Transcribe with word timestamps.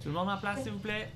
Tout 0.00 0.08
le 0.08 0.12
monde 0.12 0.30
en 0.30 0.38
place, 0.38 0.62
s'il 0.62 0.72
vous 0.72 0.78
plaît. 0.78 1.08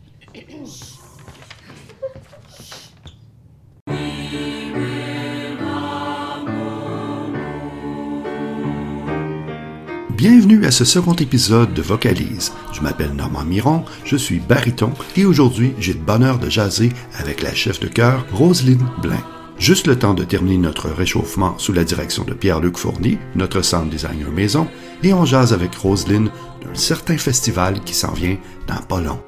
Bienvenue 10.16 10.64
à 10.64 10.70
ce 10.70 10.84
second 10.84 11.14
épisode 11.14 11.74
de 11.74 11.82
Vocalise. 11.82 12.52
Je 12.72 12.80
m'appelle 12.80 13.12
Normand 13.12 13.45
Miron, 13.45 13.84
je 14.04 14.16
suis 14.16 14.40
baryton 14.40 14.93
et 15.16 15.24
aujourd'hui 15.24 15.74
j'ai 15.79 15.93
le 15.93 16.00
bonheur 16.00 16.38
de 16.38 16.48
jaser 16.48 16.90
avec 17.18 17.43
la 17.43 17.54
chef 17.54 17.80
de 17.80 17.88
chœur 17.88 18.24
Roselyne 18.32 18.88
Blain. 19.02 19.36
Juste 19.59 19.86
le 19.86 19.98
temps 19.98 20.12
de 20.12 20.23
terminer 20.23 20.59
notre 20.59 20.91
réchauffement 20.91 21.56
sous 21.59 21.73
la 21.73 21.83
direction 21.83 22.24
de 22.24 22.34
Pierre-Luc 22.34 22.77
Fournier, 22.77 23.19
notre 23.34 23.62
sound 23.62 23.88
designer 23.91 24.30
maison, 24.30 24.69
et 25.02 25.15
on 25.15 25.24
jase 25.24 25.55
avec 25.55 25.74
Roselyne 25.74 26.30
d'un 26.62 26.74
certain 26.74 27.16
festival 27.16 27.80
qui 27.80 27.95
s'en 27.95 28.12
vient 28.12 28.37
dans 28.66 28.82
pas 28.82 29.01
long. 29.01 29.19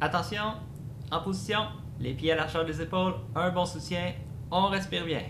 Attention, 0.00 0.54
en 1.10 1.20
position, 1.22 1.60
les 1.98 2.14
pieds 2.14 2.30
à 2.30 2.36
l'archeur 2.36 2.64
des 2.64 2.80
épaules, 2.80 3.14
un 3.34 3.50
bon 3.50 3.66
soutien, 3.66 4.12
on 4.52 4.68
respire 4.68 5.04
bien. 5.04 5.22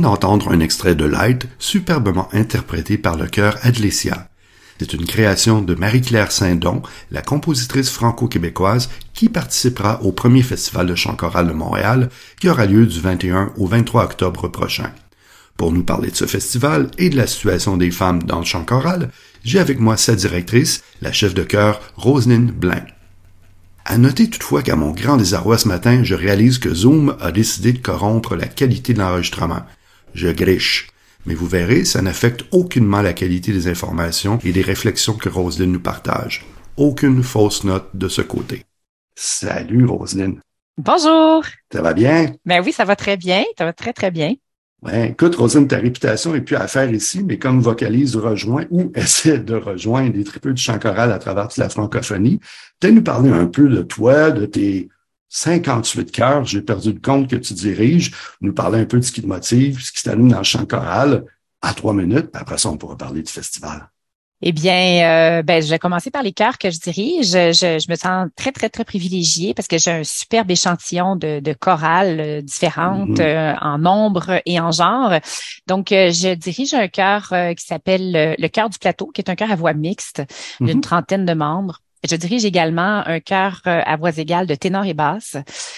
D'entendre 0.00 0.50
un 0.50 0.60
extrait 0.60 0.94
de 0.94 1.04
Light 1.04 1.46
superbement 1.58 2.28
interprété 2.32 2.98
par 2.98 3.16
le 3.16 3.26
chœur 3.26 3.56
Adlesia. 3.62 4.28
C'est 4.78 4.92
une 4.92 5.06
création 5.06 5.60
de 5.60 5.74
Marie-Claire 5.74 6.30
Saint-Don, 6.30 6.82
la 7.10 7.20
compositrice 7.20 7.90
franco-québécoise 7.90 8.88
qui 9.12 9.28
participera 9.28 10.00
au 10.02 10.12
premier 10.12 10.42
festival 10.42 10.86
de 10.86 10.94
chant 10.94 11.16
choral 11.16 11.48
de 11.48 11.52
Montréal 11.52 12.10
qui 12.40 12.48
aura 12.48 12.66
lieu 12.66 12.86
du 12.86 13.00
21 13.00 13.52
au 13.56 13.66
23 13.66 14.04
octobre 14.04 14.48
prochain. 14.48 14.92
Pour 15.56 15.72
nous 15.72 15.82
parler 15.82 16.12
de 16.12 16.16
ce 16.16 16.26
festival 16.26 16.88
et 16.98 17.10
de 17.10 17.16
la 17.16 17.26
situation 17.26 17.76
des 17.76 17.90
femmes 17.90 18.22
dans 18.22 18.38
le 18.38 18.44
chant 18.44 18.64
choral, 18.64 19.10
j'ai 19.42 19.58
avec 19.58 19.80
moi 19.80 19.96
sa 19.96 20.14
directrice, 20.14 20.84
la 21.02 21.10
chef 21.10 21.34
de 21.34 21.42
chœur 21.42 21.80
Roselyne 21.96 22.52
Blain. 22.52 22.84
À 23.84 23.98
noter 23.98 24.30
toutefois 24.30 24.62
qu'à 24.62 24.76
mon 24.76 24.92
grand 24.92 25.16
désarroi 25.16 25.58
ce 25.58 25.66
matin, 25.66 26.04
je 26.04 26.14
réalise 26.14 26.58
que 26.58 26.72
Zoom 26.72 27.16
a 27.20 27.32
décidé 27.32 27.72
de 27.72 27.78
corrompre 27.78 28.36
la 28.36 28.46
qualité 28.46 28.92
de 28.94 29.00
l'enregistrement. 29.00 29.62
Je 30.14 30.28
griche. 30.28 30.88
Mais 31.26 31.34
vous 31.34 31.46
verrez, 31.46 31.84
ça 31.84 32.02
n'affecte 32.02 32.44
aucunement 32.52 33.02
la 33.02 33.12
qualité 33.12 33.52
des 33.52 33.68
informations 33.68 34.38
et 34.44 34.52
des 34.52 34.62
réflexions 34.62 35.14
que 35.14 35.28
Roselyne 35.28 35.72
nous 35.72 35.80
partage. 35.80 36.46
Aucune 36.76 37.22
fausse 37.22 37.64
note 37.64 37.90
de 37.94 38.08
ce 38.08 38.22
côté. 38.22 38.64
Salut 39.14 39.84
Roselyne. 39.84 40.40
Bonjour. 40.78 41.44
Ça 41.72 41.82
va 41.82 41.92
bien? 41.92 42.34
Ben 42.46 42.62
oui, 42.64 42.72
ça 42.72 42.84
va 42.84 42.94
très 42.94 43.16
bien. 43.16 43.42
Ça 43.58 43.64
va 43.64 43.72
très, 43.72 43.92
très 43.92 44.10
bien. 44.10 44.34
Ouais, 44.82 45.10
écoute, 45.10 45.34
Rosine, 45.34 45.66
ta 45.66 45.78
réputation 45.78 46.36
est 46.36 46.40
plus 46.40 46.54
à 46.54 46.68
faire 46.68 46.92
ici, 46.92 47.24
mais 47.24 47.36
comme 47.36 47.60
vocalise 47.60 48.14
rejoint 48.14 48.64
ou 48.70 48.92
essaie 48.94 49.38
de 49.38 49.56
rejoindre 49.56 50.12
des 50.12 50.22
tripeux 50.22 50.52
du 50.52 50.62
chant 50.62 50.78
choral 50.78 51.10
à 51.10 51.18
travers 51.18 51.48
toute 51.48 51.56
la 51.56 51.68
francophonie, 51.68 52.38
peut-être 52.78 52.94
nous 52.94 53.02
parler 53.02 53.30
un 53.30 53.46
peu 53.46 53.68
de 53.68 53.82
toi, 53.82 54.30
de 54.30 54.46
tes 54.46 54.88
58 55.28 56.10
cœurs, 56.12 56.44
j'ai 56.44 56.62
perdu 56.62 56.92
le 56.92 57.00
compte 57.00 57.28
que 57.28 57.36
tu 57.36 57.54
diriges, 57.54 58.12
nous 58.40 58.52
parler 58.54 58.80
un 58.80 58.84
peu 58.86 58.98
de 58.98 59.04
ce 59.04 59.12
qui 59.12 59.22
te 59.22 59.26
motive, 59.26 59.80
ce 59.80 59.92
qui 59.92 60.02
t'anime 60.02 60.30
dans 60.30 60.38
le 60.38 60.44
chant 60.44 60.64
choral 60.66 61.24
à 61.62 61.74
trois 61.74 61.92
minutes, 61.92 62.30
puis 62.32 62.40
après 62.40 62.58
ça, 62.58 62.70
on 62.70 62.76
pourra 62.76 62.96
parler 62.96 63.22
du 63.22 63.30
festival. 63.32 63.88
Eh 64.40 64.52
bien, 64.52 65.38
euh, 65.38 65.42
ben, 65.42 65.60
je 65.60 65.68
vais 65.68 65.80
commencer 65.80 66.12
par 66.12 66.22
les 66.22 66.30
chœurs 66.32 66.58
que 66.58 66.70
je 66.70 66.78
dirige. 66.78 67.26
Je, 67.32 67.52
je, 67.52 67.80
je 67.84 67.90
me 67.90 67.96
sens 67.96 68.28
très, 68.36 68.52
très, 68.52 68.68
très 68.68 68.84
privilégiée 68.84 69.52
parce 69.52 69.66
que 69.66 69.78
j'ai 69.78 69.90
un 69.90 70.04
superbe 70.04 70.48
échantillon 70.52 71.16
de, 71.16 71.40
de 71.40 71.52
chorales 71.54 72.20
euh, 72.20 72.40
différentes 72.40 73.18
Mhm. 73.18 73.20
euh, 73.20 73.54
en 73.60 73.78
nombre 73.78 74.40
et 74.46 74.60
en 74.60 74.70
genre. 74.70 75.12
Donc, 75.66 75.90
euh, 75.90 76.12
je 76.12 76.34
dirige 76.34 76.72
un 76.72 76.86
chœur 76.86 77.34
qui 77.56 77.66
s'appelle 77.66 78.36
le 78.38 78.46
Chœur 78.48 78.70
du 78.70 78.78
Plateau, 78.78 79.06
qui 79.12 79.20
est 79.22 79.28
un 79.28 79.34
chœur 79.34 79.50
à 79.50 79.56
voix 79.56 79.72
mixte 79.74 80.22
d'une 80.60 80.74
Mhm. 80.76 80.80
trentaine 80.82 81.24
de 81.26 81.34
membres. 81.34 81.80
Je 82.08 82.16
dirige 82.16 82.44
également 82.44 83.02
un 83.06 83.20
chœur 83.20 83.60
euh, 83.66 83.80
à 83.84 83.96
voix 83.96 84.16
égale 84.16 84.46
de 84.46 84.54
ténor 84.54 84.84
et 84.84 84.94
basse 84.94 85.36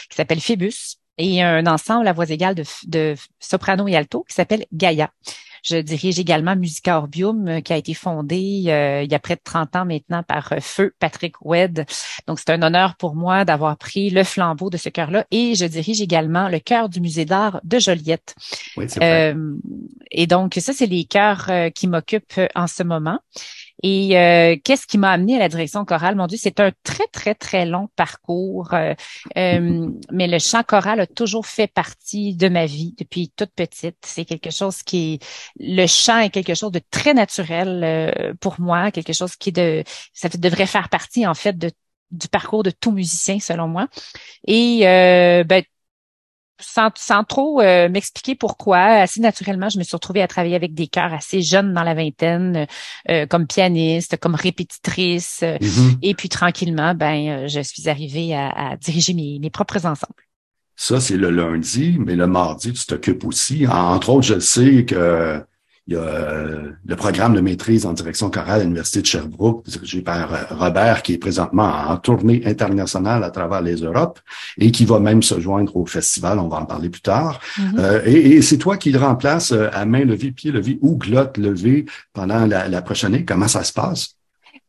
qui 0.09 0.17
s'appelle 0.17 0.41
Phébus 0.41 0.97
et 1.19 1.43
un 1.43 1.67
ensemble 1.67 2.09
à 2.09 2.13
voix 2.13 2.29
égale 2.29 2.55
de, 2.55 2.65
de 2.87 3.15
soprano 3.39 3.87
et 3.89 3.97
alto 3.97 4.25
qui 4.29 4.35
s'appelle 4.35 4.67
Gaïa. 4.73 5.11
Je 5.63 5.77
dirige 5.77 6.19
également 6.19 6.57
Musica 6.57 6.99
Orbium, 6.99 7.49
euh, 7.49 7.61
qui 7.61 7.73
a 7.73 7.77
été 7.77 7.95
fondée 7.95 8.65
euh, 8.69 9.03
il 9.03 9.11
y 9.11 9.15
a 9.15 9.19
près 9.19 9.37
de 9.37 9.41
30 9.43 9.77
ans 9.77 9.85
maintenant 9.85 10.23
par 10.23 10.53
euh, 10.53 10.59
Feu 10.61 10.95
Patrick 10.99 11.35
Wed. 11.43 11.87
Donc, 12.27 12.39
c'est 12.39 12.51
un 12.51 12.63
honneur 12.63 12.97
pour 12.97 13.15
moi 13.15 13.45
d'avoir 13.45 13.77
pris 13.77 14.11
le 14.11 14.25
flambeau 14.25 14.71
de 14.71 14.77
ce 14.77 14.89
chœur-là. 14.89 15.27
Et 15.31 15.55
je 15.55 15.67
dirige 15.67 16.01
également 16.01 16.49
le 16.49 16.61
chœur 16.61 16.89
du 16.89 17.01
Musée 17.01 17.25
d'art 17.25 17.61
de 17.65 17.79
Joliette. 17.79 18.35
Oui. 18.77 18.87
Euh, 19.03 19.55
et 20.11 20.27
donc, 20.27 20.55
ça, 20.61 20.73
c'est 20.73 20.87
les 20.87 21.05
chœurs 21.05 21.47
euh, 21.51 21.71
qui 21.71 21.89
m'occupent 21.89 22.41
en 22.55 22.67
ce 22.67 22.83
moment. 22.83 23.19
Et 23.83 24.19
euh, 24.19 24.57
qu'est-ce 24.63 24.87
qui 24.87 24.99
m'a 24.99 25.11
amené 25.11 25.37
à 25.37 25.39
la 25.39 25.49
direction 25.49 25.85
chorale? 25.85 26.17
Mon 26.17 26.27
Dieu, 26.27 26.39
c'est 26.41 26.61
un 26.61 26.71
très, 26.83 27.07
très, 27.13 27.35
très 27.35 27.67
long 27.67 27.89
parcours. 27.97 28.75
euh, 28.75 28.95
euh, 29.37 29.89
mais 30.11 30.29
le 30.29 30.39
chant 30.39 30.63
choral 30.63 31.01
a 31.01 31.07
toujours 31.07 31.47
fait 31.47 31.67
partie 31.67 32.35
de 32.35 32.49
ma 32.49 32.67
vie 32.67 32.95
depuis 32.99 33.33
toute 33.37 33.51
petite. 33.55 33.97
C'est 34.05 34.25
quelque 34.25 34.51
chose 34.51 34.83
qui 34.83 35.19
le 35.59 35.87
chant 35.87 36.19
est 36.21 36.31
quelque 36.31 36.55
chose 36.55 36.73
de 36.73 36.81
très 36.91 37.15
naturel 37.15 37.83
euh, 37.85 38.35
pour 38.41 38.61
moi, 38.61 38.91
quelque 38.91 39.13
chose 39.13 39.37
qui 39.37 39.53
de, 39.53 39.83
ça 40.13 40.29
devrait 40.29 40.67
faire 40.67 40.89
partie 40.89 41.27
en 41.27 41.35
fait 41.35 41.57
de 41.57 41.71
du 42.11 42.29
parcours 42.29 42.65
de 42.65 42.71
tout 42.71 42.91
musicien 42.91 43.39
selon 43.39 43.69
moi. 43.69 43.87
Et 44.47 44.81
euh, 44.87 45.45
ben, 45.45 45.63
sans, 46.61 46.91
sans 46.97 47.25
trop 47.25 47.61
euh, 47.61 47.89
m'expliquer 47.89 48.35
pourquoi, 48.35 48.79
assez 48.79 49.21
naturellement, 49.21 49.69
je 49.69 49.79
me 49.79 49.85
suis 49.85 49.97
retrouvée 49.97 50.23
à 50.23 50.29
travailler 50.29 50.57
avec 50.57 50.75
des 50.75 50.87
chœurs 50.87 51.13
assez 51.13 51.43
jeunes 51.43 51.73
dans 51.75 51.83
la 51.83 51.95
vingtaine, 51.95 52.67
euh, 53.09 53.27
comme 53.27 53.47
pianiste, 53.47 54.17
comme 54.19 54.35
répétitrice. 54.35 55.41
euh, 55.43 55.57
Mhm. 55.61 55.99
Et 56.03 56.15
puis 56.15 56.29
tranquillement, 56.29 56.95
ben, 56.95 57.29
euh, 57.29 57.49
je 57.49 57.61
suis 57.61 57.89
arrivée 57.89 58.35
à, 58.35 58.49
à 58.73 58.77
diriger 58.77 59.15
mes, 59.15 59.39
mes 59.41 59.51
propres 59.51 59.87
ensembles. 59.87 60.15
Ça, 60.77 60.99
c'est 61.01 61.17
le 61.17 61.31
lundi, 61.31 61.97
mais 61.99 62.17
le 62.17 62.27
mardi, 62.27 62.73
tu 62.73 62.87
t'occupes 62.87 63.25
aussi. 63.25 63.67
Entre 63.67 64.09
autres, 64.09 64.27
je 64.27 64.39
sais 64.41 64.85
que 64.87 65.45
il 65.91 65.95
y 65.95 65.99
a 65.99 66.03
euh, 66.03 66.71
le 66.87 66.97
programme 66.97 67.35
de 67.35 67.41
maîtrise 67.41 67.85
en 67.85 67.93
direction 67.93 68.31
chorale 68.31 68.61
à 68.61 68.63
l'Université 68.63 69.03
de 69.03 69.07
Sherbrooke, 69.07 69.67
dirigé 69.67 70.03
par 70.03 70.33
euh, 70.33 70.37
Robert, 70.51 71.03
qui 71.03 71.15
est 71.15 71.19
présentement 71.19 71.69
en 71.89 71.97
tournée 71.97 72.43
internationale 72.47 73.25
à 73.25 73.31
travers 73.31 73.61
les 73.61 73.75
Europes 73.83 74.21
et 74.57 74.71
qui 74.71 74.85
va 74.85 75.01
même 75.01 75.23
se 75.23 75.41
joindre 75.41 75.77
au 75.77 75.87
festival. 75.87 76.39
On 76.39 76.47
va 76.47 76.59
en 76.59 76.65
parler 76.65 76.91
plus 76.91 77.03
tard. 77.03 77.41
Euh, 77.79 78.03
et 78.07 78.37
et 78.37 78.43
c'est 78.43 78.59
toi 78.59 78.77
qui 78.77 78.93
le 78.93 79.01
remplaces 79.01 79.51
euh, 79.51 79.69
à 79.73 79.85
main 79.85 80.05
levée, 80.05 80.31
pied 80.31 80.53
levé 80.53 80.79
ou 80.81 80.97
glotte 80.97 81.39
levée 81.39 81.87
pendant 82.13 82.47
la, 82.47 82.69
la 82.69 82.83
prochaine 82.83 83.15
année. 83.15 83.25
Comment 83.25 83.49
ça 83.49 83.65
se 83.65 83.73
passe? 83.73 84.15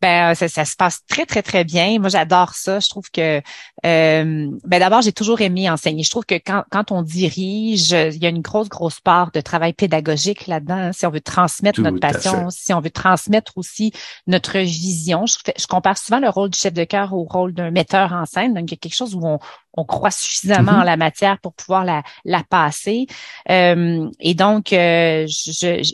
Ben, 0.02 0.34
ça, 0.34 0.48
ça 0.48 0.66
se 0.66 0.76
passe 0.76 1.02
très, 1.08 1.28
très, 1.28 1.44
très 1.44 1.64
bien. 1.64 2.00
Moi, 2.00 2.10
j'adore 2.10 2.56
ça. 2.56 2.80
Je 2.80 2.90
trouve 2.90 3.12
que, 3.14 3.40
euh, 3.86 4.48
ben, 4.64 4.80
d'abord, 4.80 5.02
j'ai 5.02 5.12
toujours 5.12 5.42
aimé 5.42 5.70
enseigner. 5.70 6.04
Je 6.04 6.10
trouve 6.10 6.26
que 6.26 6.36
quand, 6.36 6.64
quand 6.70 6.92
on 6.92 7.02
dirige, 7.02 7.92
il 7.92 8.18
y 8.22 8.26
a 8.26 8.30
une 8.30 8.42
grosse, 8.42 8.70
grosse 8.70 9.00
part 9.00 9.32
de 9.32 9.42
travail 9.42 9.74
pédagogique 9.74 10.48
là-dedans. 10.48 10.76
hein, 10.78 10.92
Si 10.94 11.06
on 11.06 11.10
veut 11.10 11.22
transmettre 11.22 11.78
Tout 11.78 11.82
notre 11.84 12.00
passion, 12.00 12.50
si 12.52 12.74
on 12.74 12.80
veut 12.80 12.92
transmettre 12.92 13.54
aussi 13.58 13.92
notre 14.28 14.60
vision. 14.60 15.26
Je, 15.26 15.36
fais- 15.44 15.54
je 15.60 15.68
compare 15.68 15.98
souvent 15.98 16.20
le 16.20 16.30
rôle 16.30 16.50
du 16.52 16.58
chef 16.60 16.74
de 16.74 16.84
chœur 16.84 17.14
au 17.14 17.24
rôle 17.24 17.54
d'un 17.54 17.72
metteur 17.72 18.14
en 18.14 18.26
scène. 18.26 18.54
Donc, 18.54 18.66
il 18.70 18.72
y 18.72 18.76
a 18.76 18.78
quelque 18.78 18.96
chose 18.96 19.16
où 19.16 19.22
on, 19.26 19.40
on 19.74 19.84
croit 19.86 20.12
suffisamment 20.12 20.74
en 20.74 20.84
la 20.84 20.98
matière 20.98 21.40
pour 21.40 21.54
pouvoir 21.54 21.84
la, 21.86 22.04
la 22.26 22.44
passer. 22.44 23.08
et 23.50 24.34
donc, 24.36 24.74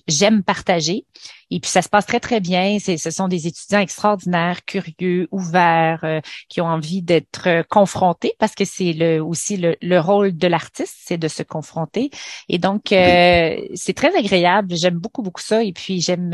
j'aime 0.07 0.43
partager. 0.43 1.05
Et 1.49 1.61
puis 1.61 1.71
ça 1.71 1.81
se 1.81 1.87
passe 1.87 2.05
très 2.05 2.19
très 2.19 2.41
bien. 2.41 2.77
C'est, 2.79 2.97
ce 2.97 3.09
sont 3.09 3.29
des 3.29 3.47
étudiants 3.47 3.79
extraordinaires, 3.79 4.65
curieux, 4.65 5.29
ouverts, 5.31 6.01
euh, 6.03 6.19
qui 6.49 6.59
ont 6.59 6.65
envie 6.65 7.01
d'être 7.01 7.63
euh, 7.77 7.81
confrontés 7.81 8.33
parce 8.39 8.55
que 8.55 8.65
c'est 8.65 8.93
le, 8.93 9.23
aussi 9.23 9.57
le, 9.57 9.75
le 9.81 9.99
rôle 9.99 10.35
de 10.35 10.47
l'artiste, 10.47 10.95
c'est 11.05 11.17
de 11.17 11.27
se 11.27 11.43
confronter. 11.43 12.09
Et 12.49 12.57
donc 12.57 12.91
euh, 12.91 13.55
c'est 13.75 13.93
très 13.93 14.15
agréable. 14.15 14.75
J'aime 14.75 14.97
beaucoup 14.97 15.21
beaucoup 15.21 15.41
ça. 15.41 15.63
Et 15.63 15.73
puis 15.73 16.01
j'aime, 16.01 16.31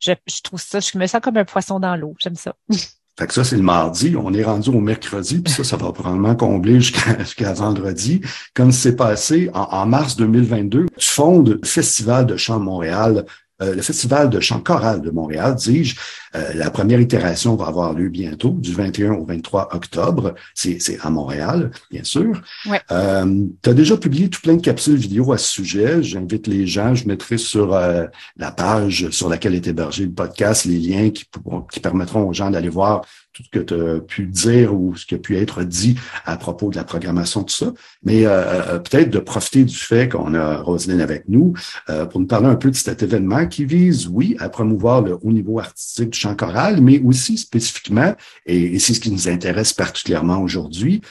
je, 0.00 0.12
je 0.26 0.42
trouve 0.42 0.60
ça, 0.60 0.80
je 0.80 0.96
me 0.98 1.06
sens 1.06 1.20
comme 1.20 1.36
un 1.36 1.44
poisson 1.44 1.80
dans 1.80 1.96
l'eau. 1.96 2.14
J'aime 2.18 2.36
ça. 2.36 2.54
Fait 3.18 3.26
que 3.26 3.32
ça, 3.32 3.44
c'est 3.44 3.56
le 3.56 3.62
mardi. 3.62 4.14
On 4.14 4.34
est 4.34 4.44
rendu 4.44 4.68
au 4.68 4.80
mercredi, 4.80 5.40
puis 5.40 5.50
ça, 5.50 5.64
ça 5.64 5.78
va 5.78 5.90
probablement 5.90 6.36
combler 6.36 6.80
jusqu'à 6.80 7.52
vendredi. 7.54 8.20
Comme 8.52 8.72
c'est 8.72 8.94
passé 8.94 9.48
en, 9.54 9.62
en, 9.62 9.86
mars 9.86 10.16
2022, 10.16 10.86
tu 10.98 11.08
fondes 11.08 11.58
le 11.62 11.66
Festival 11.66 12.26
de 12.26 12.36
chant 12.36 12.60
Montréal 12.60 13.24
euh, 13.62 13.74
le 13.74 13.82
Festival 13.82 14.28
de 14.28 14.38
chant 14.40 14.60
choral 14.60 15.00
de 15.00 15.10
Montréal, 15.10 15.54
dis-je, 15.54 15.96
euh, 16.34 16.52
la 16.54 16.70
première 16.70 17.00
itération 17.00 17.56
va 17.56 17.66
avoir 17.66 17.94
lieu 17.94 18.08
bientôt, 18.08 18.50
du 18.50 18.72
21 18.72 19.12
au 19.12 19.24
23 19.24 19.74
octobre. 19.74 20.34
C'est 20.54 20.78
à 21.00 21.10
Montréal, 21.10 21.70
bien 21.90 22.04
sûr. 22.04 22.42
Ouais. 22.66 22.80
Euh, 22.90 23.44
tu 23.62 23.70
as 23.70 23.74
déjà 23.74 23.96
publié 23.96 24.28
tout 24.28 24.40
plein 24.42 24.56
de 24.56 24.60
capsules 24.60 24.96
vidéo 24.96 25.32
à 25.32 25.38
ce 25.38 25.48
sujet. 25.48 26.02
J'invite 26.02 26.46
les 26.46 26.66
gens, 26.66 26.94
je 26.94 27.06
mettrai 27.08 27.38
sur 27.38 27.68
la 27.68 28.50
page 28.52 29.10
sur 29.10 29.28
laquelle 29.28 29.54
est 29.54 29.66
hébergé 29.66 30.04
le 30.04 30.12
podcast 30.12 30.66
les 30.66 30.78
liens 30.78 31.10
qui, 31.10 31.24
qui 31.72 31.80
permettront 31.80 32.28
aux 32.28 32.32
gens 32.32 32.50
d'aller 32.50 32.68
voir 32.68 33.06
tout 33.36 33.42
ce 33.42 33.50
que 33.50 33.58
tu 33.58 33.74
as 33.74 34.00
pu 34.00 34.26
dire 34.26 34.74
ou 34.74 34.96
ce 34.96 35.04
qui 35.04 35.14
a 35.14 35.18
pu 35.18 35.36
être 35.36 35.62
dit 35.62 35.96
à 36.24 36.36
propos 36.38 36.70
de 36.70 36.76
la 36.76 36.84
programmation, 36.84 37.44
tout 37.44 37.54
ça. 37.54 37.72
Mais 38.02 38.24
euh, 38.24 38.30
euh, 38.30 38.78
peut-être 38.78 39.10
de 39.10 39.18
profiter 39.18 39.64
du 39.64 39.76
fait 39.76 40.08
qu'on 40.08 40.32
a 40.32 40.56
Roselyne 40.56 41.02
avec 41.02 41.28
nous 41.28 41.52
euh, 41.90 42.06
pour 42.06 42.20
nous 42.20 42.26
parler 42.26 42.46
un 42.46 42.56
peu 42.56 42.70
de 42.70 42.76
cet 42.76 43.02
événement 43.02 43.46
qui 43.46 43.66
vise, 43.66 44.08
oui, 44.08 44.36
à 44.38 44.48
promouvoir 44.48 45.02
le 45.02 45.18
haut 45.20 45.32
niveau 45.32 45.58
artistique 45.58 46.10
du 46.10 46.18
chant 46.18 46.34
choral, 46.34 46.80
mais 46.80 47.00
aussi 47.00 47.36
spécifiquement, 47.36 48.14
et, 48.46 48.78
c'est 48.78 48.94
ce 48.94 49.00
qui 49.00 49.10
nous 49.10 49.28
intéresse 49.28 49.72
particulièrement 49.72 50.40
aujourd'hui, 50.40 51.02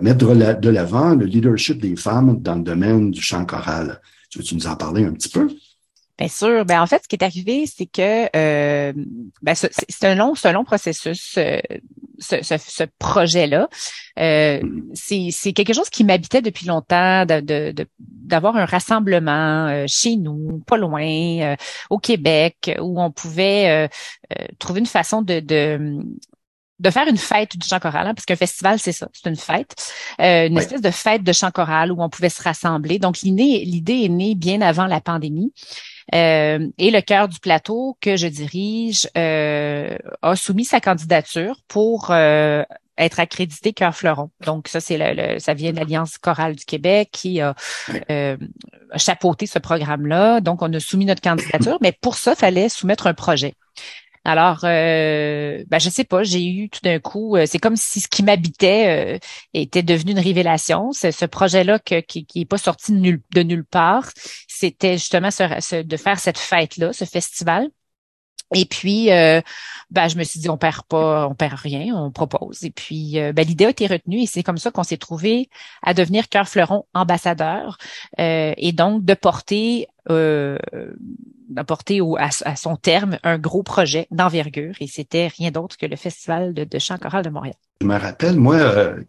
mettre 0.00 0.34
de 0.34 0.68
l'avant 0.68 1.14
le 1.14 1.26
leadership 1.26 1.80
des 1.80 1.96
femmes 1.96 2.38
dans 2.40 2.54
le 2.54 2.62
domaine 2.62 3.10
du 3.10 3.20
chant 3.20 3.44
choral. 3.44 4.00
Tu 4.30 4.38
veux-tu 4.38 4.54
nous 4.54 4.66
en 4.66 4.76
parler 4.76 5.04
un 5.04 5.12
petit 5.12 5.28
peu? 5.28 5.48
Bien 6.18 6.28
sûr. 6.28 6.64
Ben, 6.64 6.80
en 6.80 6.86
fait, 6.86 7.02
ce 7.02 7.08
qui 7.08 7.16
est 7.16 7.24
arrivé, 7.24 7.66
c'est 7.66 7.86
que 7.86 8.28
euh, 8.34 8.92
ben, 9.42 9.54
c'est 9.54 10.04
un 10.04 10.14
long, 10.14 10.34
c'est 10.34 10.48
un 10.48 10.52
long 10.52 10.64
processus, 10.64 11.34
euh, 11.36 11.60
ce, 12.18 12.42
ce, 12.42 12.56
ce 12.56 12.84
projet-là. 12.98 13.68
Euh, 14.18 14.62
c'est 14.94 15.52
quelque 15.52 15.74
chose 15.74 15.90
qui 15.90 16.04
m'habitait 16.04 16.40
depuis 16.40 16.66
longtemps, 16.66 17.26
d'avoir 17.26 17.42
de, 17.42 17.72
de, 17.72 18.62
un 18.62 18.64
rassemblement 18.64 19.66
euh, 19.68 19.84
chez 19.86 20.16
nous, 20.16 20.62
pas 20.66 20.78
loin, 20.78 21.02
euh, 21.02 21.56
au 21.90 21.98
Québec, 21.98 22.74
où 22.80 23.00
on 23.00 23.10
pouvait 23.10 23.90
trouver 24.58 24.80
une 24.80 24.86
façon 24.86 25.20
de, 25.20 25.40
de 25.40 25.98
de 26.78 26.90
faire 26.90 27.08
une 27.08 27.16
fête 27.16 27.56
du 27.56 27.66
chant 27.66 27.78
choral, 27.78 28.06
hein, 28.06 28.14
parce 28.14 28.26
qu'un 28.26 28.36
festival, 28.36 28.78
c'est 28.78 28.92
ça, 28.92 29.08
c'est 29.12 29.28
une 29.28 29.36
fête, 29.36 29.74
euh, 30.20 30.46
une 30.46 30.58
espèce 30.58 30.82
de 30.82 30.90
fête 30.90 31.22
de 31.22 31.32
chant 31.32 31.50
choral 31.50 31.90
où 31.90 32.02
on 32.02 32.08
pouvait 32.08 32.28
se 32.28 32.42
rassembler. 32.42 32.98
Donc, 32.98 33.20
l'idée 33.22 34.04
est 34.04 34.08
née 34.08 34.34
bien 34.34 34.60
avant 34.60 34.86
la 34.86 35.00
pandémie. 35.00 35.52
Euh, 36.14 36.68
et 36.78 36.90
le 36.90 37.00
cœur 37.00 37.28
du 37.28 37.40
plateau 37.40 37.96
que 38.00 38.16
je 38.16 38.28
dirige 38.28 39.08
euh, 39.16 39.96
a 40.22 40.36
soumis 40.36 40.64
sa 40.64 40.80
candidature 40.80 41.56
pour 41.66 42.10
euh, 42.10 42.62
être 42.96 43.18
accrédité 43.18 43.72
Cœur 43.72 43.94
Fleuron. 43.94 44.30
Donc 44.44 44.68
ça, 44.68 44.80
c'est 44.80 44.98
le, 44.98 45.38
ça 45.38 45.54
vient 45.54 45.72
de 45.72 45.76
l'Alliance 45.76 46.18
chorale 46.18 46.54
du 46.54 46.64
Québec 46.64 47.10
qui 47.12 47.40
a 47.40 47.54
chapeauté 48.96 49.46
ce 49.46 49.58
programme-là. 49.58 50.40
Donc 50.40 50.62
on 50.62 50.72
a 50.72 50.80
soumis 50.80 51.04
notre 51.06 51.22
candidature, 51.22 51.78
mais 51.80 51.92
pour 51.92 52.16
ça, 52.16 52.34
fallait 52.34 52.68
soumettre 52.68 53.06
un 53.06 53.14
projet. 53.14 53.54
Alors, 54.28 54.60
euh, 54.64 55.62
ben, 55.68 55.78
je 55.78 55.88
sais 55.88 56.04
pas, 56.04 56.24
j'ai 56.24 56.44
eu 56.44 56.68
tout 56.68 56.80
d'un 56.82 56.98
coup, 56.98 57.36
c'est 57.46 57.58
comme 57.58 57.76
si 57.76 58.00
ce 58.00 58.08
qui 58.08 58.24
m'habitait 58.24 59.20
était 59.54 59.84
devenu 59.84 60.12
une 60.12 60.18
révélation. 60.18 60.90
C'est 60.90 61.12
ce 61.12 61.26
projet-là 61.26 61.78
qui, 61.78 62.26
qui 62.26 62.40
est 62.40 62.44
pas 62.44 62.58
sorti 62.58 62.92
de 62.92 62.98
nulle, 62.98 63.22
de 63.34 63.42
nulle 63.42 63.64
part 63.64 64.10
c'était 64.58 64.94
justement 64.94 65.28
de 65.28 65.96
faire 65.96 66.18
cette 66.18 66.38
fête-là, 66.38 66.92
ce 66.92 67.04
festival. 67.04 67.68
Et 68.54 68.64
puis, 68.64 69.10
euh, 69.10 69.40
ben, 69.90 70.08
je 70.08 70.16
me 70.16 70.24
suis 70.24 70.38
dit, 70.38 70.48
on 70.48 70.56
perd 70.56 70.82
pas, 70.84 71.26
on 71.28 71.34
perd 71.34 71.54
rien, 71.54 71.94
on 71.96 72.10
propose. 72.10 72.62
Et 72.64 72.70
puis, 72.70 73.18
euh, 73.18 73.32
ben, 73.32 73.46
l'idée 73.46 73.66
a 73.66 73.70
été 73.70 73.86
retenue 73.86 74.20
et 74.20 74.26
c'est 74.26 74.42
comme 74.42 74.58
ça 74.58 74.70
qu'on 74.70 74.84
s'est 74.84 74.96
trouvé 74.96 75.48
à 75.82 75.94
devenir 75.94 76.28
Cœur 76.28 76.48
Fleuron 76.48 76.84
ambassadeur 76.94 77.78
euh, 78.20 78.52
et 78.56 78.72
donc 78.72 79.04
de 79.04 79.14
porter, 79.14 79.88
d'apporter 81.48 82.00
à, 82.18 82.28
à, 82.44 82.56
son 82.56 82.76
terme 82.76 83.18
un 83.24 83.38
gros 83.38 83.64
projet 83.64 84.06
d'envergure. 84.12 84.74
Et 84.80 84.86
c'était 84.86 85.26
rien 85.26 85.50
d'autre 85.50 85.76
que 85.76 85.86
le 85.86 85.96
Festival 85.96 86.54
de, 86.54 86.78
chant 86.78 86.98
choral 86.98 87.24
de 87.24 87.30
Montréal. 87.30 87.56
Je 87.80 87.86
me 87.86 87.98
rappelle, 87.98 88.36
moi, 88.36 88.58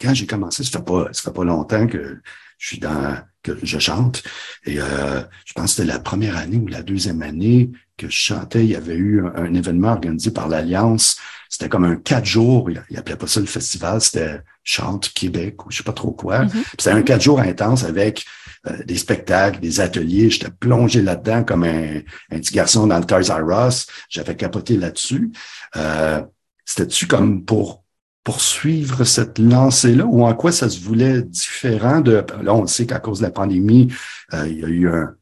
quand 0.01 0.13
j'ai 0.15 0.25
commencé, 0.25 0.63
ça 0.63 0.79
fait 0.79 0.85
pas, 0.85 1.07
ça 1.11 1.21
fait 1.21 1.35
pas 1.35 1.43
longtemps 1.43 1.85
que 1.85 2.19
je 2.57 2.67
suis 2.67 2.79
dans 2.79 3.17
que 3.43 3.57
je 3.63 3.79
chante. 3.79 4.23
Et 4.65 4.79
euh, 4.79 5.21
je 5.45 5.53
pense 5.53 5.71
que 5.71 5.77
c'était 5.77 5.93
la 5.93 5.99
première 5.99 6.37
année 6.37 6.57
ou 6.57 6.67
la 6.67 6.81
deuxième 6.81 7.21
année 7.21 7.71
que 7.97 8.07
je 8.07 8.15
chantais. 8.15 8.63
Il 8.63 8.69
y 8.69 8.75
avait 8.75 8.95
eu 8.95 9.23
un, 9.35 9.53
événement 9.53 9.94
organisé 9.94 10.31
par 10.31 10.47
l'Alliance. 10.47 11.17
C'était 11.49 11.69
comme 11.69 11.85
un 11.85 11.95
quatre 11.95 12.25
jours. 12.25 12.69
Il, 12.69 12.83
il 12.89 12.97
appelait 12.97 13.15
pas 13.15 13.27
ça 13.27 13.39
le 13.39 13.45
festival. 13.45 14.01
C'était 14.01 14.41
Chante 14.63 15.09
Québec 15.13 15.65
ou 15.65 15.71
je 15.71 15.77
sais 15.77 15.83
pas 15.83 15.94
trop 15.94 16.11
quoi. 16.11 16.44
Mm-hmm. 16.44 16.63
C'était 16.77 16.91
un 16.91 17.01
quatre 17.01 17.21
jours 17.21 17.39
intense 17.39 17.83
avec 17.83 18.25
euh, 18.67 18.83
des 18.85 18.97
spectacles, 18.97 19.59
des 19.59 19.79
ateliers. 19.79 20.29
J'étais 20.29 20.51
plongé 20.51 21.01
là-dedans 21.01 21.44
comme 21.44 21.63
un, 21.63 21.99
un, 22.31 22.39
petit 22.39 22.53
garçon 22.53 22.88
dans 22.88 22.99
le 22.99 23.05
Toys 23.05 23.33
R 23.33 23.67
Us. 23.67 23.88
J'avais 24.09 24.35
capoté 24.35 24.77
là-dessus. 24.77 25.31
Euh, 25.75 26.21
C'était-tu 26.65 27.07
comme 27.07 27.45
pour 27.45 27.83
poursuivre 28.23 29.05
cette 29.05 29.39
lancée-là 29.39 30.05
ou 30.05 30.25
en 30.25 30.33
quoi 30.33 30.51
ça 30.51 30.69
se 30.69 30.81
voulait 30.81 31.21
différent 31.21 32.01
de... 32.01 32.25
Là, 32.41 32.53
on 32.53 32.67
sait 32.67 32.85
qu'à 32.85 32.99
cause 32.99 33.19
de 33.19 33.23
la 33.23 33.31
pandémie, 33.31 33.88
euh, 34.33 34.45
il 34.49 34.59
y 34.59 34.65
a 34.65 34.67
eu 34.67 34.89
un, 34.89 35.15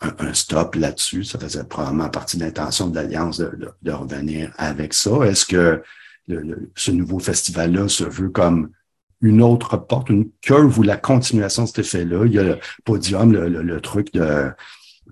un, 0.00 0.34
stop 0.34 0.74
là-dessus. 0.74 1.24
Ça 1.24 1.38
faisait 1.38 1.64
probablement 1.64 2.08
partie 2.08 2.36
de 2.36 2.44
l'intention 2.44 2.88
de 2.88 2.94
l'Alliance 2.94 3.38
de, 3.38 3.72
de, 3.82 3.92
revenir 3.92 4.52
avec 4.56 4.94
ça. 4.94 5.10
Est-ce 5.24 5.44
que 5.44 5.82
le, 6.28 6.70
ce 6.74 6.90
nouveau 6.90 7.18
festival-là 7.18 7.88
se 7.88 8.04
veut 8.04 8.30
comme 8.30 8.70
une 9.20 9.42
autre 9.42 9.76
porte, 9.76 10.08
une 10.08 10.30
curve 10.40 10.78
ou 10.78 10.82
la 10.82 10.96
continuation 10.96 11.64
de 11.64 11.68
cet 11.68 11.80
effet-là? 11.80 12.24
Il 12.26 12.32
y 12.32 12.38
a 12.38 12.42
le 12.42 12.58
podium, 12.84 13.32
le, 13.32 13.48
le 13.48 13.80
truc 13.80 14.12
de 14.12 14.52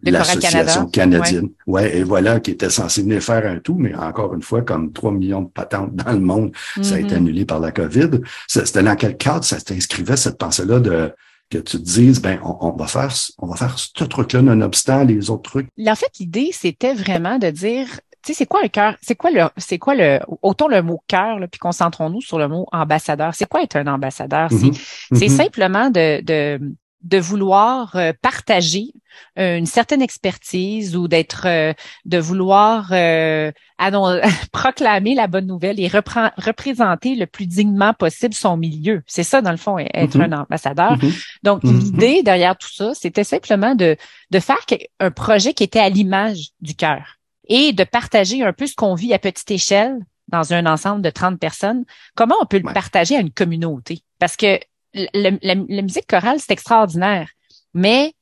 l'association 0.05 0.87
canadienne. 0.87 1.51
Ouais. 1.67 1.99
et 1.99 2.03
voilà, 2.03 2.41
qui 2.41 2.53
était 2.53 2.71
censé 2.71 3.03
venir 3.03 3.23
faire 3.23 3.47
un 3.47 3.59
tout, 3.59 3.75
mais 3.75 3.95
encore 3.95 4.35
une 4.35 4.43
fois, 4.43 4.63
comme 4.63 4.93
3 4.93 5.13
millions 5.13 5.43
de 5.43 5.49
patentes 5.49 5.95
dans 5.95 6.13
le 6.13 6.21
monde, 6.21 6.53
ça 6.83 6.95
a 6.95 6.99
été 6.99 7.15
mm-hmm. 7.15 7.17
annulé 7.17 7.45
par 7.45 7.61
la 7.61 7.73
COVID. 7.73 8.21
C'était 8.47 8.83
dans 8.83 8.97
quel 8.97 9.17
cadre 9.17 9.45
ça 9.45 9.61
t'inscrivait 9.61 10.17
cette 10.17 10.39
pensée-là 10.39 10.81
de 10.81 11.13
que 11.51 11.59
tu 11.59 11.79
te 11.79 11.83
dises, 11.83 12.21
ben, 12.21 12.39
on, 12.43 12.73
va 12.73 12.87
faire, 12.87 13.13
on 13.39 13.47
va 13.47 13.57
faire 13.57 13.79
ce 13.79 14.05
truc-là 14.05 14.43
nonobstant 14.43 15.05
les 15.05 15.31
autres 15.31 15.51
trucs. 15.51 15.69
En 15.87 15.95
fait, 15.95 16.11
l'idée, 16.21 16.51
c'était 16.53 16.95
vraiment 16.95 17.39
de 17.39 17.51
dire, 17.51 17.87
tu 18.23 18.33
sais, 18.33 18.35
c'est 18.35 18.47
quoi 18.47 18.61
un 18.63 18.69
cœur? 18.69 18.97
C'est 19.01 19.17
quoi 19.17 19.31
le, 19.31 19.45
c'est 19.57 19.79
quoi 19.79 19.95
le, 19.95 20.21
autant 20.43 20.69
le 20.69 20.83
mot 20.83 21.01
cœur, 21.07 21.39
puis 21.51 21.59
concentrons-nous 21.59 22.21
sur 22.21 22.39
le 22.39 22.49
mot 22.49 22.67
ambassadeur. 22.73 23.35
C'est 23.35 23.49
quoi 23.49 23.63
être 23.63 23.77
un 23.77 23.87
ambassadeur? 23.87 24.51
C'est, 24.51 24.73
c'est 25.17 25.27
mm-hmm. 25.27 25.37
simplement 25.37 25.91
de, 25.91 26.21
de, 26.23 26.61
de 27.03 27.19
vouloir 27.19 27.95
euh, 27.95 28.13
partager 28.21 28.93
euh, 29.39 29.57
une 29.57 29.67
certaine 29.67 30.03
expertise 30.03 30.97
ou 30.97 31.07
d'être 31.09 31.47
euh, 31.47 31.73
de 32.05 32.19
vouloir 32.19 32.89
proclamer 34.53 35.15
la 35.15 35.27
bonne 35.27 35.47
nouvelle 35.47 35.81
et 35.81 35.89
représenter 35.89 37.15
le 37.15 37.27
plus 37.27 37.47
dignement 37.47 37.95
possible 37.95 38.35
son 38.35 38.57
milieu. 38.57 39.03
C'est 39.07 39.23
ça 39.23 39.41
dans 39.41 39.51
le 39.51 39.57
fond 39.57 39.79
être 39.79 40.19
mm-hmm. 40.19 40.33
un 40.35 40.41
ambassadeur. 40.41 40.97
Mm-hmm. 40.97 41.25
Donc 41.45 41.63
mm-hmm. 41.63 41.79
l'idée 41.79 42.23
derrière 42.23 42.57
tout 42.57 42.73
ça, 42.73 42.93
c'était 42.95 43.25
simplement 43.25 43.75
de 43.75 43.97
de 44.31 44.41
faire 44.41 44.65
un 45.01 45.11
projet 45.11 45.55
qui 45.55 45.65
était 45.65 45.79
à 45.79 45.89
l'image 45.89 46.49
du 46.61 46.75
cœur 46.75 47.17
et 47.49 47.73
de 47.73 47.85
partager 47.85 48.43
un 48.43 48.53
peu 48.53 48.67
ce 48.67 48.75
qu'on 48.75 48.95
vit 48.95 49.15
à 49.15 49.19
petite 49.19 49.51
échelle 49.51 49.99
dans 50.29 50.53
un 50.53 50.67
ensemble 50.67 51.01
de 51.01 51.11
30 51.11 51.39
personnes. 51.39 51.85
Comment 52.15 52.37
on 52.43 52.47
peut 52.47 52.59
le 52.59 52.73
partager 52.73 53.17
à 53.17 53.21
une 53.21 53.31
communauté? 53.31 54.03
Parce 54.19 54.37
que 54.37 54.59
la, 54.95 55.55
musique 55.83 56.07
chorale, 56.07 56.39
c'est 56.41 56.53
extraordinaire, 56.53 57.31
mais 57.75 58.15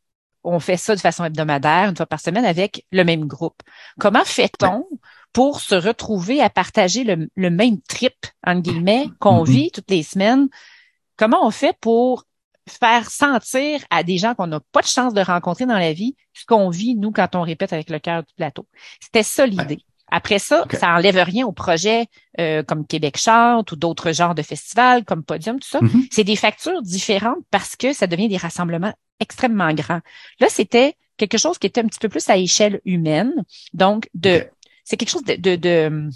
on 0.44 0.60
fait 0.60 0.76
ça 0.76 0.94
de 0.94 1.00
façon 1.00 1.24
hebdomadaire, 1.24 1.88
une 1.88 1.96
fois 1.96 2.06
par 2.06 2.20
semaine, 2.20 2.44
avec 2.44 2.86
le 2.92 3.04
même 3.04 3.26
groupe. 3.26 3.62
Comment 3.98 4.24
fait-on 4.24 4.86
pour 5.32 5.60
se 5.60 5.74
retrouver 5.74 6.40
à 6.40 6.50
partager 6.50 7.04
le, 7.04 7.50
même 7.50 7.80
trip, 7.82 8.14
en 8.46 8.60
guillemets, 8.60 9.08
qu'on 9.18 9.42
mm-hmm. 9.42 9.50
vit 9.50 9.70
toutes 9.72 9.90
les 9.90 10.02
semaines? 10.02 10.48
Comment 11.16 11.44
on 11.46 11.50
fait 11.50 11.76
pour 11.80 12.24
faire 12.68 13.10
sentir 13.10 13.80
à 13.90 14.02
des 14.02 14.18
gens 14.18 14.34
qu'on 14.34 14.46
n'a 14.46 14.60
pas 14.72 14.82
de 14.82 14.86
chance 14.86 15.14
de 15.14 15.20
rencontrer 15.20 15.66
dans 15.66 15.78
la 15.78 15.92
vie 15.92 16.16
ce 16.32 16.44
qu'on 16.46 16.68
vit, 16.70 16.94
nous, 16.96 17.12
quand 17.12 17.34
on 17.34 17.42
répète 17.42 17.72
avec 17.72 17.90
le 17.90 17.98
cœur 17.98 18.22
du 18.22 18.34
plateau? 18.34 18.66
C'était 19.00 19.22
ça 19.22 19.46
l'idée. 19.46 19.78
Après 20.10 20.38
ça, 20.38 20.64
ça 20.72 20.88
enlève 20.94 21.16
rien 21.16 21.46
au 21.46 21.52
projet 21.52 22.06
euh, 22.38 22.62
comme 22.62 22.86
Québec 22.86 23.16
chante 23.16 23.72
ou 23.72 23.76
d'autres 23.76 24.12
genres 24.12 24.34
de 24.34 24.42
festivals 24.42 25.04
comme 25.04 25.24
Podium, 25.24 25.58
tout 25.58 25.68
ça. 25.68 25.80
Mhm. 25.80 26.04
C'est 26.10 26.24
des 26.24 26.36
factures 26.36 26.80
différentes 26.82 27.44
parce 27.50 27.76
que 27.76 27.92
ça 27.92 28.06
devient 28.06 28.28
des 28.28 28.36
rassemblements 28.36 28.94
extrêmement 29.20 29.72
grands. 29.72 30.00
Là, 30.40 30.46
c'était 30.48 30.94
quelque 31.16 31.38
chose 31.38 31.58
qui 31.58 31.66
était 31.66 31.80
un 31.80 31.86
petit 31.86 31.98
peu 31.98 32.08
plus 32.08 32.28
à 32.28 32.36
échelle 32.36 32.80
humaine. 32.84 33.32
Donc, 33.72 34.08
de, 34.14 34.46
c'est 34.84 34.96
quelque 34.96 35.10
chose 35.10 35.24
de, 35.24 35.34
de, 35.34 35.56
de- 35.56 36.08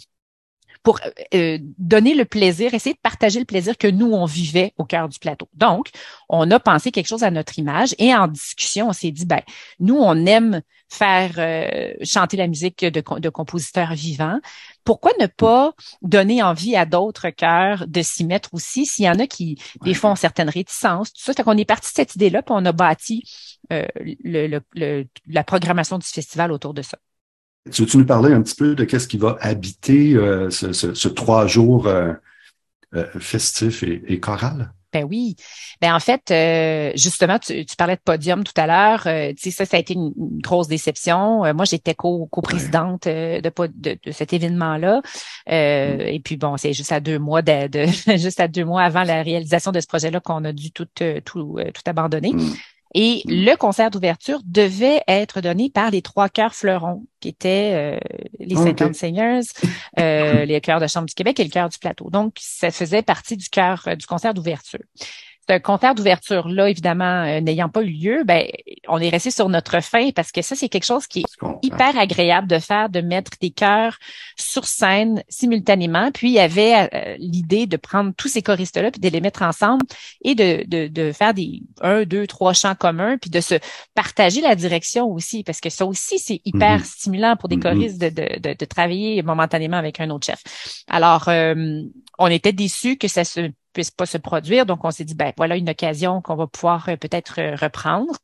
pour 0.82 0.98
euh, 1.34 1.58
donner 1.78 2.14
le 2.14 2.24
plaisir, 2.24 2.72
essayer 2.72 2.94
de 2.94 3.00
partager 3.02 3.38
le 3.38 3.44
plaisir 3.44 3.76
que 3.76 3.86
nous, 3.86 4.12
on 4.12 4.24
vivait 4.24 4.72
au 4.78 4.84
cœur 4.84 5.08
du 5.08 5.18
plateau. 5.18 5.48
Donc, 5.54 5.88
on 6.28 6.50
a 6.50 6.58
pensé 6.58 6.90
quelque 6.90 7.08
chose 7.08 7.22
à 7.22 7.30
notre 7.30 7.58
image 7.58 7.94
et 7.98 8.14
en 8.14 8.28
discussion, 8.28 8.88
on 8.88 8.92
s'est 8.92 9.10
dit, 9.10 9.26
ben, 9.26 9.42
nous, 9.78 9.96
on 9.96 10.24
aime 10.26 10.62
faire 10.88 11.34
euh, 11.38 11.92
chanter 12.02 12.36
la 12.36 12.46
musique 12.46 12.84
de, 12.84 13.00
com- 13.00 13.20
de 13.20 13.28
compositeurs 13.28 13.94
vivants. 13.94 14.40
Pourquoi 14.82 15.12
ne 15.20 15.26
pas 15.26 15.72
donner 16.02 16.42
envie 16.42 16.74
à 16.76 16.86
d'autres 16.86 17.30
chœurs 17.30 17.86
de 17.86 18.02
s'y 18.02 18.24
mettre 18.24 18.54
aussi? 18.54 18.86
S'il 18.86 19.04
y 19.04 19.08
en 19.10 19.18
a 19.18 19.26
qui, 19.26 19.60
des 19.84 19.94
fois, 19.94 20.10
ont 20.10 20.16
certaines 20.16 20.48
réticences, 20.48 21.12
tout 21.12 21.22
ça. 21.22 21.34
Fait 21.34 21.42
qu'on 21.42 21.56
est 21.58 21.64
parti 21.64 21.90
de 21.90 21.94
cette 21.94 22.14
idée-là, 22.16 22.42
puis 22.42 22.54
on 22.56 22.64
a 22.64 22.72
bâti 22.72 23.22
euh, 23.72 23.86
le, 24.24 24.46
le- 24.46 24.62
le- 24.74 25.06
la 25.26 25.44
programmation 25.44 25.98
du 25.98 26.06
festival 26.06 26.50
autour 26.50 26.74
de 26.74 26.82
ça. 26.82 26.98
Tu 27.70 27.82
veux-tu 27.82 27.98
nous 27.98 28.06
parler 28.06 28.32
un 28.32 28.42
petit 28.42 28.54
peu 28.54 28.74
de 28.74 28.84
qu'est-ce 28.84 29.06
qui 29.06 29.18
va 29.18 29.36
habiter 29.40 30.14
euh, 30.14 30.50
ce, 30.50 30.72
ce- 30.72 30.94
ce 30.94 31.08
trois 31.08 31.46
jours 31.46 31.86
euh, 31.86 32.12
euh, 32.94 33.06
festif 33.20 33.82
et, 33.82 34.02
et 34.08 34.20
choral? 34.20 34.72
Ben 34.92 35.04
oui. 35.08 35.36
Ben 35.80 35.94
en 35.94 36.00
fait, 36.00 36.32
euh, 36.32 36.90
justement, 36.96 37.38
tu, 37.38 37.64
tu 37.64 37.76
parlais 37.76 37.94
de 37.94 38.00
podium 38.04 38.42
tout 38.42 38.52
à 38.56 38.66
l'heure. 38.66 39.06
Euh, 39.06 39.28
tu 39.34 39.42
sais, 39.44 39.50
ça, 39.52 39.64
ça 39.64 39.76
a 39.76 39.80
été 39.80 39.94
une, 39.94 40.12
une 40.18 40.40
grosse 40.40 40.66
déception. 40.66 41.44
Euh, 41.44 41.54
moi, 41.54 41.64
j'étais 41.64 41.94
co- 41.94 42.26
co-présidente 42.26 43.06
de, 43.06 43.48
po- 43.50 43.68
de, 43.68 43.96
de 44.04 44.10
cet 44.10 44.32
événement-là. 44.32 45.00
Euh, 45.48 45.98
Et 46.06 46.18
puis 46.18 46.36
bon, 46.36 46.56
c'est 46.56 46.72
juste 46.72 46.90
à 46.90 46.98
deux 46.98 47.20
mois 47.20 47.42
de, 47.42 47.68
de- 47.68 47.86
juste 48.18 48.40
à 48.40 48.48
deux 48.48 48.64
mois 48.64 48.82
avant 48.82 49.04
la 49.04 49.22
réalisation 49.22 49.70
de 49.70 49.78
ce 49.80 49.86
projet-là 49.86 50.18
qu'on 50.18 50.44
a 50.44 50.52
dû 50.52 50.72
tout 50.72 50.88
tout 51.24 51.56
tout 51.56 51.82
abandonner. 51.86 52.32
Mm. 52.32 52.52
Et 52.94 53.22
Mm. 53.26 53.44
le 53.44 53.56
concert 53.56 53.90
d'ouverture 53.90 54.40
devait 54.44 55.02
être 55.06 55.40
donné 55.40 55.70
par 55.70 55.90
les 55.90 56.02
trois 56.02 56.28
chœurs 56.28 56.54
fleurons, 56.54 57.04
qui 57.20 57.28
étaient 57.28 57.98
euh, 57.98 58.00
les 58.40 58.56
Ah, 58.56 58.62
Saint 58.64 58.74
ok. 58.86 58.94
Singers, 58.94 59.40
euh, 59.98 60.44
les 60.44 60.60
chœurs 60.60 60.80
de 60.80 60.86
chambre 60.86 61.06
du 61.06 61.14
Québec 61.14 61.38
et 61.40 61.44
le 61.44 61.50
chœur 61.50 61.68
du 61.68 61.78
plateau. 61.78 62.10
Donc, 62.10 62.34
ça 62.40 62.70
faisait 62.70 63.02
partie 63.02 63.36
du 63.36 63.48
chœur 63.48 63.84
euh, 63.86 63.94
du 63.94 64.06
concert 64.06 64.34
d'ouverture. 64.34 64.80
Un 65.50 65.58
concert 65.60 65.94
d'ouverture 65.94 66.48
là, 66.48 66.68
évidemment, 66.68 67.24
euh, 67.24 67.40
n'ayant 67.40 67.68
pas 67.68 67.82
eu 67.82 67.90
lieu, 67.90 68.22
ben, 68.24 68.46
on 68.88 68.98
est 68.98 69.08
resté 69.08 69.30
sur 69.30 69.48
notre 69.48 69.80
fin 69.82 70.10
parce 70.10 70.30
que 70.32 70.42
ça, 70.42 70.54
c'est 70.54 70.68
quelque 70.68 70.84
chose 70.84 71.06
qui 71.06 71.20
est 71.20 71.24
hyper 71.62 71.98
agréable 71.98 72.46
de 72.46 72.58
faire, 72.58 72.88
de 72.88 73.00
mettre 73.00 73.32
des 73.40 73.50
chœurs 73.50 73.98
sur 74.38 74.64
scène 74.64 75.22
simultanément. 75.28 76.10
Puis 76.12 76.28
il 76.28 76.34
y 76.34 76.38
avait 76.38 76.88
euh, 76.94 77.16
l'idée 77.18 77.66
de 77.66 77.76
prendre 77.76 78.12
tous 78.16 78.28
ces 78.28 78.42
choristes-là 78.42 78.90
puis 78.90 79.00
de 79.00 79.08
les 79.08 79.20
mettre 79.20 79.42
ensemble 79.42 79.84
et 80.22 80.34
de, 80.34 80.64
de, 80.68 80.86
de 80.88 81.12
faire 81.12 81.34
des 81.34 81.62
un, 81.80 82.04
deux, 82.04 82.26
trois 82.26 82.52
chants 82.52 82.74
communs, 82.74 83.18
puis 83.18 83.30
de 83.30 83.40
se 83.40 83.56
partager 83.94 84.40
la 84.40 84.54
direction 84.54 85.06
aussi, 85.06 85.42
parce 85.42 85.60
que 85.60 85.70
ça 85.70 85.84
aussi, 85.86 86.18
c'est 86.18 86.40
hyper 86.44 86.78
Mhm. 86.78 86.84
stimulant 86.84 87.36
pour 87.36 87.48
des 87.48 87.56
Mhm. 87.56 87.62
choristes 87.62 88.00
de, 88.00 88.08
de, 88.08 88.38
de, 88.38 88.54
de 88.56 88.64
travailler 88.64 89.22
momentanément 89.22 89.76
avec 89.76 90.00
un 90.00 90.10
autre 90.10 90.26
chef. 90.26 90.42
Alors, 90.88 91.28
euh, 91.28 91.82
on 92.18 92.26
était 92.28 92.52
déçus 92.52 92.96
que 92.96 93.08
ça 93.08 93.24
se 93.24 93.50
puisse 93.72 93.90
pas 93.90 94.06
se 94.06 94.18
produire, 94.18 94.66
donc 94.66 94.84
on 94.84 94.90
s'est 94.90 95.04
dit, 95.04 95.14
ben 95.14 95.32
voilà 95.36 95.56
une 95.56 95.70
occasion 95.70 96.20
qu'on 96.22 96.36
va 96.36 96.46
pouvoir 96.46 96.88
euh, 96.88 96.96
peut-être 96.96 97.40
euh, 97.40 97.56
reprendre. 97.56 98.14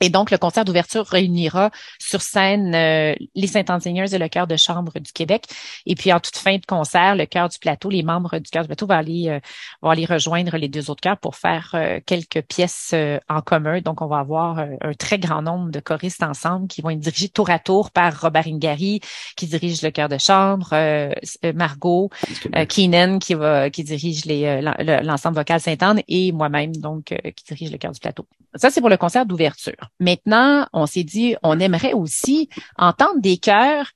Et 0.00 0.10
donc, 0.10 0.30
le 0.30 0.38
concert 0.38 0.64
d'ouverture 0.64 1.06
réunira 1.06 1.70
sur 1.98 2.22
scène 2.22 2.74
euh, 2.74 3.14
les 3.34 3.46
Saint-Anne-Seigneurs 3.46 4.12
et 4.14 4.18
le 4.18 4.28
chœur 4.28 4.46
de 4.46 4.56
chambre 4.56 4.98
du 4.98 5.12
Québec. 5.12 5.44
Et 5.86 5.94
puis, 5.94 6.12
en 6.12 6.20
toute 6.20 6.36
fin 6.36 6.56
de 6.56 6.64
concert, 6.66 7.16
le 7.16 7.26
chœur 7.26 7.48
du 7.48 7.58
plateau, 7.58 7.90
les 7.90 8.02
membres 8.02 8.38
du 8.38 8.50
chœur 8.50 8.62
du 8.62 8.68
plateau 8.68 8.86
vont 8.86 8.94
aller, 8.94 9.28
euh, 9.28 9.40
vont 9.82 9.90
aller 9.90 10.04
rejoindre 10.04 10.56
les 10.56 10.68
deux 10.68 10.90
autres 10.90 11.00
chœurs 11.00 11.18
pour 11.18 11.36
faire 11.36 11.70
euh, 11.74 12.00
quelques 12.06 12.42
pièces 12.42 12.90
euh, 12.94 13.18
en 13.28 13.40
commun. 13.40 13.80
Donc, 13.80 14.00
on 14.02 14.06
va 14.06 14.18
avoir 14.18 14.58
euh, 14.58 14.66
un 14.82 14.92
très 14.94 15.18
grand 15.18 15.42
nombre 15.42 15.70
de 15.70 15.80
choristes 15.80 16.22
ensemble 16.22 16.68
qui 16.68 16.80
vont 16.80 16.90
être 16.90 17.00
dirigés 17.00 17.28
tour 17.28 17.50
à 17.50 17.58
tour 17.58 17.90
par 17.90 18.20
Robert 18.20 18.46
Ingari, 18.46 19.00
qui 19.36 19.46
dirige 19.46 19.82
le 19.82 19.90
chœur 19.90 20.08
de 20.08 20.18
chambre, 20.18 20.68
euh, 20.72 21.10
Margot, 21.54 22.10
euh, 22.54 22.64
Keenan 22.66 23.18
qui 23.18 23.34
va 23.34 23.70
qui 23.70 23.84
dirige 23.84 24.22
euh, 24.28 25.02
l'ensemble 25.02 25.36
vocal 25.36 25.60
Sainte-Anne 25.60 26.02
et 26.08 26.32
moi-même 26.32 26.74
donc 26.76 27.12
euh, 27.12 27.30
qui 27.30 27.44
dirige 27.44 27.72
le 27.72 27.78
chœur 27.78 27.92
du 27.92 28.00
plateau. 28.00 28.26
Ça 28.54 28.70
c'est 28.70 28.80
pour 28.80 28.90
le 28.90 28.96
concert 28.96 29.26
d'ouverture. 29.26 29.87
Maintenant, 30.00 30.66
on 30.72 30.86
s'est 30.86 31.04
dit 31.04 31.36
on 31.42 31.58
aimerait 31.60 31.92
aussi 31.92 32.48
entendre 32.76 33.20
des 33.20 33.38
chœurs 33.38 33.90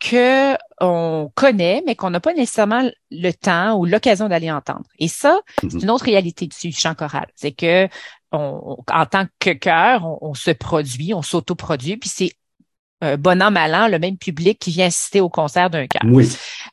que 0.00 0.54
on 0.80 1.30
connaît 1.34 1.82
mais 1.84 1.96
qu'on 1.96 2.10
n'a 2.10 2.20
pas 2.20 2.32
nécessairement 2.32 2.88
le 3.10 3.32
temps 3.32 3.76
ou 3.76 3.84
l'occasion 3.84 4.28
d'aller 4.28 4.50
entendre. 4.50 4.84
Et 4.98 5.08
ça, 5.08 5.40
c'est 5.60 5.74
Mhm. 5.74 5.80
une 5.82 5.90
autre 5.90 6.04
réalité 6.04 6.46
du 6.46 6.72
chant 6.72 6.94
choral, 6.94 7.26
c'est 7.34 7.52
que 7.52 7.88
on, 8.30 8.76
en 8.92 9.06
tant 9.06 9.26
que 9.40 9.50
chœur, 9.50 10.04
on, 10.04 10.18
on 10.30 10.34
se 10.34 10.50
produit, 10.52 11.14
on 11.14 11.22
s'autoproduit, 11.22 11.96
puis 11.96 12.10
c'est 12.10 12.32
euh, 13.04 13.16
bon 13.16 13.40
an, 13.42 13.50
mal 13.50 13.74
an, 13.74 13.88
le 13.88 13.98
même 13.98 14.18
public 14.18 14.58
qui 14.58 14.70
vient 14.70 14.86
assister 14.86 15.20
au 15.20 15.28
concert 15.28 15.70
d'un 15.70 15.86
chœur. 15.86 16.02
Oui, 16.04 16.28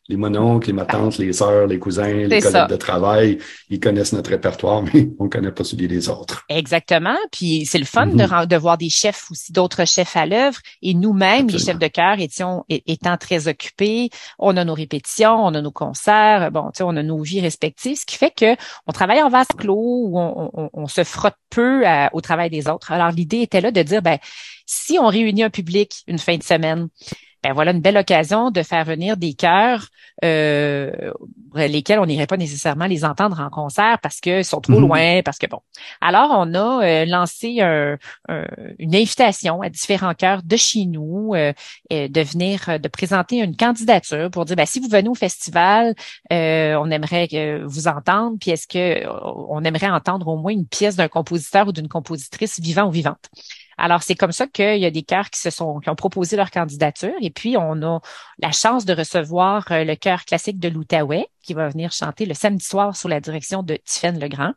les 0.08 0.18
mononcles, 0.18 0.68
les 0.68 0.74
matantes, 0.74 1.18
les 1.18 1.34
sœurs, 1.34 1.66
les 1.68 1.80
cousins, 1.80 2.08
les 2.14 2.28
collègues 2.28 2.44
ça. 2.44 2.68
de 2.68 2.76
travail, 2.76 3.40
ils 3.70 3.80
connaissent 3.80 4.14
notre 4.14 4.30
répertoire, 4.30 4.84
mais 4.94 5.10
on 5.20 5.24
ne 5.26 5.30
connaît 5.30 5.52
pas 5.52 5.64
celui 5.64 5.88
des 5.88 6.10
autres. 6.10 6.44
Exactement. 6.48 7.16
Puis 7.32 7.66
c'est 7.66 7.80
le 7.80 7.86
fun 7.86 8.06
Mhm. 8.06 8.18
de, 8.18 8.46
de 8.46 8.56
voir 8.56 8.78
des 8.78 8.90
chefs 8.90 9.32
aussi, 9.32 9.52
d'autres 9.52 9.86
chefs 9.86 10.16
à 10.16 10.26
l'œuvre. 10.28 10.60
Et 10.84 10.94
nous-mêmes, 10.94 11.48
les 11.48 11.58
chefs 11.58 11.80
de 11.80 11.88
chœur, 11.88 12.20
étions 12.20 12.64
étant 12.70 13.18
très 13.18 13.48
occupés, 13.48 14.10
on 14.38 14.56
a 14.58 14.64
nos 14.64 14.76
répétitions, 14.76 15.44
on 15.44 15.54
a 15.56 15.62
nos 15.62 15.72
concerts, 15.72 16.52
bon, 16.52 16.66
tu 16.72 16.78
sais, 16.78 16.84
on 16.84 16.96
a 16.98 17.04
nos 17.04 17.22
vies 17.22 17.42
respectives, 17.42 17.98
ce 18.00 18.06
qui 18.06 18.18
fait 18.18 18.34
que 18.36 18.56
on 18.88 18.92
travaille 18.92 19.22
en 19.24 19.30
vase 19.30 19.48
clos 19.58 19.76
où 20.08 20.20
on, 20.20 20.52
on- 20.54 20.70
on 20.74 20.88
se 20.88 21.04
frotte 21.04 21.36
peu 21.50 21.86
à- 21.88 22.10
au 22.14 22.22
travail 22.22 22.50
des 22.50 22.68
autres. 22.68 22.92
Alors 22.92 23.10
l'idée 23.12 23.42
était 23.42 23.62
là 23.62 23.72
de 23.72 23.82
dire, 23.82 24.02
ben 24.04 24.18
si 24.68 24.98
on 25.00 25.08
réunit 25.08 25.44
un 25.44 25.50
public 25.50 26.04
une 26.08 26.20
fin 26.20 26.38
de 26.38 26.44
semaine, 26.44 26.90
ben 27.46 27.54
voilà 27.54 27.72
une 27.72 27.80
belle 27.80 27.98
occasion 27.98 28.50
de 28.50 28.64
faire 28.64 28.84
venir 28.86 29.18
des 29.18 29.36
chœurs 29.36 29.90
euh, 30.24 31.12
lesquels 31.56 32.00
on 32.00 32.06
n'irait 32.06 32.28
pas 32.28 32.38
nécessairement 32.38 32.86
les 32.86 33.04
entendre 33.06 33.40
en 33.40 33.50
concert 33.50 34.00
parce 34.02 34.20
qu'ils 34.20 34.46
sont 34.46 34.62
trop 34.62 34.74
Mhm. 34.74 34.82
loin, 34.82 35.22
parce 35.24 35.38
que 35.38 35.48
bon. 35.48 35.60
Alors, 36.02 36.30
on 36.32 36.54
a 36.54 36.84
euh, 36.86 37.06
lancé 37.06 37.62
un- 37.62 37.98
un- 38.30 38.46
une 38.80 38.96
invitation 38.96 39.62
à 39.62 39.70
différents 39.70 40.14
chœurs 40.14 40.42
de 40.44 40.56
chez 40.56 40.86
nous 40.86 41.34
euh, 41.36 41.54
de 41.92 42.22
venir, 42.22 42.80
de 42.80 42.88
présenter 42.88 43.40
une 43.40 43.56
candidature 43.56 44.30
pour 44.32 44.46
dire, 44.46 44.56
ben, 44.56 44.66
si 44.66 44.80
vous 44.80 44.88
venez 44.90 45.10
au 45.10 45.16
festival, 45.16 45.96
euh, 46.32 46.76
on 46.76 46.90
aimerait 46.92 47.28
vous 47.66 47.88
entendre, 47.88 48.38
puis 48.40 48.52
est-ce 48.52 48.68
que 48.68 49.06
on 49.48 49.64
aimerait 49.64 49.90
entendre 49.90 50.28
au 50.28 50.38
moins 50.38 50.52
une 50.52 50.68
pièce 50.68 50.96
d'un 50.96 51.08
compositeur 51.08 51.68
ou 51.68 51.72
d'une 51.72 51.88
compositrice 51.88 52.60
vivant 52.60 52.88
ou 52.88 52.92
vivante. 52.92 53.30
Alors, 53.78 54.04
c'est 54.04 54.16
comme 54.16 54.32
ça 54.32 54.48
qu'il 54.48 54.78
y 54.78 54.86
a 54.86 54.92
des 54.92 55.04
chœurs 55.04 55.30
qui 55.30 55.40
se 55.40 55.50
sont, 55.50 55.80
qui 55.80 55.90
ont 55.90 55.96
proposé 55.96 56.38
leur 56.38 56.50
candidature. 56.50 57.14
Et 57.20 57.30
puis, 57.30 57.58
on 57.58 57.82
a 57.84 58.00
la 58.40 58.52
chance 58.54 58.86
de 58.86 58.94
recevoir 58.94 59.66
le 59.70 59.96
chœur 60.06 60.24
classique 60.24 60.60
de 60.60 60.70
l'Outaouais, 60.70 61.28
qui 61.42 61.56
va 61.56 61.68
venir 61.68 61.92
chanter 61.92 62.28
le 62.28 62.36
samedi 62.36 62.64
soir 62.64 62.96
sous 62.96 63.08
la 63.08 63.20
direction 63.20 63.64
de 63.64 63.76
Tiffaine 63.84 64.20
Legrand. 64.20 64.54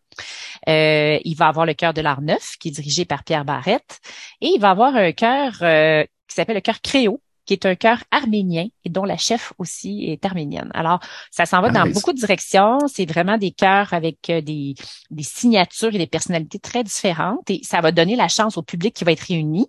Euh, 0.68 1.18
il 1.24 1.34
va 1.36 1.46
avoir 1.46 1.64
le 1.64 1.72
chœur 1.72 1.94
de 1.94 2.02
l'Art 2.02 2.20
Neuf, 2.20 2.56
qui 2.60 2.68
est 2.68 2.72
dirigé 2.72 3.06
par 3.06 3.24
Pierre 3.24 3.46
Barrette. 3.46 3.98
Et 4.42 4.48
il 4.48 4.60
va 4.60 4.70
avoir 4.70 4.94
un 4.94 5.12
chœur 5.12 5.54
euh, 5.62 6.04
qui 6.28 6.34
s'appelle 6.34 6.56
le 6.56 6.60
chœur 6.60 6.82
Créo, 6.82 7.22
qui 7.46 7.54
est 7.54 7.64
un 7.64 7.76
chœur 7.76 8.04
arménien 8.10 8.66
et 8.84 8.90
dont 8.90 9.04
la 9.04 9.16
chef 9.16 9.54
aussi 9.56 10.04
est 10.04 10.22
arménienne. 10.26 10.70
Alors, 10.74 11.00
ça 11.30 11.46
s'en 11.46 11.62
va 11.62 11.70
dans 11.70 11.86
Nice. 11.86 11.94
beaucoup 11.94 12.12
de 12.12 12.18
directions. 12.18 12.78
C'est 12.86 13.06
vraiment 13.06 13.38
des 13.38 13.52
chœurs 13.52 13.94
avec 13.94 14.28
euh, 14.28 14.42
des, 14.42 14.74
des 15.10 15.22
signatures 15.22 15.94
et 15.94 15.98
des 15.98 16.06
personnalités 16.06 16.58
très 16.58 16.84
différentes. 16.84 17.48
Et 17.48 17.62
ça 17.64 17.80
va 17.80 17.90
donner 17.90 18.16
la 18.16 18.28
chance 18.28 18.58
au 18.58 18.62
public 18.62 18.94
qui 18.94 19.04
va 19.04 19.12
être 19.12 19.28
réuni 19.28 19.66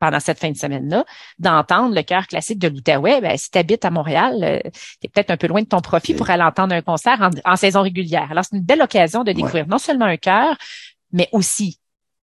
pendant 0.00 0.18
cette 0.18 0.40
fin 0.40 0.50
de 0.50 0.56
semaine-là, 0.56 1.04
d'entendre 1.38 1.94
le 1.94 2.02
chœur 2.02 2.26
classique 2.26 2.58
de 2.58 2.66
l'Outaouais. 2.66 3.20
Ben, 3.20 3.36
si 3.36 3.50
tu 3.50 3.58
habites 3.58 3.84
à 3.84 3.90
Montréal, 3.90 4.34
euh, 4.42 4.58
tu 4.64 5.06
es 5.06 5.08
peut-être 5.08 5.30
un 5.30 5.36
peu 5.36 5.46
loin 5.46 5.62
de 5.62 5.68
ton 5.68 5.80
profit 5.80 6.14
pour 6.14 6.28
aller 6.30 6.42
entendre 6.42 6.74
un 6.74 6.82
concert 6.82 7.20
en, 7.20 7.30
en 7.44 7.56
saison 7.56 7.82
régulière. 7.82 8.28
Alors, 8.32 8.44
c'est 8.44 8.56
une 8.56 8.64
belle 8.64 8.82
occasion 8.82 9.22
de 9.22 9.30
découvrir 9.30 9.68
non 9.68 9.78
seulement 9.78 10.06
un 10.06 10.16
chœur, 10.16 10.56
mais 11.12 11.28
aussi 11.32 11.78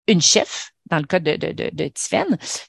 une 0.09 0.21
chef, 0.21 0.73
dans 0.91 0.99
le 0.99 1.05
cas 1.05 1.21
de, 1.21 1.37
de, 1.37 1.53
de, 1.53 1.91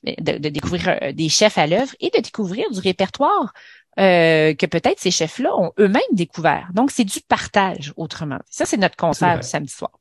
mais 0.03 0.15
de, 0.19 0.37
de 0.37 0.49
découvrir 0.49 0.97
euh, 1.01 1.11
des 1.11 1.27
chefs 1.27 1.57
à 1.57 1.67
l'œuvre 1.67 1.93
et 1.99 2.09
de 2.11 2.21
découvrir 2.21 2.69
du 2.71 2.79
répertoire 2.79 3.51
euh, 3.99 4.53
que 4.53 4.65
peut-être 4.67 4.99
ces 4.99 5.11
chefs-là 5.11 5.55
ont 5.57 5.71
eux-mêmes 5.79 6.01
découvert. 6.11 6.69
Donc, 6.73 6.91
c'est 6.91 7.03
du 7.03 7.19
partage, 7.27 7.93
autrement. 7.97 8.39
Ça, 8.49 8.65
c'est 8.65 8.77
notre 8.77 8.95
concert 8.95 9.39
du 9.39 9.47
samedi 9.47 9.73
soir. 9.73 9.91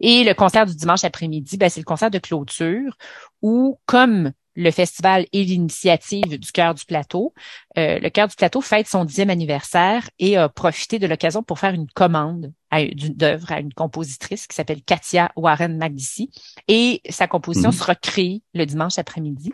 Et 0.00 0.24
le 0.24 0.34
concert 0.34 0.66
du 0.66 0.74
dimanche 0.74 1.04
après-midi, 1.04 1.56
ben, 1.56 1.70
c'est 1.70 1.80
le 1.80 1.84
concert 1.84 2.10
de 2.10 2.18
clôture 2.18 2.96
où, 3.42 3.78
comme 3.86 4.32
le 4.54 4.70
festival 4.70 5.26
et 5.32 5.44
l'initiative 5.44 6.38
du 6.38 6.52
Cœur 6.52 6.74
du 6.74 6.84
Plateau, 6.84 7.32
euh, 7.78 7.98
le 7.98 8.10
Cœur 8.10 8.28
du 8.28 8.36
Plateau 8.36 8.60
fête 8.60 8.86
son 8.86 9.04
dixième 9.04 9.30
anniversaire 9.30 10.08
et 10.18 10.36
a 10.36 10.48
profité 10.48 10.98
de 10.98 11.06
l'occasion 11.06 11.42
pour 11.42 11.58
faire 11.58 11.72
une 11.72 11.88
commande 11.88 12.52
d'œuvre 12.70 13.50
à 13.52 13.60
une 13.60 13.72
compositrice 13.72 14.46
qui 14.46 14.54
s'appelle 14.54 14.82
Katia 14.82 15.32
Warren 15.36 15.78
McDissy. 15.78 16.30
Et 16.68 17.00
sa 17.08 17.26
composition 17.26 17.70
Mhm. 17.70 17.74
sera 17.74 17.94
créée 17.94 18.42
le 18.54 18.66
dimanche 18.66 18.98
après-midi. 18.98 19.52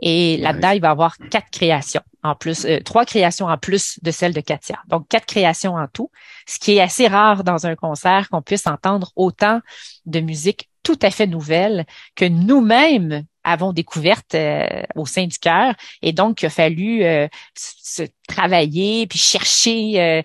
Et 0.00 0.36
là-dedans, 0.38 0.70
il 0.70 0.80
va 0.80 0.88
y 0.88 0.90
avoir 0.90 1.16
quatre 1.30 1.50
créations. 1.50 2.02
en 2.24 2.36
plus, 2.36 2.64
euh, 2.66 2.78
trois 2.80 3.04
créations 3.04 3.46
en 3.46 3.58
plus 3.58 3.98
de 4.02 4.12
celle 4.12 4.32
de 4.32 4.40
Katia. 4.40 4.78
Donc, 4.86 5.08
quatre 5.08 5.26
créations 5.26 5.74
en 5.74 5.88
tout, 5.88 6.08
ce 6.46 6.60
qui 6.60 6.76
est 6.76 6.80
assez 6.80 7.08
rare 7.08 7.42
dans 7.42 7.66
un 7.66 7.74
concert 7.74 8.28
qu'on 8.28 8.42
puisse 8.42 8.68
entendre 8.68 9.10
autant 9.16 9.60
de 10.06 10.20
musique 10.20 10.70
tout 10.82 10.98
à 11.02 11.10
fait 11.10 11.26
nouvelle 11.26 11.84
que 12.14 12.24
nous-mêmes 12.24 13.24
avons 13.44 13.72
découverte 13.72 14.34
euh, 14.34 14.82
au 14.94 15.06
sein 15.06 15.26
du 15.26 15.38
cœur. 15.38 15.74
Et 16.00 16.12
donc 16.12 16.42
il 16.42 16.46
a 16.46 16.50
fallu 16.50 17.02
euh, 17.04 17.26
se 17.54 18.04
travailler 18.28 19.06
puis 19.06 19.18
chercher 19.18 20.00
euh, 20.00 20.22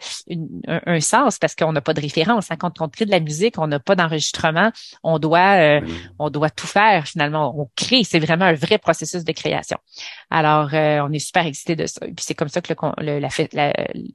un, 0.67 0.99
sens 0.99 1.39
parce 1.39 1.55
qu'on 1.55 1.71
n'a 1.71 1.81
pas 1.81 1.93
de 1.93 2.01
référence. 2.01 2.51
Hein. 2.51 2.57
quand 2.57 2.81
on 2.81 2.89
crée 2.89 3.05
de 3.05 3.11
la 3.11 3.19
musique 3.19 3.57
on 3.57 3.67
n'a 3.67 3.79
pas 3.79 3.95
d'enregistrement. 3.95 4.71
On 5.03 5.19
doit 5.19 5.81
on 6.19 6.29
doit 6.29 6.49
tout 6.49 6.67
faire 6.67 7.07
finalement. 7.07 7.59
On 7.59 7.69
crée. 7.75 8.03
C'est 8.03 8.19
vraiment 8.19 8.45
un 8.45 8.53
vrai 8.53 8.77
processus 8.77 9.23
de 9.23 9.31
création. 9.31 9.77
Alors 10.29 10.69
on 10.73 11.11
est 11.11 11.19
super 11.19 11.45
excités 11.45 11.75
de 11.75 11.85
ça. 11.85 12.05
Et 12.05 12.13
puis 12.13 12.25
c'est 12.25 12.35
comme 12.35 12.49
ça 12.49 12.61
que 12.61 12.73
le, 12.99 13.19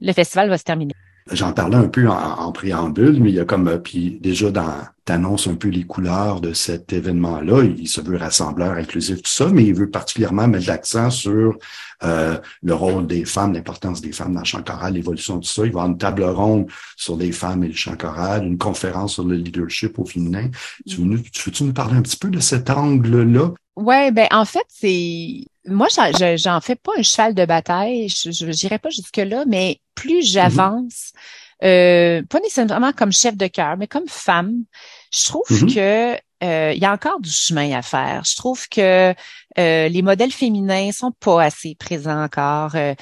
le 0.01 0.13
festival 0.13 0.49
va 0.49 0.57
se 0.57 0.63
terminer. 0.63 0.93
J'en 1.31 1.53
parlais 1.53 1.77
un 1.77 1.87
peu 1.87 2.09
en, 2.09 2.51
préambule, 2.51 3.21
mais 3.21 3.29
il 3.29 3.35
y 3.35 3.39
a 3.39 3.45
comme, 3.45 3.69
euh, 3.69 3.77
puis 3.77 4.19
déjà 4.21 4.51
dans, 4.51 4.75
t'annonces 5.05 5.47
un 5.47 5.55
peu 5.55 5.67
les 5.67 5.83
couleurs 5.83 6.39
de 6.39 6.53
cet 6.53 6.93
événement-là. 6.93 7.63
Il 7.63 7.87
se 7.87 8.01
veut 8.01 8.17
rassembleur, 8.17 8.73
inclusif, 8.73 9.21
tout 9.21 9.31
ça, 9.31 9.47
mais 9.47 9.65
il 9.65 9.73
veut 9.73 9.89
particulièrement 9.89 10.47
mettre 10.47 10.67
l'accent 10.67 11.09
sur 11.09 11.57
euh, 12.03 12.37
le 12.61 12.73
rôle 12.73 13.07
des 13.07 13.25
femmes, 13.25 13.53
l'importance 13.53 14.01
des 14.01 14.11
femmes 14.11 14.33
dans 14.33 14.39
le 14.39 14.45
chant 14.45 14.63
choral, 14.63 14.93
l'évolution 14.93 15.37
de 15.37 15.45
ça. 15.45 15.65
Il 15.65 15.71
va 15.71 15.81
avoir 15.81 15.87
une 15.87 15.97
table 15.97 16.23
ronde 16.23 16.67
sur 16.95 17.17
les 17.17 17.31
femmes 17.31 17.63
et 17.63 17.67
le 17.67 17.73
chant 17.73 17.95
choral, 17.95 18.45
une 18.45 18.57
conférence 18.57 19.13
sur 19.13 19.25
le 19.25 19.35
leadership 19.35 19.99
au 19.99 20.05
féminin. 20.05 20.49
Tu 20.87 20.97
veux, 20.97 21.21
tu 21.21 21.49
veux-tu 21.49 21.63
nous 21.65 21.73
parler 21.73 21.97
un 21.97 22.01
petit 22.01 22.17
peu 22.17 22.29
de 22.29 22.39
cet 22.39 22.69
angle-là? 22.69 23.51
Ouais, 23.75 24.11
ben 24.11 24.27
en 24.31 24.45
fait, 24.45 24.65
c'est 24.69 25.45
moi, 25.65 25.87
j'en 25.89 26.61
fais 26.61 26.75
pas 26.75 26.91
un 26.97 27.03
cheval 27.03 27.33
de 27.33 27.45
bataille. 27.45 28.09
Je 28.09 28.45
n'irai 28.45 28.79
pas 28.79 28.89
jusque-là, 28.89 29.45
mais 29.47 29.79
plus 29.95 30.19
mm-hmm. 30.19 30.31
j'avance, 30.31 31.13
euh, 31.63 32.21
pas 32.29 32.39
nécessairement 32.39 32.93
comme 32.93 33.11
chef 33.11 33.35
de 33.35 33.47
cœur, 33.47 33.77
mais 33.77 33.87
comme 33.87 34.07
femme, 34.07 34.63
je 35.13 35.25
trouve 35.25 35.47
mm-hmm. 35.49 35.75
que 35.75 36.19
euh, 36.43 36.73
il 36.75 36.81
y 36.81 36.85
a 36.85 36.91
encore 36.91 37.21
du 37.21 37.29
chemin 37.29 37.71
à 37.71 37.81
faire. 37.81 38.23
Je 38.25 38.35
trouve 38.35 38.67
que 38.67 39.13
euh, 39.57 39.87
les 39.87 40.01
modèles 40.01 40.31
féminins 40.31 40.91
sont 40.91 41.11
pas 41.11 41.43
assez 41.43 41.75
présents 41.75 42.21
encore. 42.21 42.75
Euh, 42.75 42.95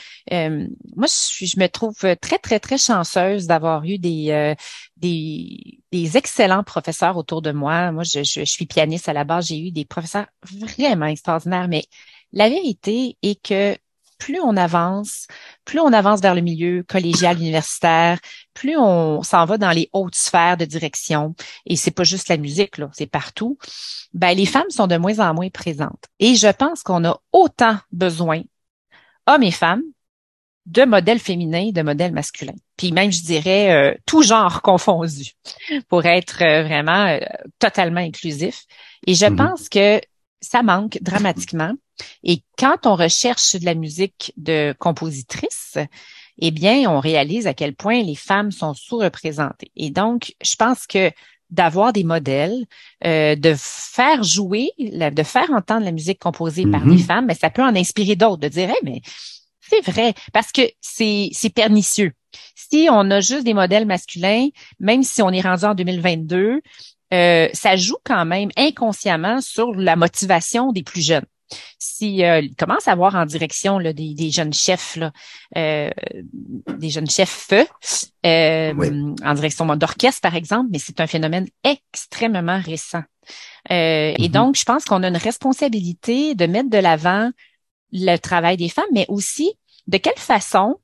moi, 0.96 1.08
je, 1.08 1.46
je, 1.46 1.60
me 1.60 1.68
trouve 1.68 1.96
très, 2.22 2.38
très, 2.38 2.60
très 2.60 2.78
chanceuse 2.78 3.48
d'avoir 3.48 3.84
eu 3.84 3.98
des, 3.98 4.56
des, 4.98 5.80
des, 5.92 6.18
excellents 6.18 6.64
professeurs 6.64 7.18
autour 7.18 7.42
de 7.42 7.52
moi. 7.52 7.92
Moi, 7.92 8.04
je, 8.04 8.24
je, 8.24 8.44
suis 8.44 8.68
pianiste 8.68 9.10
à 9.10 9.14
la 9.14 9.24
base. 9.24 9.48
J'ai 9.48 9.60
eu 9.60 9.72
des 9.72 9.86
professeurs 9.86 10.28
vraiment 10.44 11.08
extraordinaires, 11.08 11.68
mais 11.68 11.86
la 12.34 12.48
vérité 12.48 13.18
est 13.24 13.42
que 13.42 13.76
plus 14.22 14.40
on 14.40 14.56
avance, 14.56 15.26
plus 15.66 15.80
on 15.80 15.92
avance 15.92 16.22
vers 16.22 16.36
le 16.36 16.42
milieu 16.42 16.84
collégial 16.88 17.40
universitaire, 17.40 18.20
plus 18.54 18.78
on 18.78 19.24
s'en 19.24 19.46
va 19.46 19.58
dans 19.58 19.72
les 19.72 19.90
hautes 19.94 20.14
sphères 20.14 20.58
de 20.58 20.66
direction, 20.66 21.34
et 21.66 21.76
c'est 21.76 21.90
pas 21.90 22.04
juste 22.04 22.30
la 22.30 22.38
musique, 22.38 22.78
là, 22.78 22.90
c'est 22.94 23.10
partout, 23.10 23.58
ben, 24.14 24.38
les 24.38 24.46
femmes 24.46 24.70
sont 24.70 24.86
de 24.86 24.96
moins 24.96 25.18
en 25.18 25.34
moins 25.34 25.50
présentes. 25.50 26.06
Et 26.20 26.36
je 26.36 26.48
pense 26.48 26.84
qu'on 26.84 27.04
a 27.04 27.20
autant 27.32 27.78
besoin, 27.92 28.42
hommes 29.26 29.42
et 29.42 29.52
femmes, 29.52 29.82
de 30.68 30.84
modèles 30.84 31.20
féminins, 31.20 31.72
de 31.72 31.82
modèles 31.82 32.14
masculins. 32.14 32.54
Puis 32.78 32.92
même, 32.92 33.12
je 33.12 33.24
dirais, 33.24 33.74
euh, 33.74 33.98
tout 34.06 34.22
genre 34.22 34.62
confondu, 34.62 35.32
pour 35.90 36.06
être 36.06 36.44
euh, 36.44 36.62
vraiment 36.62 37.08
euh, 37.08 37.20
totalement 37.58 38.02
inclusif. 38.02 38.66
Et 39.08 39.16
je 39.16 39.26
mm-hmm. 39.26 39.36
pense 39.36 39.68
que 39.68 40.00
ça 40.42 40.62
manque 40.62 41.00
dramatiquement. 41.02 41.74
Et 42.24 42.42
quand 42.58 42.86
on 42.86 42.96
recherche 42.96 43.56
de 43.56 43.66
la 43.66 43.76
musique 43.76 44.34
de 44.38 44.74
compositrice, 44.80 45.78
eh 46.40 46.52
bien, 46.52 46.90
on 46.90 47.00
réalise 47.00 47.48
à 47.48 47.54
quel 47.54 47.76
point 47.76 48.02
les 48.02 48.16
femmes 48.16 48.52
sont 48.52 48.74
sous-représentées. 48.74 49.72
Et 49.76 49.90
donc, 49.90 50.34
je 50.44 50.56
pense 50.56 50.88
que 50.88 51.12
d'avoir 51.50 51.92
des 51.92 52.06
modèles, 52.06 52.66
euh, 53.06 53.36
de 53.36 53.54
faire 53.58 54.24
jouer, 54.24 54.72
de 54.80 55.24
faire 55.24 55.52
entendre 55.52 55.84
la 55.84 55.92
musique 55.92 56.20
composée 56.20 56.66
par 56.66 56.84
des 56.86 56.96
mm-hmm. 56.96 57.06
femmes, 57.06 57.26
mais 57.26 57.36
ça 57.36 57.50
peut 57.50 57.62
en 57.62 57.76
inspirer 57.76 58.16
d'autres, 58.16 58.42
de 58.42 58.48
dire, 58.48 58.74
mais 58.84 59.02
c'est 59.60 59.82
vrai, 59.82 60.14
parce 60.34 60.52
que 60.52 60.62
c'est, 60.80 61.30
c'est 61.34 61.50
pernicieux. 61.50 62.14
Si 62.56 62.88
on 62.90 63.12
a 63.12 63.20
juste 63.20 63.44
des 63.44 63.54
modèles 63.54 63.86
masculins, 63.86 64.48
même 64.80 65.04
si 65.04 65.22
on 65.22 65.30
est 65.30 65.42
rendu 65.42 65.66
en 65.66 65.76
2022, 65.76 66.62
euh, 67.14 67.50
ça 67.54 67.76
joue 67.76 67.98
quand 68.06 68.26
même 68.26 68.50
inconsciemment 68.56 69.42
sur 69.42 69.74
la 69.74 69.98
motivation 69.98 70.72
des 70.72 70.84
plus 70.84 71.06
jeunes. 71.06 71.26
Si 71.80 72.24
euh, 72.24 72.42
commence 72.58 72.88
à 72.88 72.96
voir 72.96 73.16
en 73.16 73.26
direction 73.26 73.78
là, 73.78 73.94
des, 73.94 74.14
des, 74.14 74.32
jeunes 74.32 74.54
chefs, 74.54 74.96
là, 74.96 75.12
euh, 75.58 75.90
des 76.78 76.90
jeunes 76.90 77.10
chefs 77.10 77.50
euh, 78.26 78.74
en 79.24 79.34
direction 79.34 79.66
d'orchestre 79.76 80.22
par 80.22 80.36
exemple, 80.36 80.70
mais 80.72 80.80
c'est 80.80 81.00
un 81.00 81.08
phénomène 81.08 81.48
extrêmement 81.64 82.60
récent. 82.60 83.04
Et 83.70 84.16
mm-hmm. 84.18 84.32
donc, 84.32 84.58
je 84.58 84.64
pense 84.64 84.86
qu'on 84.86 85.04
a 85.04 85.08
une 85.08 85.18
responsabilité 85.18 86.34
de 86.36 86.46
mettre 86.46 86.70
de 86.70 86.78
l'avant 86.78 87.30
le 87.92 88.18
travail 88.18 88.58
des 88.58 88.70
femmes, 88.70 88.86
mais 88.94 89.06
aussi 89.10 89.52
de 89.88 89.98
quelle 89.98 90.18
façon 90.18 90.78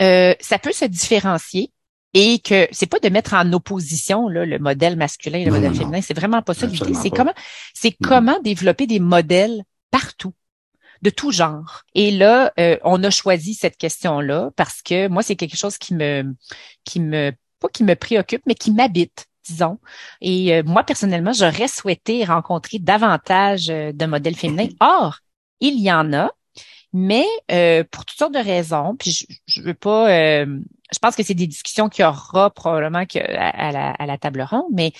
ça 0.00 0.58
peut 0.60 0.72
se 0.72 0.84
différencier 0.84 1.70
et 2.14 2.38
que 2.38 2.68
c'est 2.70 2.86
pas 2.86 3.00
de 3.00 3.08
mettre 3.08 3.34
en 3.34 3.52
opposition 3.52 4.28
là, 4.28 4.46
le 4.46 4.58
modèle 4.58 4.96
masculin 4.96 5.38
et 5.38 5.44
le 5.44 5.50
modèle 5.50 5.74
féminin, 5.74 6.00
c'est 6.00 6.14
vraiment 6.14 6.42
pas 6.42 6.54
ça 6.54 6.66
l'idée. 6.66 6.94
C'est 6.94 7.10
comment, 7.10 7.34
c'est 7.74 7.90
mm-hmm. 7.90 8.08
comment 8.08 8.40
développer 8.40 8.86
des 8.86 9.00
modèles 9.00 9.64
partout 9.90 10.32
de 11.02 11.10
tout 11.10 11.32
genre. 11.32 11.82
Et 11.94 12.10
là, 12.10 12.52
euh, 12.58 12.78
on 12.82 13.02
a 13.04 13.10
choisi 13.10 13.54
cette 13.54 13.76
question-là 13.76 14.50
parce 14.56 14.80
que 14.80 15.08
moi, 15.08 15.22
c'est 15.22 15.36
quelque 15.36 15.56
chose 15.56 15.76
qui 15.76 15.94
me, 15.94 16.34
qui 16.84 17.00
me, 17.00 17.32
pas 17.60 17.68
qui 17.68 17.84
me 17.84 17.94
préoccupe, 17.94 18.42
mais 18.46 18.54
qui 18.54 18.72
m'habite 18.72 19.26
disons. 19.46 19.78
Et 20.20 20.54
euh, 20.54 20.62
moi, 20.64 20.84
personnellement, 20.84 21.32
j'aurais 21.32 21.68
souhaité 21.68 22.24
rencontrer 22.24 22.78
davantage 22.78 23.68
euh, 23.68 23.92
de 23.92 24.06
modèles 24.06 24.36
féminins. 24.36 24.68
Or, 24.80 25.18
il 25.60 25.78
y 25.80 25.92
en 25.92 26.12
a, 26.12 26.30
mais 26.94 27.26
pour 27.90 28.06
toutes 28.06 28.18
sortes 28.18 28.34
de 28.34 28.38
raisons, 28.38 28.96
puis 28.96 29.10
je, 29.10 29.26
je 29.46 29.60
veux 29.60 29.74
pas 29.74 30.08
je 30.94 30.98
pense 31.00 31.16
que 31.16 31.22
c'est 31.22 31.34
des 31.34 31.46
discussions 31.46 31.88
qu'il 31.88 32.04
y 32.04 32.06
aura 32.06 32.50
probablement 32.50 33.04
que, 33.04 33.18
à, 33.18 33.72
la, 33.72 33.90
à 33.90 34.06
la 34.06 34.16
table 34.16 34.42
ronde, 34.42 34.70
mais 34.72 34.92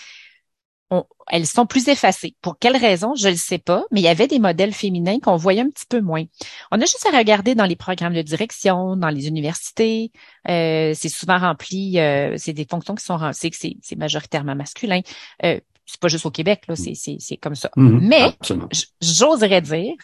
elles 1.28 1.46
sont 1.46 1.66
plus 1.66 1.88
effacées. 1.88 2.36
Pour 2.42 2.58
quelle 2.58 2.76
raison, 2.76 3.14
je 3.14 3.28
ne 3.28 3.34
sais 3.34 3.58
pas, 3.58 3.84
mais 3.90 4.00
il 4.00 4.04
y 4.04 4.08
avait 4.08 4.26
des 4.26 4.38
modèles 4.38 4.72
féminins 4.72 5.18
qu'on 5.18 5.36
voyait 5.36 5.62
un 5.62 5.70
petit 5.70 5.86
peu 5.88 6.00
moins. 6.00 6.24
On 6.70 6.80
a 6.80 6.84
juste 6.84 7.06
à 7.10 7.16
regarder 7.16 7.54
dans 7.54 7.64
les 7.64 7.76
programmes 7.76 8.14
de 8.14 8.22
direction, 8.22 8.96
dans 8.96 9.08
les 9.08 9.26
universités. 9.26 10.12
Euh, 10.48 10.92
c'est 10.94 11.08
souvent 11.08 11.38
rempli, 11.38 11.98
euh, 11.98 12.34
c'est 12.36 12.52
des 12.52 12.66
fonctions 12.68 12.94
qui 12.94 13.04
sont 13.04 13.16
remplies, 13.16 13.80
c'est 13.82 13.96
majoritairement 13.96 14.54
masculin. 14.54 15.00
Euh, 15.44 15.58
c'est 15.86 16.00
pas 16.00 16.08
juste 16.08 16.26
au 16.26 16.30
Québec, 16.30 16.62
là, 16.68 16.76
c'est 16.76 17.36
comme 17.38 17.54
ça. 17.54 17.70
Mm-hmm. 17.76 18.00
mais 18.00 18.32
j'oserais 19.00 19.60
dire 19.60 19.94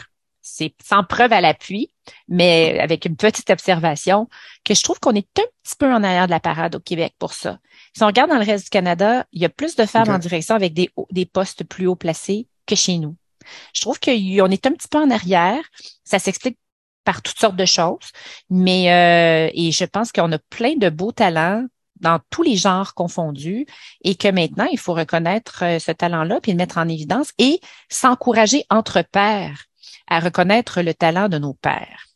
c'est 0.52 0.74
sans 0.82 1.04
preuve 1.04 1.32
à 1.32 1.40
l'appui, 1.40 1.90
mais 2.28 2.78
avec 2.80 3.04
une 3.04 3.16
petite 3.16 3.50
observation, 3.50 4.28
que 4.64 4.74
je 4.74 4.82
trouve 4.82 5.00
qu'on 5.00 5.14
est 5.14 5.28
un 5.38 5.44
petit 5.62 5.76
peu 5.78 5.92
en 5.92 6.02
arrière 6.02 6.26
de 6.26 6.32
la 6.32 6.40
parade 6.40 6.74
au 6.76 6.80
Québec 6.80 7.14
pour 7.18 7.32
ça. 7.32 7.58
Si 7.96 8.02
on 8.02 8.06
regarde 8.06 8.30
dans 8.30 8.38
le 8.38 8.44
reste 8.44 8.64
du 8.64 8.70
Canada, 8.70 9.26
il 9.32 9.40
y 9.40 9.44
a 9.44 9.48
plus 9.48 9.76
de 9.76 9.86
femmes 9.86 10.10
en 10.10 10.18
direction 10.18 10.54
avec 10.54 10.74
des, 10.74 10.90
des 11.10 11.26
postes 11.26 11.64
plus 11.64 11.86
haut 11.86 11.96
placés 11.96 12.48
que 12.66 12.74
chez 12.74 12.98
nous. 12.98 13.16
Je 13.74 13.80
trouve 13.80 13.98
qu'on 13.98 14.10
est 14.10 14.66
un 14.66 14.72
petit 14.72 14.88
peu 14.88 14.98
en 14.98 15.10
arrière. 15.10 15.62
Ça 16.04 16.18
s'explique 16.18 16.58
par 17.04 17.22
toutes 17.22 17.38
sortes 17.38 17.56
de 17.56 17.64
choses, 17.64 18.10
mais 18.50 18.92
euh, 18.92 19.50
et 19.54 19.72
je 19.72 19.84
pense 19.84 20.12
qu'on 20.12 20.30
a 20.32 20.38
plein 20.38 20.76
de 20.76 20.90
beaux 20.90 21.12
talents 21.12 21.66
dans 22.00 22.18
tous 22.30 22.42
les 22.42 22.56
genres 22.56 22.94
confondus 22.94 23.66
et 24.04 24.14
que 24.14 24.28
maintenant, 24.28 24.66
il 24.70 24.78
faut 24.78 24.94
reconnaître 24.94 25.64
euh, 25.64 25.78
ce 25.78 25.92
talent-là 25.92 26.40
puis 26.40 26.52
le 26.52 26.58
mettre 26.58 26.78
en 26.78 26.88
évidence 26.88 27.32
et 27.38 27.60
s'encourager 27.88 28.64
entre 28.70 29.02
pairs 29.02 29.69
à 30.10 30.20
reconnaître 30.20 30.82
le 30.82 30.92
talent 30.92 31.28
de 31.28 31.38
nos 31.38 31.54
pères. 31.54 32.06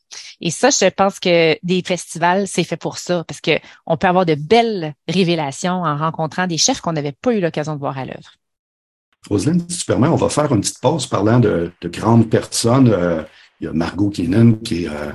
Et 0.40 0.50
ça, 0.50 0.70
je 0.70 0.88
pense 0.90 1.18
que 1.18 1.56
des 1.62 1.82
festivals, 1.82 2.46
c'est 2.46 2.64
fait 2.64 2.76
pour 2.76 2.98
ça, 2.98 3.24
parce 3.26 3.40
que 3.40 3.52
on 3.86 3.96
peut 3.96 4.06
avoir 4.06 4.26
de 4.26 4.34
belles 4.34 4.94
révélations 5.08 5.82
en 5.82 5.96
rencontrant 5.96 6.46
des 6.46 6.58
chefs 6.58 6.80
qu'on 6.80 6.92
n'avait 6.92 7.12
pas 7.12 7.32
eu 7.32 7.40
l'occasion 7.40 7.74
de 7.74 7.80
voir 7.80 7.98
à 7.98 8.04
l'œuvre. 8.04 8.34
Roselyne, 9.28 9.64
si 9.68 9.78
tu 9.78 9.84
permets, 9.86 10.08
on 10.08 10.16
va 10.16 10.28
faire 10.28 10.52
une 10.52 10.60
petite 10.60 10.80
pause 10.80 11.06
parlant 11.06 11.40
de, 11.40 11.72
grandes 11.84 12.28
personnes. 12.28 12.88
Euh, 12.88 13.22
il 13.60 13.64
y 13.64 13.68
a 13.68 13.72
Margot 13.72 14.10
Keenan 14.10 14.52
qui 14.62 14.84
est 14.84 14.88
euh, 14.88 15.12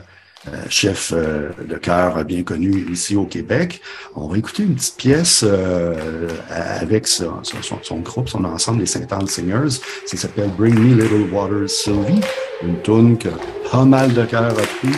chef 0.70 1.14
euh, 1.16 1.50
de 1.68 1.76
chœur 1.76 2.24
bien 2.24 2.44
connu 2.44 2.86
ici 2.92 3.16
au 3.16 3.26
Québec. 3.26 3.82
On 4.16 4.28
va 4.28 4.38
écouter 4.38 4.64
une 4.64 4.76
petite 4.76 4.98
pièce 4.98 5.44
euh, 5.48 6.30
avec 6.50 7.08
son, 7.08 7.42
son, 7.82 7.98
groupe, 7.98 8.30
son 8.30 8.44
ensemble, 8.46 8.80
les 8.80 8.86
Saint 8.86 9.06
Anne 9.12 9.28
Singers. 9.28 9.82
Ça 10.06 10.18
s'appelle 10.18 10.50
Bring 10.58 10.76
Me 10.76 11.02
Little 11.02 11.34
Waters 11.34 11.70
Sylvie, 11.70 12.22
une 12.64 12.82
tune 12.82 13.18
que 13.18 13.30
pas 13.72 13.86
mal 13.86 14.14
de 14.14 14.26
chœurs 14.26 14.58
a 14.58 14.86
pu 14.88 14.94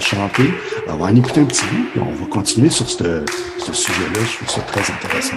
chanter. 0.00 0.50
on 0.88 0.96
va 0.96 1.06
en 1.06 1.16
écouter 1.16 1.40
un 1.40 1.44
petit 1.44 1.64
bout, 1.66 2.00
et 2.00 2.00
on 2.00 2.12
va 2.12 2.26
continuer 2.26 2.70
sur 2.70 2.88
ce, 2.88 3.24
ce 3.58 3.72
sujet-là. 3.72 4.20
Je 4.20 4.36
trouve 4.36 4.48
ça 4.48 4.60
très 4.62 4.92
intéressant. 4.92 5.36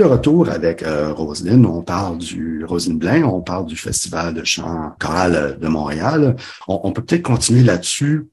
De 0.00 0.06
retour 0.06 0.48
avec 0.48 0.82
euh, 0.82 1.12
Roselyne. 1.12 1.66
On 1.66 1.82
parle 1.82 2.16
du 2.16 2.64
Roselyne 2.64 2.98
Blain, 2.98 3.22
on 3.22 3.42
parle 3.42 3.66
du 3.66 3.76
Festival 3.76 4.32
de 4.32 4.42
chant 4.44 4.92
choral 4.98 5.58
de 5.60 5.68
Montréal. 5.68 6.36
On, 6.68 6.90
peut 6.92 7.02
peut-être 7.02 7.22
continuer 7.22 7.62
là-dessus 7.62 8.28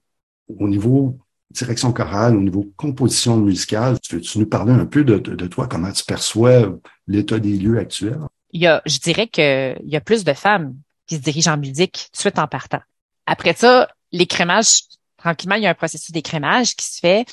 au 0.47 0.69
niveau 0.69 1.17
direction 1.51 1.91
chorale, 1.91 2.37
au 2.37 2.41
niveau 2.41 2.71
composition 2.77 3.35
musicale. 3.35 3.99
Tu 3.99 4.15
veux-tu 4.15 4.39
nous 4.39 4.45
parler 4.45 4.71
un 4.71 4.85
peu 4.85 5.03
de, 5.03 5.17
toi, 5.47 5.67
comment 5.67 5.91
tu 5.91 6.05
perçois 6.05 6.73
l'état 7.05 7.37
des 7.37 7.57
lieux 7.57 7.77
actuels? 7.77 8.19
Il 8.51 8.61
y 8.61 8.67
a, 8.67 8.81
je 8.85 8.99
dirais 8.99 9.27
qu'il 9.27 9.77
y 9.83 9.95
a 9.97 10.01
plus 10.01 10.23
de 10.23 10.33
femmes 10.33 10.73
qui 11.05 11.15
se 11.15 11.21
dirigent 11.21 11.53
en 11.53 11.57
musique 11.57 12.09
suite 12.13 12.39
en 12.39 12.47
partant. 12.47 12.81
Après 13.25 13.53
ça, 13.53 13.89
l'écrémage, 14.13 14.83
tranquillement, 15.17 15.55
il 15.55 15.63
y 15.63 15.67
a 15.67 15.71
un 15.71 15.73
processus 15.73 16.11
d'écrémage 16.11 16.75
qui 16.77 16.85
se 16.85 16.99
fait. 16.99 17.25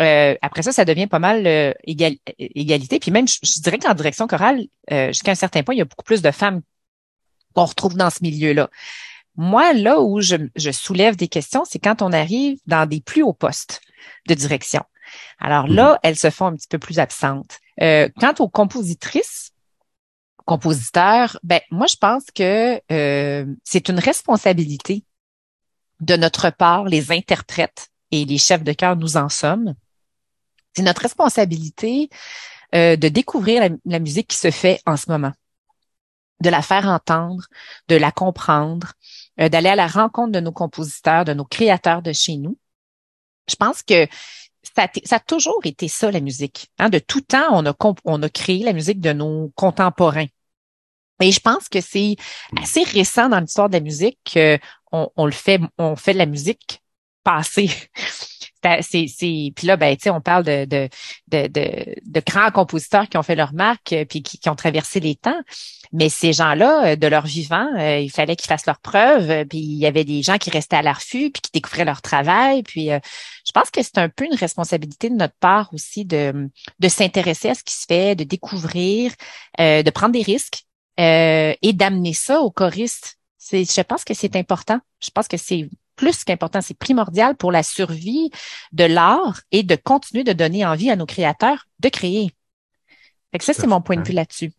Euh, 0.00 0.34
après 0.42 0.62
ça, 0.62 0.72
ça 0.72 0.84
devient 0.84 1.06
pas 1.06 1.18
mal 1.18 1.46
euh, 1.46 1.72
égalité. 1.84 3.00
Puis 3.00 3.10
même, 3.10 3.26
je, 3.26 3.60
dirais 3.60 3.78
qu'en 3.78 3.94
direction 3.94 4.26
chorale, 4.26 4.66
euh, 4.90 5.08
jusqu'à 5.08 5.32
un 5.32 5.36
certain 5.36 5.62
point, 5.62 5.74
il 5.74 5.78
y 5.78 5.82
a 5.82 5.86
beaucoup 5.86 6.04
plus 6.04 6.22
de 6.22 6.30
femmes 6.30 6.60
qu'on 7.54 7.64
retrouve 7.64 7.96
dans 7.96 8.10
ce 8.10 8.18
milieu-là. 8.22 8.68
Moi, 9.36 9.72
là 9.72 10.00
où 10.00 10.20
je, 10.20 10.36
je 10.54 10.70
soulève 10.70 11.16
des 11.16 11.28
questions, 11.28 11.64
c'est 11.64 11.78
quand 11.78 12.02
on 12.02 12.12
arrive 12.12 12.58
dans 12.66 12.86
des 12.86 13.00
plus 13.00 13.22
hauts 13.22 13.32
postes 13.32 13.80
de 14.28 14.34
direction. 14.34 14.82
Alors 15.38 15.66
là, 15.66 15.92
mhm. 15.92 15.98
elles 16.02 16.18
se 16.18 16.30
font 16.30 16.46
un 16.46 16.56
petit 16.56 16.68
peu 16.68 16.78
plus 16.78 16.98
absentes. 16.98 17.58
quant 17.78 18.34
aux 18.38 18.48
compositrices, 18.48 19.52
compositeurs, 20.44 21.38
ben 21.42 21.60
moi, 21.70 21.86
je 21.86 21.96
pense 21.96 22.24
que 22.34 22.80
c'est 23.64 23.88
une 23.88 23.98
responsabilité 23.98 25.04
de 26.00 26.16
notre 26.16 26.50
part, 26.50 26.84
les 26.84 27.12
interprètes 27.12 27.88
et 28.10 28.24
les 28.24 28.38
chefs 28.38 28.62
de 28.62 28.72
chœur, 28.72 28.96
nous 28.96 29.16
en 29.16 29.28
sommes, 29.28 29.74
c'est 30.76 30.82
notre 30.82 31.02
responsabilité 31.02 32.10
euh, 32.74 32.96
de 32.96 33.08
découvrir 33.08 33.70
la, 33.84 33.98
musique 33.98 34.28
qui 34.28 34.36
se 34.36 34.50
fait 34.50 34.80
en 34.86 34.96
ce 34.96 35.10
moment, 35.10 35.32
de 36.40 36.50
la 36.50 36.60
faire 36.60 36.86
entendre, 36.86 37.44
de 37.88 37.96
la 37.96 38.12
comprendre, 38.12 38.92
euh, 39.40 39.48
d'aller 39.48 39.70
à 39.70 39.76
la 39.76 39.86
rencontre 39.86 40.32
de 40.32 40.40
nos 40.40 40.52
compositeurs, 40.52 41.24
de 41.24 41.32
nos 41.32 41.44
créateurs 41.44 42.02
de 42.02 42.12
chez 42.12 42.36
nous. 42.36 42.58
Je 43.48 43.56
pense 43.56 43.82
que 43.82 44.06
ça, 44.76 44.88
a 45.10 45.20
toujours 45.20 45.60
été 45.64 45.88
ça, 45.88 46.10
la 46.10 46.20
musique. 46.20 46.68
Hein. 46.78 46.90
De 46.90 46.98
tout 46.98 47.22
temps, 47.22 47.46
on 47.52 47.64
a, 47.64 47.74
on 48.04 48.22
a 48.22 48.28
créé 48.28 48.62
la 48.62 48.72
musique 48.72 49.00
de 49.00 49.12
nos 49.12 49.50
contemporains. 49.54 50.26
Et 51.20 51.32
je 51.32 51.40
pense 51.40 51.70
que 51.70 51.80
c'est 51.80 52.16
assez 52.60 52.82
récent 52.82 53.30
dans 53.30 53.40
l'histoire 53.40 53.70
de 53.70 53.74
la 53.74 53.80
musique 53.80 54.18
qu'on 54.92 55.10
on 55.16 55.24
le 55.24 55.32
fait, 55.32 55.60
on 55.78 55.96
fait 55.96 56.12
de 56.12 56.18
la 56.18 56.26
musique 56.26 56.82
passée 57.22 57.70
c'est, 58.80 59.06
c'est, 59.08 59.52
puis 59.54 59.66
là, 59.66 59.76
ben, 59.76 59.96
tu 59.96 60.04
sais, 60.04 60.10
on 60.10 60.20
parle 60.20 60.44
de, 60.44 60.64
de, 60.64 60.88
de, 61.28 61.48
de, 61.48 62.20
grands 62.26 62.50
compositeurs 62.50 63.08
qui 63.08 63.16
ont 63.16 63.22
fait 63.22 63.34
leur 63.34 63.52
marque, 63.52 63.92
euh, 63.92 64.04
puis 64.04 64.22
qui, 64.22 64.48
ont 64.48 64.54
traversé 64.54 65.00
les 65.00 65.14
temps. 65.14 65.40
Mais 65.92 66.08
ces 66.08 66.32
gens-là, 66.32 66.92
euh, 66.92 66.96
de 66.96 67.06
leur 67.06 67.26
vivant, 67.26 67.68
euh, 67.78 67.98
il 67.98 68.10
fallait 68.10 68.36
qu'ils 68.36 68.48
fassent 68.48 68.66
leurs 68.66 68.80
preuves. 68.80 69.44
Puis 69.46 69.58
il 69.58 69.78
y 69.78 69.86
avait 69.86 70.04
des 70.04 70.22
gens 70.22 70.38
qui 70.38 70.50
restaient 70.50 70.76
à 70.76 70.82
l'affût, 70.82 71.30
puis 71.30 71.42
qui 71.42 71.50
découvraient 71.52 71.84
leur 71.84 72.02
travail. 72.02 72.62
Puis 72.62 72.86
je 72.88 73.52
pense 73.52 73.70
que 73.70 73.82
c'est 73.82 73.98
un 73.98 74.08
peu 74.08 74.24
une 74.24 74.34
responsabilité 74.36 75.10
de 75.10 75.14
notre 75.14 75.36
part 75.38 75.72
aussi 75.72 76.04
de, 76.04 76.48
de 76.78 76.88
s'intéresser 76.88 77.50
à 77.50 77.54
ce 77.54 77.62
qui 77.62 77.74
se 77.74 77.84
fait, 77.86 78.14
de 78.14 78.24
découvrir, 78.24 79.12
de 79.58 79.90
prendre 79.90 80.12
des 80.12 80.22
risques 80.22 80.64
et 80.98 81.72
d'amener 81.72 82.14
ça 82.14 82.40
aux 82.40 82.50
choristes. 82.50 83.16
C'est, 83.38 83.64
je 83.64 83.80
pense 83.82 84.04
que 84.04 84.14
c'est 84.14 84.34
important. 84.36 84.80
Je 85.00 85.10
pense 85.10 85.28
que 85.28 85.36
c'est 85.36 85.68
plus 85.96 86.24
qu'important, 86.24 86.60
c'est 86.60 86.78
primordial 86.78 87.36
pour 87.36 87.50
la 87.50 87.62
survie 87.62 88.30
de 88.72 88.84
l'art 88.84 89.40
et 89.50 89.62
de 89.62 89.76
continuer 89.76 90.24
de 90.24 90.32
donner 90.32 90.64
envie 90.64 90.90
à 90.90 90.96
nos 90.96 91.06
créateurs 91.06 91.66
de 91.80 91.88
créer. 91.88 92.30
Fait 93.32 93.38
que 93.38 93.44
ça, 93.44 93.52
c'est 93.52 93.66
mon 93.66 93.80
point 93.80 93.96
de 93.96 94.06
vue 94.06 94.14
là-dessus. 94.14 94.52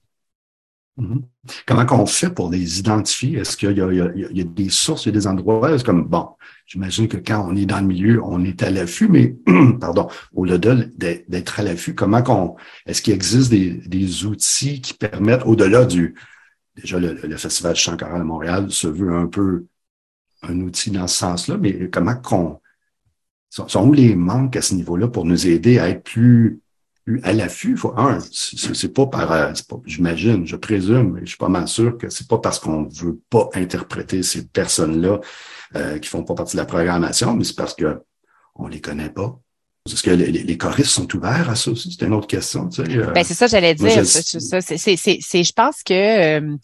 Mm-hmm. 0.97 1.21
Comment 1.65 1.85
qu'on 1.85 2.05
fait 2.05 2.29
pour 2.29 2.49
les 2.49 2.79
identifier? 2.79 3.39
Est-ce 3.39 3.55
qu'il 3.55 3.71
y, 3.71 4.35
y, 4.37 4.41
a 4.41 4.43
des 4.43 4.69
sources, 4.69 5.05
il 5.05 5.09
y 5.09 5.09
a 5.09 5.19
des 5.19 5.27
endroits? 5.27 5.77
Comme, 5.79 6.05
bon, 6.05 6.29
j'imagine 6.65 7.07
que 7.07 7.17
quand 7.17 7.47
on 7.47 7.55
est 7.55 7.65
dans 7.65 7.79
le 7.79 7.85
milieu, 7.85 8.21
on 8.23 8.43
est 8.43 8.63
à 8.63 8.71
l'affût, 8.71 9.07
mais, 9.07 9.35
pardon, 9.79 10.07
au-delà 10.33 10.75
d'être 10.97 11.59
à 11.59 11.63
l'affût, 11.63 11.93
comment 11.93 12.23
qu'on, 12.23 12.55
est-ce 12.87 13.01
qu'il 13.01 13.13
existe 13.13 13.51
des, 13.51 13.71
des, 13.87 14.25
outils 14.25 14.81
qui 14.81 14.93
permettent, 14.93 15.45
au-delà 15.45 15.85
du, 15.85 16.15
déjà, 16.75 16.99
le, 16.99 17.13
le 17.13 17.37
Festival 17.37 17.75
choral 17.97 18.21
à 18.21 18.23
Montréal 18.23 18.71
se 18.71 18.87
veut 18.87 19.13
un 19.13 19.27
peu 19.27 19.67
un 20.43 20.59
outil 20.61 20.91
dans 20.91 21.07
ce 21.07 21.17
sens-là, 21.17 21.57
mais 21.57 21.89
comment 21.89 22.15
qu'on 22.15 22.59
sont, 23.49 23.87
où 23.87 23.93
les 23.93 24.15
manques 24.15 24.55
à 24.55 24.61
ce 24.61 24.73
niveau-là 24.75 25.07
pour 25.07 25.25
nous 25.25 25.47
aider 25.47 25.79
à 25.79 25.89
être 25.89 26.03
plus, 26.03 26.61
à 27.23 27.33
l'affût? 27.33 27.77
Un, 27.95 28.19
c'est 28.31 28.93
pas 28.93 29.07
par, 29.07 29.31
euh, 29.31 29.53
j'imagine, 29.85 30.45
je 30.45 30.55
présume, 30.55 31.13
mais 31.13 31.21
je 31.21 31.29
suis 31.29 31.37
pas 31.37 31.49
mal 31.49 31.67
sûr 31.67 31.97
que 31.97 32.09
c'est 32.09 32.27
pas 32.27 32.37
parce 32.39 32.59
qu'on 32.59 32.83
veut 32.83 33.19
pas 33.29 33.49
interpréter 33.53 34.23
ces 34.23 34.47
personnes-là 34.47 35.21
euh, 35.75 35.99
qui 35.99 36.09
font 36.09 36.23
pas 36.23 36.35
partie 36.35 36.55
de 36.55 36.61
la 36.61 36.65
programmation, 36.65 37.35
mais 37.35 37.43
c'est 37.43 37.55
parce 37.55 37.73
que 37.73 38.01
on 38.55 38.67
les 38.67 38.81
connaît 38.81 39.09
pas. 39.09 39.39
Est-ce 39.93 40.03
que 40.03 40.11
les, 40.11 40.31
les, 40.31 40.57
choristes 40.57 40.91
sont 40.91 41.15
ouverts 41.15 41.49
à 41.49 41.55
ça 41.55 41.71
aussi? 41.71 41.95
C'est 41.97 42.05
une 42.05 42.13
autre 42.13 42.27
question. 42.27 42.69
Tu 42.69 42.83
sais, 42.83 42.97
euh. 42.97 43.11
ben, 43.11 43.23
c'est 43.23 43.33
ça, 43.33 43.47
j'allais 43.47 43.75
dire. 43.75 44.05
c'est, 44.05 45.43
je 45.43 45.53
pense 45.53 45.83
que 45.83 46.57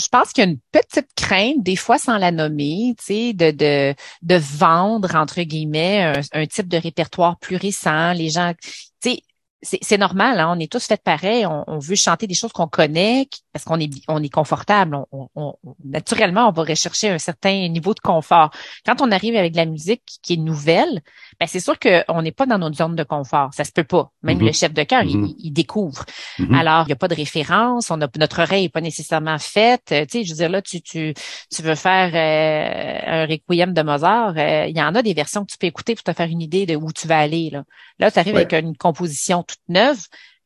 je 0.00 0.08
pense 0.08 0.32
qu'il 0.32 0.44
y 0.44 0.46
a 0.46 0.50
une 0.50 0.58
petite 0.72 1.08
crainte, 1.14 1.62
des 1.62 1.76
fois 1.76 1.98
sans 1.98 2.16
la 2.16 2.32
nommer, 2.32 2.94
tu 2.98 3.04
sais, 3.04 3.32
de, 3.34 3.50
de, 3.50 3.94
de 4.22 4.34
vendre, 4.36 5.14
entre 5.14 5.42
guillemets, 5.42 6.02
un, 6.02 6.40
un, 6.40 6.46
type 6.46 6.68
de 6.68 6.78
répertoire 6.78 7.38
plus 7.38 7.56
récent. 7.56 8.12
Les 8.12 8.30
gens, 8.30 8.54
tu 9.02 9.10
sais, 9.10 9.22
c'est 9.62 9.98
normal, 9.98 10.40
hein, 10.40 10.54
on 10.56 10.58
est 10.58 10.72
tous 10.72 10.86
faits 10.86 11.02
pareil. 11.02 11.44
On, 11.46 11.78
veut 11.78 11.94
chanter 11.94 12.26
des 12.26 12.34
choses 12.34 12.52
qu'on 12.52 12.66
connaît 12.66 13.28
parce 13.52 13.64
qu'on 13.64 13.78
est, 13.78 13.90
on 14.08 14.22
est 14.22 14.30
confortable. 14.30 14.98
On, 15.12 15.54
naturellement, 15.84 16.48
on 16.48 16.52
va 16.52 16.62
rechercher 16.62 17.10
un 17.10 17.18
certain 17.18 17.68
niveau 17.68 17.92
de 17.92 18.00
confort. 18.00 18.50
Quand 18.86 19.02
on 19.02 19.10
arrive 19.10 19.36
avec 19.36 19.52
de 19.52 19.58
la 19.58 19.66
musique 19.66 20.18
qui 20.22 20.34
est 20.34 20.38
nouvelle, 20.38 21.02
ben 21.40 21.46
c'est 21.46 21.60
sûr 21.60 21.78
qu'on 21.78 22.20
n'est 22.20 22.32
pas 22.32 22.44
dans 22.44 22.58
notre 22.58 22.76
zone 22.76 22.94
de 22.94 23.02
confort. 23.02 23.48
Ça 23.54 23.64
se 23.64 23.72
peut 23.72 23.84
pas. 23.84 24.12
Même 24.22 24.38
mm-hmm. 24.38 24.46
le 24.46 24.52
chef 24.52 24.74
de 24.74 24.82
chœur, 24.82 25.02
il, 25.04 25.16
mm-hmm. 25.16 25.52
découvre. 25.52 26.04
Mm-hmm. 26.38 26.54
Alors, 26.54 26.82
il 26.82 26.88
n'y 26.88 26.92
a 26.92 26.96
pas 26.96 27.08
de 27.08 27.14
référence. 27.14 27.90
On 27.90 27.98
a, 28.02 28.08
notre 28.18 28.42
oreille 28.42 28.64
n'est 28.64 28.68
pas 28.68 28.82
nécessairement 28.82 29.38
faite. 29.38 29.86
Tu 29.86 29.94
sais, 30.10 30.24
je 30.24 30.32
veux 30.32 30.36
dire, 30.36 30.50
là, 30.50 30.60
tu, 30.60 30.82
tu, 30.82 31.14
tu 31.50 31.62
veux 31.62 31.76
faire 31.76 32.10
euh, 32.14 33.22
un 33.22 33.26
requiem 33.26 33.72
de 33.72 33.80
Mozart. 33.80 34.34
Euh, 34.36 34.66
il 34.66 34.76
y 34.76 34.82
en 34.82 34.94
a 34.94 35.00
des 35.00 35.14
versions 35.14 35.46
que 35.46 35.52
tu 35.52 35.56
peux 35.56 35.66
écouter 35.66 35.94
pour 35.94 36.04
te 36.04 36.12
faire 36.12 36.28
une 36.28 36.42
idée 36.42 36.66
de 36.66 36.76
où 36.76 36.92
tu 36.92 37.08
vas 37.08 37.20
aller. 37.20 37.48
Là, 37.50 37.64
là 37.98 38.10
tu 38.10 38.18
arrives 38.18 38.36
avec 38.36 38.52
une 38.52 38.76
composition 38.76 39.42
toute 39.42 39.62
neuve, 39.70 40.00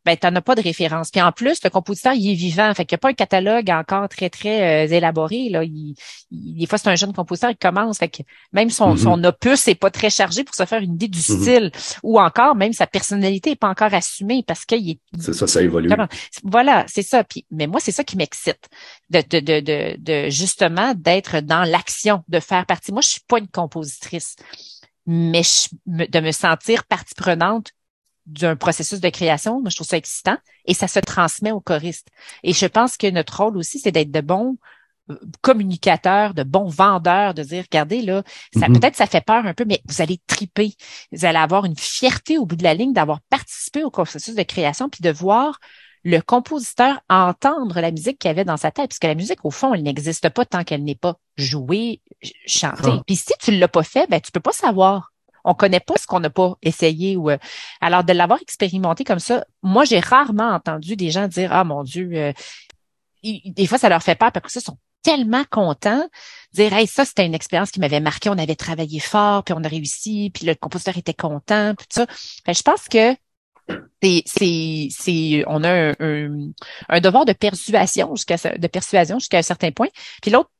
ben 0.05 0.17
tu 0.17 0.27
n'en 0.27 0.37
as 0.37 0.41
pas 0.43 0.55
de 0.55 0.61
référence. 0.61 1.11
Puis 1.11 1.23
en 1.23 1.33
plus, 1.33 1.63
le 1.63 1.71
compositeur, 1.71 2.13
il 2.15 2.31
est 2.31 2.35
vivant, 2.35 2.73
fait 2.75 2.85
qu'il 2.85 2.95
n'y 2.95 2.99
a 2.99 3.03
pas 3.03 3.11
un 3.11 3.15
catalogue 3.15 3.71
encore 3.71 4.09
très, 4.09 4.31
très 4.31 4.87
euh, 4.87 4.95
élaboré. 4.95 5.49
Là. 5.49 5.65
Il, 5.65 5.95
des 6.31 6.67
fois, 6.67 6.79
c'est 6.79 6.89
un 6.89 6.95
jeune 6.95 7.13
compositeur, 7.13 7.51
il 7.51 7.57
commence, 7.57 7.99
fait 7.99 8.09
que 8.09 8.23
même 8.53 8.71
son, 8.71 8.95
mm-hmm. 8.95 9.03
son 9.03 9.25
opus 9.25 9.67
n'est 9.67 9.75
pas 9.75 9.91
très 9.91 10.11
chargé 10.11 10.45
pour 10.45 10.55
se 10.55 10.65
faire 10.65 10.83
une 10.83 10.95
idée 10.95 11.09
du 11.09 11.19
mm-hmm. 11.19 11.41
style. 11.43 11.73
Ou 12.03 12.21
encore, 12.21 12.55
même 12.55 12.73
sa 12.73 12.87
personnalité 12.87 13.51
n'est 13.51 13.57
pas 13.57 13.69
encore 13.69 13.95
assumée 13.95 14.45
parce 14.47 14.65
qu'il 14.65 14.91
est. 14.91 14.99
C'est 15.19 15.35
ça, 15.35 15.47
ça 15.47 15.63
évolue. 15.63 15.91
Voilà, 16.43 16.85
c'est 16.89 17.03
ça. 17.03 17.25
Puis, 17.25 17.47
mais 17.51 17.67
moi, 17.67 17.81
c'est 17.81 17.93
ça 17.93 18.05
qui 18.05 18.17
m'excite. 18.17 18.69
De, 19.11 19.21
de, 19.21 19.41
de, 19.41 19.61
de, 19.61 19.97
de 19.99 20.31
justement 20.31 20.95
d'être 20.95 21.41
dans 21.41 21.65
l'action, 21.65 22.23
de 22.29 22.41
faire 22.41 22.67
partie. 22.67 22.93
Moi, 22.93 23.03
je 23.03 23.09
suis 23.09 23.21
pas 23.27 23.39
une 23.39 23.49
compositrice 23.49 24.37
mais 25.07 25.43
de 25.87 26.21
me 26.21 26.33
sentir 26.33 26.85
partie 26.85 27.15
prenante 27.15 27.73
d'un 28.27 28.57
processus 28.57 29.01
de 29.01 29.09
création. 29.09 29.61
Moi, 29.61 29.71
je 29.71 29.77
trouve 29.77 29.87
ça 29.87 29.97
excitant 29.97 30.37
et 30.65 30.75
ça 30.75 30.89
se 30.89 30.99
transmet 30.99 31.53
aux 31.53 31.61
choristes. 31.61 32.09
Et 32.43 32.53
je 32.53 32.67
pense 32.67 32.97
que 32.97 33.11
notre 33.11 33.43
rôle 33.43 33.57
aussi, 33.57 33.79
c'est 33.79 33.93
d'être 33.93 34.11
de 34.11 34.21
bons 34.21 34.57
euh, 35.11 35.17
communicateurs, 35.43 36.33
de 36.33 36.43
bons 36.43 36.69
vendeurs, 36.69 37.35
de 37.35 37.43
dire, 37.43 37.65
regardez, 37.65 38.01
là, 38.01 38.23
ça, 38.55 38.67
mm-hmm. 38.67 38.81
peut-être 38.81 38.97
ça 38.97 39.07
fait 39.07 39.25
peur 39.25 39.45
un 39.45 39.55
peu, 39.55 39.65
mais 39.67 39.83
vous 39.87 40.01
allez 40.01 40.21
triper. 40.27 40.75
Vous 41.13 41.25
allez 41.25 41.39
avoir 41.39 41.65
une 41.67 41.77
fierté 41.77 42.39
au 42.39 42.47
bout 42.47 42.57
de 42.57 42.65
la 42.65 42.75
ligne 42.75 42.93
d'avoir 42.93 43.21
participé 43.29 43.85
au 43.85 43.91
processus 43.91 44.35
de 44.35 44.43
création 44.43 44.89
puis 44.89 45.03
de 45.03 45.11
voir 45.11 45.59
le 46.05 46.21
compositeur 46.21 47.01
entendre 47.09 47.81
la 47.81 47.91
musique 47.91 48.19
qu'il 48.19 48.31
avait 48.31 48.45
dans 48.45 48.59
sa 48.59 48.71
tête, 48.71 48.91
puisque 48.91 49.05
la 49.05 49.15
musique, 49.15 49.45
au 49.45 49.51
fond, 49.51 49.73
elle 49.73 49.83
n'existe 49.83 50.29
pas 50.29 50.45
tant 50.45 50.63
qu'elle 50.63 50.85
n'est 50.85 50.95
pas 50.95 51.17
jouée, 51.37 52.03
chantée. 52.47 52.83
Ah. 52.85 53.03
Puis 53.07 53.17
si 53.17 53.33
tu 53.41 53.53
ne 53.53 53.59
l'as 53.59 53.69
pas 53.69 53.83
fait, 53.83 54.09
ben 54.09 54.21
tu 54.21 54.31
peux 54.31 54.41
pas 54.41 54.53
savoir 54.53 55.14
on 55.45 55.55
connaît 55.55 55.81
pas 55.81 55.95
ce 55.97 56.07
qu'on 56.07 56.21
n'a 56.21 56.31
pas 56.31 56.55
essayé 56.63 57.17
ou 57.17 57.31
euh, 57.31 57.39
alors 57.81 58.05
de 58.05 58.13
l'avoir 58.13 58.41
expérimenté 58.41 59.05
comme 59.05 59.19
ça. 59.19 59.45
Moi, 59.63 59.85
j'ai 59.85 60.01
rarement 60.01 60.51
entendu 60.51 60.97
des 60.97 61.11
gens 61.11 61.29
dire 61.29 61.53
ah 61.53 61.65
mon 61.65 61.83
Dieu, 61.85 62.11
euh, 62.15 62.33
des 63.23 63.67
fois 63.67 63.79
ça 63.79 63.89
leur 63.89 64.03
fait 64.03 64.15
peur 64.15 64.33
parce 64.33 64.47
que 64.47 64.53
ça 64.53 64.61
sont 64.61 64.79
tellement 65.03 65.45
contents 65.51 66.09
dire 66.53 66.73
hey 66.73 66.87
ça 66.87 67.05
c'était 67.05 67.27
une 67.27 67.35
expérience 67.35 67.71
qui 67.71 67.79
m'avait 67.79 68.01
marqué 68.01 68.31
on 68.31 68.39
avait 68.39 68.57
travaillé 68.57 69.01
fort 69.01 69.45
puis 69.45 69.55
on 69.57 69.63
a 69.63 69.69
réussi 69.69 70.31
puis 70.33 70.47
le 70.47 70.55
compositeur 70.55 70.97
était 70.97 71.15
content 71.15 71.75
puis 71.77 71.87
tout 71.87 72.01
ça 72.01 72.53
je 72.53 72.63
pense 72.63 72.89
que 72.89 73.15
c'est 74.03 74.23
c'est 74.27 74.89
c'est 74.91 75.45
on 75.47 75.63
a 75.63 75.93
un, 75.99 76.51
un, 76.89 77.01
devoir 77.01 77.25
de 77.25 77.33
persuasion 77.33 78.15
jusqu'à 78.15 78.37
de 78.57 78.67
persuasion 78.67 79.19
jusqu'à 79.19 79.39
un 79.39 79.43
certain 79.43 79.71
point 79.71 79.89
puis 80.23 80.31
l'autre 80.31 80.51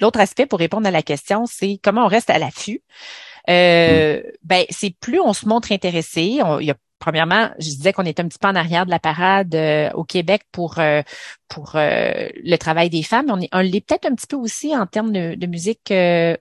l'autre 0.00 0.20
aspect 0.20 0.46
pour 0.46 0.58
répondre 0.58 0.86
à 0.86 0.90
la 0.90 1.02
question 1.02 1.46
c'est 1.46 1.78
comment 1.82 2.04
on 2.04 2.08
reste 2.08 2.30
à 2.30 2.38
l'affût 2.38 2.82
euh, 3.48 4.18
mm. 4.18 4.22
ben 4.44 4.64
c'est 4.70 4.94
plus 4.98 5.20
on 5.20 5.32
se 5.32 5.46
montre 5.46 5.72
intéressé, 5.72 6.40
il 6.60 6.66
y 6.66 6.70
a 6.70 6.76
premièrement, 6.98 7.50
je 7.58 7.66
disais 7.66 7.92
qu'on 7.92 8.04
est 8.04 8.20
un 8.20 8.28
petit 8.28 8.38
peu 8.38 8.48
en 8.48 8.54
arrière 8.54 8.84
de 8.84 8.90
la 8.90 8.98
parade 8.98 9.54
euh, 9.54 9.90
au 9.92 10.04
Québec 10.04 10.42
pour 10.52 10.78
euh, 10.78 11.02
pour 11.48 11.72
euh, 11.76 12.28
le 12.42 12.56
travail 12.56 12.90
des 12.90 13.02
femmes. 13.02 13.26
On 13.30 13.40
est 13.40 13.48
on 13.52 13.60
l'est 13.60 13.80
peut-être 13.80 14.06
un 14.06 14.14
petit 14.14 14.26
peu 14.26 14.36
aussi 14.36 14.76
en 14.76 14.86
termes 14.86 15.12
de, 15.12 15.46
musique 15.46 15.92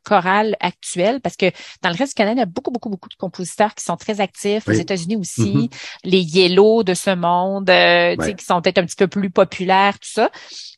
chorale 0.03 0.55
actuelle, 0.59 1.21
parce 1.21 1.37
que 1.37 1.45
dans 1.81 1.89
le 1.89 1.95
reste 1.95 2.11
du 2.11 2.15
Canada, 2.15 2.35
il 2.35 2.39
y 2.39 2.43
a 2.43 2.45
beaucoup, 2.45 2.71
beaucoup, 2.71 2.89
beaucoup 2.89 3.09
de 3.09 3.15
compositeurs 3.15 3.73
qui 3.73 3.83
sont 3.83 3.95
très 3.95 4.19
actifs. 4.19 4.67
Aux 4.67 4.73
États-Unis 4.73 5.15
aussi, 5.15 5.53
mm-hmm. 5.53 5.69
les 6.03 6.21
Yellow 6.21 6.83
de 6.83 6.93
ce 6.93 7.11
monde, 7.11 7.67
qui 8.37 8.45
sont 8.45 8.61
peut-être 8.61 8.79
un 8.79 8.85
petit 8.85 8.97
peu 8.97 9.07
plus 9.07 9.29
populaires, 9.29 9.93
tout 9.99 10.09
ça. 10.11 10.29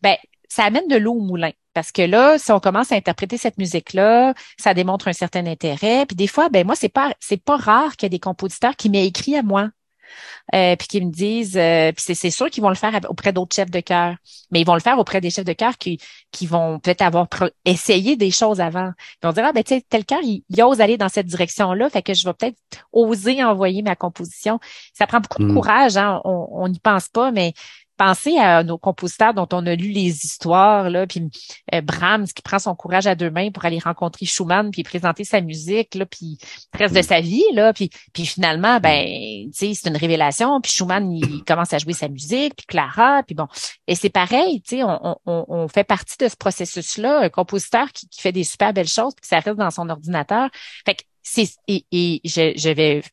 Ben, 0.03 0.15
ça 0.49 0.65
amène 0.65 0.87
de 0.87 0.97
l'eau 0.97 1.13
au 1.13 1.21
moulin. 1.21 1.51
Parce 1.73 1.91
que 1.91 2.01
là, 2.01 2.37
si 2.37 2.51
on 2.51 2.59
commence 2.59 2.91
à 2.91 2.95
interpréter 2.95 3.37
cette 3.37 3.57
musique-là, 3.57 4.33
ça 4.57 4.73
démontre 4.73 5.07
un 5.07 5.13
certain 5.13 5.45
intérêt. 5.45 6.05
Puis 6.05 6.15
des 6.15 6.27
fois, 6.27 6.49
ben 6.49 6.65
moi, 6.65 6.75
c'est 6.75 6.89
pas 6.89 7.13
c'est 7.19 7.41
pas 7.41 7.55
rare 7.55 7.95
qu'il 7.95 8.05
y 8.05 8.07
ait 8.07 8.09
des 8.09 8.19
compositeurs 8.19 8.75
qui 8.75 8.89
m'aient 8.89 9.07
écrit 9.07 9.37
à 9.37 9.43
moi. 9.43 9.69
Euh, 10.55 10.75
puis 10.75 10.87
qui 10.87 11.01
me 11.05 11.11
disent, 11.11 11.57
euh, 11.57 11.91
puis 11.91 12.15
c'est 12.15 12.31
sûr 12.31 12.49
qu'ils 12.49 12.63
vont 12.63 12.69
le 12.69 12.75
faire 12.75 12.99
auprès 13.07 13.31
d'autres 13.31 13.55
chefs 13.55 13.69
de 13.69 13.79
chœur, 13.79 14.15
mais 14.49 14.61
ils 14.61 14.65
vont 14.65 14.73
le 14.73 14.79
faire 14.79 14.97
auprès 14.97 15.21
des 15.21 15.29
chefs 15.29 15.45
de 15.45 15.53
chœur 15.53 15.77
qui, 15.77 15.99
qui 16.31 16.47
vont 16.47 16.79
peut-être 16.79 17.03
avoir 17.03 17.27
essayé 17.65 18.15
des 18.15 18.31
choses 18.31 18.59
avant. 18.59 18.91
Ils 19.21 19.27
vont 19.27 19.33
dire, 19.33 19.45
ah 19.45 19.51
ben 19.51 19.63
tu 19.63 19.75
sais, 19.75 19.85
tel 19.87 20.05
chœur, 20.05 20.21
il, 20.23 20.43
ose 20.63 20.81
aller 20.81 20.97
dans 20.97 21.09
cette 21.09 21.27
direction-là, 21.27 21.91
fait 21.91 22.01
que 22.01 22.15
je 22.15 22.25
vais 22.25 22.33
peut-être 22.33 22.57
oser 22.91 23.43
envoyer 23.43 23.83
ma 23.83 23.95
composition. 23.95 24.59
Ça 24.93 25.05
prend 25.05 25.19
beaucoup 25.19 25.43
de 25.43 25.49
hmm. 25.49 25.53
courage, 25.53 25.97
hein? 25.97 26.19
on 26.25 26.67
n'y 26.67 26.79
pense 26.79 27.09
pas, 27.09 27.31
mais 27.31 27.53
Pensez 27.99 28.37
à 28.37 28.63
nos 28.63 28.77
compositeurs 28.77 29.33
dont 29.33 29.49
on 29.51 29.65
a 29.65 29.75
lu 29.75 29.89
les 29.89 30.23
histoires, 30.23 30.89
là, 30.89 31.05
puis 31.05 31.29
euh, 31.73 31.81
Brahms 31.81 32.27
qui 32.27 32.41
prend 32.41 32.57
son 32.57 32.73
courage 32.73 33.07
à 33.07 33.15
deux 33.15 33.29
mains 33.29 33.51
pour 33.51 33.65
aller 33.65 33.77
rencontrer 33.77 34.25
Schumann 34.25 34.71
puis 34.71 34.83
présenter 34.83 35.25
sa 35.25 35.41
musique, 35.41 35.95
là, 35.95 36.05
puis 36.05 36.37
le 36.75 36.79
reste 36.79 36.95
de 36.95 37.01
sa 37.01 37.19
vie, 37.19 37.43
là, 37.51 37.73
puis, 37.73 37.89
puis 38.13 38.25
finalement, 38.25 38.79
ben, 38.79 39.05
tu 39.05 39.51
sais, 39.51 39.73
c'est 39.73 39.89
une 39.89 39.97
révélation, 39.97 40.61
puis 40.61 40.71
Schumann, 40.71 41.11
il 41.11 41.43
commence 41.43 41.73
à 41.73 41.77
jouer 41.77 41.91
sa 41.91 42.07
musique, 42.07 42.55
puis 42.55 42.65
Clara, 42.67 43.21
puis 43.23 43.35
bon. 43.35 43.47
Et 43.85 43.95
c'est 43.95 44.09
pareil, 44.09 44.61
tu 44.61 44.77
sais, 44.77 44.83
on, 44.83 45.17
on, 45.25 45.45
on, 45.49 45.67
fait 45.67 45.83
partie 45.83 46.15
de 46.21 46.29
ce 46.29 46.37
processus-là, 46.37 47.19
un 47.19 47.29
compositeur 47.29 47.91
qui, 47.91 48.07
qui 48.07 48.21
fait 48.21 48.31
des 48.31 48.45
super 48.45 48.71
belles 48.71 48.87
choses, 48.87 49.13
puis 49.13 49.23
que 49.23 49.27
ça 49.27 49.39
reste 49.39 49.57
dans 49.57 49.71
son 49.71 49.89
ordinateur. 49.89 50.49
Fait 50.85 50.95
que 50.95 51.03
c'est, 51.21 51.49
et, 51.67 51.85
et 51.91 52.21
je, 52.23 52.53
je 52.55 52.69
vais 52.69 53.03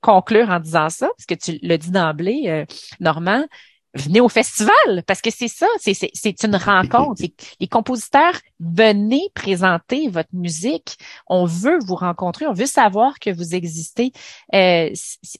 conclure 0.00 0.50
en 0.50 0.60
disant 0.60 0.90
ça, 0.90 1.08
parce 1.16 1.26
que 1.26 1.34
tu 1.34 1.58
l'as 1.62 1.78
dit 1.78 1.90
d'emblée, 1.90 2.44
euh, 2.46 2.64
Normand, 3.00 3.46
venez 3.94 4.20
au 4.20 4.28
festival 4.28 5.02
parce 5.06 5.20
que 5.20 5.30
c'est 5.30 5.48
ça, 5.48 5.66
c'est 5.80 6.44
une 6.44 6.56
rencontre. 6.56 7.22
Les 7.60 7.68
compositeurs, 7.68 8.34
venez 8.60 9.22
présenter 9.34 10.08
votre 10.08 10.30
musique. 10.32 10.96
On 11.26 11.44
veut 11.44 11.78
vous 11.86 11.94
rencontrer, 11.94 12.46
on 12.46 12.52
veut 12.52 12.66
savoir 12.66 13.18
que 13.18 13.30
vous 13.30 13.54
existez. 13.54 14.12
Euh, 14.54 14.90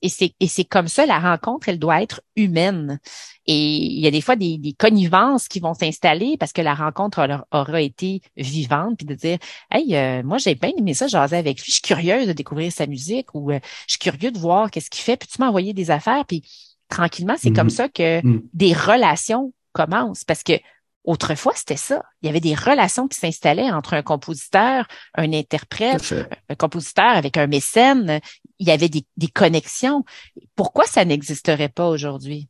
et 0.03 0.49
c'est 0.49 0.64
comme 0.64 0.88
ça, 0.88 1.07
la 1.07 1.19
rencontre, 1.19 1.69
elle 1.69 1.79
doit 1.79 2.03
être 2.03 2.23
humaine. 2.37 3.01
Et 3.47 3.77
il 3.77 4.01
y 4.01 4.07
a 4.07 4.11
des 4.11 4.21
fois 4.21 4.37
des, 4.37 4.57
des 4.59 4.73
connivences 4.73 5.49
qui 5.49 5.61
vont 5.61 5.75
s'installer 5.75 6.37
parce 6.38 6.53
que 6.53 6.62
la 6.62 6.75
rencontre 6.75 7.45
aura, 7.53 7.83
été 7.83 8.23
vivante, 8.37 8.97
puis 8.97 9.07
de 9.07 9.14
dire 9.14 9.38
Hey, 9.71 9.95
euh, 9.97 10.23
moi 10.23 10.38
j'ai 10.38 10.55
bien 10.55 10.71
aimé 10.79 10.95
ça, 10.95 11.09
jaser 11.09 11.37
avec 11.37 11.59
lui, 11.59 11.67
je 11.67 11.73
suis 11.73 11.83
curieuse 11.83 12.27
de 12.27 12.33
découvrir 12.33 12.73
sa 12.73 12.87
musique 12.87 13.35
ou 13.35 13.51
euh, 13.51 13.59
je 13.87 13.93
suis 13.93 13.99
curieux 13.99 14.31
de 14.31 14.38
voir 14.38 14.71
qu'est-ce 14.71 14.88
qu'il 14.88 15.03
fait, 15.03 15.17
puis 15.17 15.29
tu 15.29 15.40
m'as 15.40 15.49
envoyé 15.49 15.75
des 15.75 15.90
affaires, 15.90 16.25
puis 16.25 16.43
tranquillement, 16.88 17.37
c'est 17.38 17.53
comme 17.53 17.64
mhm. 17.64 17.70
ça 17.70 17.88
que 17.88 18.25
mhm. 18.25 18.42
des 18.53 18.73
relations 18.73 19.53
commencent 19.73 20.25
parce 20.25 20.42
que 20.42 20.55
autrefois, 21.05 21.53
c'était 21.55 21.77
ça. 21.77 22.03
Il 22.23 22.27
y 22.27 22.29
avait 22.29 22.40
des 22.40 22.55
relations 22.55 23.09
qui 23.09 23.18
s'installaient 23.18 23.70
entre 23.70 23.94
un 23.94 24.03
compositeur, 24.03 24.87
un 25.14 25.33
interprète, 25.33 26.14
un 26.49 26.55
compositeur 26.55 27.11
avec 27.11 27.37
un 27.37 27.47
mécène. 27.47 28.20
Il 28.59 28.66
y 28.66 28.70
avait 28.70 28.88
des, 28.88 29.05
connexions. 29.35 30.05
Pourquoi 30.57 30.85
ça 30.87 31.05
n'existerait 31.05 31.68
pas 31.68 31.88
aujourd'hui? 31.88 32.49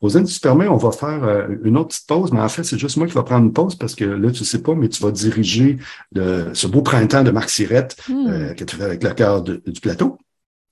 Rosine, 0.00 0.26
si 0.26 0.34
tu 0.34 0.40
permets, 0.40 0.68
on 0.68 0.76
va 0.76 0.90
faire 0.90 1.24
euh, 1.24 1.46
une 1.62 1.78
autre 1.78 1.88
petite 1.88 2.06
pause, 2.06 2.32
mais 2.32 2.40
en 2.40 2.48
fait, 2.48 2.64
c'est 2.64 2.78
juste 2.78 2.98
moi 2.98 3.06
qui 3.06 3.14
vais 3.14 3.22
prendre 3.22 3.46
une 3.46 3.52
pause 3.52 3.76
parce 3.76 3.94
que 3.94 4.04
là, 4.04 4.30
tu 4.32 4.44
sais 4.44 4.60
pas, 4.60 4.74
mais 4.74 4.88
tu 4.88 5.02
vas 5.02 5.10
diriger 5.10 5.78
ce 6.14 6.66
beau 6.66 6.82
printemps 6.82 7.22
de 7.22 7.30
Marc 7.30 7.48
Sirette 7.48 7.96
hmm. 8.08 8.26
euh, 8.26 8.54
que 8.54 8.64
tu 8.64 8.76
fais 8.76 8.84
avec 8.84 9.02
le 9.02 9.10
cœur 9.14 9.42
du 9.42 9.80
plateau. 9.80 10.18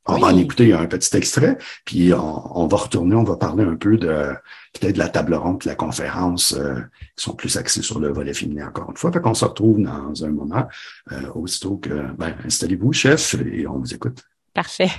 On 0.07 0.19
va 0.19 0.29
en 0.29 0.37
écouter 0.37 0.73
un 0.73 0.87
petit 0.87 1.17
extrait, 1.17 1.59
puis 1.85 2.13
on, 2.13 2.67
va 2.67 2.77
retourner, 2.77 3.15
on 3.15 3.23
va 3.23 3.37
parler 3.37 3.63
un 3.63 3.77
peu 3.77 3.97
de 3.97 4.33
peut-être 4.73 4.95
de 4.95 4.99
la 4.99 5.09
table 5.09 5.35
ronde, 5.35 5.61
de 5.61 5.69
la 5.69 5.77
conférence, 5.77 6.55
euh, 6.55 6.81
qui 7.17 7.23
sont 7.23 7.35
plus 7.35 7.57
axés 7.57 7.83
sur 7.83 8.01
le 8.01 8.13
volet 8.13 8.35
féminin 8.35 8.69
encore 8.69 8.91
une 8.91 8.97
fois. 8.97 9.13
Fait 9.13 9.21
qu'on 9.21 9.35
se 9.35 9.45
retrouve 9.45 9.81
dans 9.81 10.25
un 10.25 10.31
moment, 10.31 10.67
euh, 11.13 11.31
aussitôt 11.35 11.77
que, 11.77 12.13
ben, 12.17 12.35
installez-vous, 12.45 12.93
chef, 12.93 13.35
et 13.35 13.67
on 13.67 13.79
vous 13.79 13.95
écoute. 13.95 14.25
Parfait. 14.53 14.91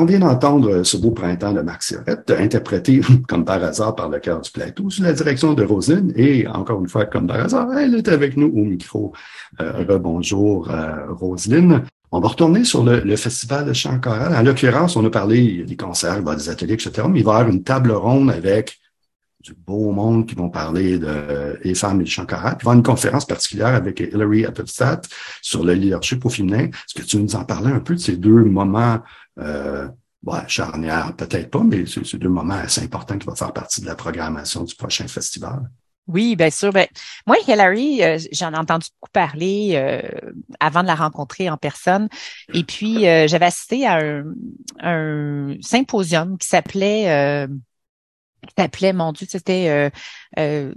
On 0.00 0.04
vient 0.04 0.20
d'entendre 0.20 0.84
ce 0.84 0.96
beau 0.96 1.10
printemps 1.10 1.52
de 1.52 1.60
Marc 1.60 1.82
Sirette, 1.82 2.30
interprété 2.30 3.00
comme 3.28 3.44
par 3.44 3.62
hasard 3.64 3.96
par 3.96 4.08
le 4.08 4.20
cœur 4.20 4.40
du 4.40 4.50
plateau 4.50 4.90
sous 4.90 5.02
la 5.02 5.12
direction 5.12 5.54
de 5.54 5.64
Roselyne. 5.64 6.12
Et 6.14 6.46
encore 6.46 6.80
une 6.80 6.88
fois, 6.88 7.06
comme 7.06 7.26
par 7.26 7.40
hasard, 7.40 7.76
elle 7.76 7.96
est 7.96 8.08
avec 8.08 8.36
nous 8.36 8.46
au 8.46 8.64
micro. 8.64 9.12
Euh, 9.60 9.84
rebonjour, 9.88 10.70
euh. 10.70 11.06
On 12.10 12.20
va 12.20 12.28
retourner 12.28 12.64
sur 12.64 12.84
le, 12.84 13.16
festival 13.16 13.66
de 13.66 13.72
chant 13.72 13.98
choral. 13.98 14.34
En 14.34 14.42
l'occurrence, 14.42 14.94
on 14.96 15.04
a 15.04 15.10
parlé 15.10 15.64
des 15.64 15.76
concerts, 15.76 16.22
des 16.22 16.48
ateliers, 16.48 16.74
etc. 16.74 17.06
Mais 17.10 17.20
il 17.20 17.24
va 17.24 17.32
y 17.32 17.34
avoir 17.40 17.48
une 17.48 17.64
table 17.64 17.90
ronde 17.90 18.30
avec 18.30 18.78
du 19.40 19.54
beau 19.54 19.92
monde 19.92 20.26
qui 20.26 20.34
vont 20.34 20.48
parler 20.48 20.98
de 20.98 21.58
les 21.62 21.74
femmes 21.74 22.00
et 22.00 22.04
du 22.04 22.10
chant 22.10 22.26
choral. 22.26 22.56
Puis 22.56 22.64
il 22.64 22.66
va 22.66 22.70
y 22.70 22.72
avoir 22.72 22.76
une 22.76 22.82
conférence 22.82 23.24
particulière 23.24 23.74
avec 23.74 24.00
Hilary 24.00 24.44
Appelstadt 24.44 25.08
sur 25.42 25.64
le 25.64 25.74
leadership 25.74 26.24
au 26.24 26.28
féminin. 26.28 26.64
Est-ce 26.66 26.94
que 26.94 27.06
tu 27.06 27.18
nous 27.18 27.34
en 27.36 27.44
parlais 27.44 27.70
un 27.70 27.80
peu 27.80 27.94
de 27.94 28.00
ces 28.00 28.16
deux 28.16 28.44
moments 28.44 29.00
euh, 29.38 29.88
charnière, 30.46 31.14
peut-être 31.16 31.50
pas, 31.50 31.62
mais 31.62 31.84
c'est 31.86 32.16
deux 32.16 32.28
moments 32.28 32.54
assez 32.54 32.82
importants 32.82 33.18
qui 33.18 33.26
vont 33.26 33.34
faire 33.34 33.52
partie 33.52 33.80
de 33.80 33.86
la 33.86 33.94
programmation 33.94 34.64
du 34.64 34.74
prochain 34.74 35.06
festival. 35.08 35.70
Oui, 36.08 36.36
bien 36.36 36.50
sûr. 36.50 36.72
Ben, 36.72 36.86
moi, 37.26 37.36
Hillary, 37.46 38.02
euh, 38.02 38.18
j'en 38.32 38.52
ai 38.54 38.56
entendu 38.56 38.86
beaucoup 38.94 39.12
parler 39.12 39.72
euh, 39.74 40.00
avant 40.58 40.80
de 40.82 40.86
la 40.86 40.94
rencontrer 40.94 41.50
en 41.50 41.58
personne. 41.58 42.08
Et 42.54 42.64
puis, 42.64 43.06
euh, 43.06 43.28
j'avais 43.28 43.44
assisté 43.44 43.86
à 43.86 43.98
un, 43.98 44.24
un, 44.80 45.56
symposium 45.60 46.38
qui 46.38 46.48
s'appelait 46.48 47.46
s'appelait, 48.56 48.92
mon 48.92 49.12
Dieu, 49.12 49.26
c'était 49.28 49.68
euh, 49.68 49.90
euh, 50.38 50.72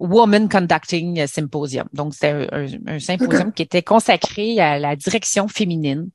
Woman 0.00 0.48
Conducting 0.48 1.26
Symposium. 1.26 1.88
Donc, 1.92 2.14
c'était 2.14 2.48
un, 2.52 2.98
symposium 2.98 3.52
qui 3.52 3.62
était 3.62 3.82
consacré 3.82 4.58
à 4.60 4.78
la 4.78 4.96
direction 4.96 5.48
féminine. 5.48 6.10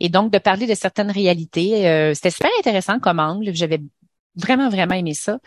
Et 0.00 0.08
donc, 0.08 0.32
de 0.32 0.38
parler 0.38 0.66
de 0.66 0.74
certaines 0.74 1.10
réalités. 1.10 1.88
Euh, 1.88 2.14
c'était 2.14 2.30
super 2.30 2.50
intéressant 2.58 2.98
comme 2.98 3.20
angle. 3.20 3.54
J'avais 3.54 3.80
vraiment, 4.34 4.68
vraiment 4.68 4.94
aimé 4.94 5.14
ça. 5.14 5.38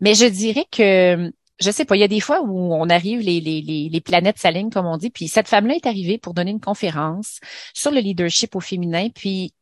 Mais 0.00 0.14
je 0.14 0.26
dirais 0.26 0.66
que 0.70 1.30
je 1.62 1.70
sais 1.70 1.84
pas, 1.84 1.94
il 1.94 2.00
y 2.00 2.04
a 2.04 2.08
des 2.08 2.20
fois 2.20 2.40
où 2.40 2.72
on 2.72 2.88
arrive, 2.88 3.20
les, 3.20 3.38
les, 3.38 3.60
les, 3.60 4.00
planètes 4.00 4.38
s'alignent, 4.38 4.70
comme 4.70 4.86
on 4.86 4.96
dit, 4.96 5.10
puis 5.10 5.28
cette 5.28 5.46
femme-là 5.46 5.74
est 5.74 5.86
arrivée 5.86 6.16
pour 6.16 6.32
donner 6.32 6.52
une 6.52 6.60
conférence 6.60 7.38
sur 7.74 7.90
le 7.90 8.00
leadership 8.00 8.56
au 8.56 8.60
féminin, 8.60 9.08
puis 9.14 9.52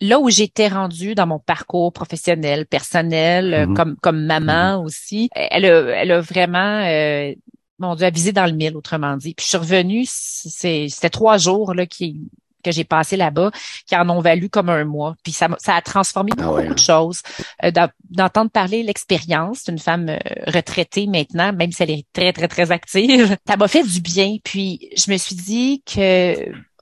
là 0.00 0.18
où 0.20 0.30
j'étais 0.30 0.68
rendue 0.68 1.14
dans 1.14 1.26
mon 1.26 1.38
parcours 1.38 1.92
professionnel, 1.92 2.66
personnel, 2.66 3.54
euh, 3.54 3.66
Mhm. 3.66 3.74
comme 3.76 3.96
comme 4.02 4.24
maman 4.24 4.82
aussi, 4.82 5.28
elle 5.34 5.66
a, 5.66 5.80
elle 6.02 6.12
a 6.12 6.20
vraiment 6.20 6.82
euh, 6.86 7.32
mon 7.78 7.94
Dieu, 7.94 8.06
avisé 8.06 8.32
dans 8.32 8.46
le 8.46 8.52
mille, 8.52 8.76
autrement 8.76 9.16
dit. 9.16 9.34
Puis 9.34 9.44
je 9.44 9.48
suis 9.50 9.58
revenue, 9.58 10.04
c'est- 10.06 10.88
c'était 10.88 11.08
trois 11.10 11.38
jours 11.38 11.74
là 11.74 11.86
qui 11.86 12.20
que 12.62 12.72
j'ai 12.72 12.84
passé 12.84 13.16
là-bas, 13.16 13.50
qui 13.86 13.96
en 13.96 14.06
ont 14.10 14.20
valu 14.20 14.50
comme 14.50 14.68
un 14.68 14.84
mois. 14.84 15.14
Puis 15.24 15.32
ça, 15.32 15.48
m'a- 15.48 15.56
ça 15.58 15.74
a 15.76 15.80
transformé 15.80 16.30
Ah 16.36 16.42
beaucoup, 16.42 16.56
ouais, 16.56 16.62
beaucoup 16.68 16.72
hein. 16.72 16.74
de 16.74 16.78
choses. 16.78 17.22
Euh, 17.64 17.70
d'en- 17.70 17.88
D'entendre 18.10 18.50
parler 18.50 18.82
l'expérience 18.82 19.64
d'une 19.64 19.78
femme 19.78 20.10
euh, 20.10 20.18
retraitée 20.46 21.06
maintenant, 21.06 21.54
même 21.54 21.72
si 21.72 21.82
elle 21.82 21.90
est 21.90 22.04
très, 22.12 22.34
très, 22.34 22.48
très 22.48 22.70
active, 22.70 23.34
ça 23.48 23.56
m'a 23.56 23.66
fait 23.66 23.82
du 23.82 24.02
bien. 24.02 24.36
Puis 24.44 24.90
je 24.94 25.10
me 25.10 25.16
suis 25.16 25.36
dit 25.36 25.82
que 25.86 26.34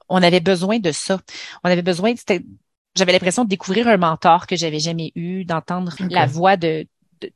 on 0.09 0.21
avait 0.21 0.41
besoin 0.41 0.81
de 0.81 0.91
ça. 0.91 1.21
On 1.63 1.71
avait 1.71 1.83
besoin, 1.83 2.13
j'avais 2.97 3.13
l'impression 3.13 3.45
de 3.45 3.49
découvrir 3.49 3.89
un 3.89 3.97
mentor 3.97 4.47
que 4.47 4.57
j'avais 4.57 4.81
jamais 4.81 5.13
eu, 5.15 5.45
d'entendre 5.45 5.95
la 6.11 6.27
voix 6.27 6.57
de 6.57 6.87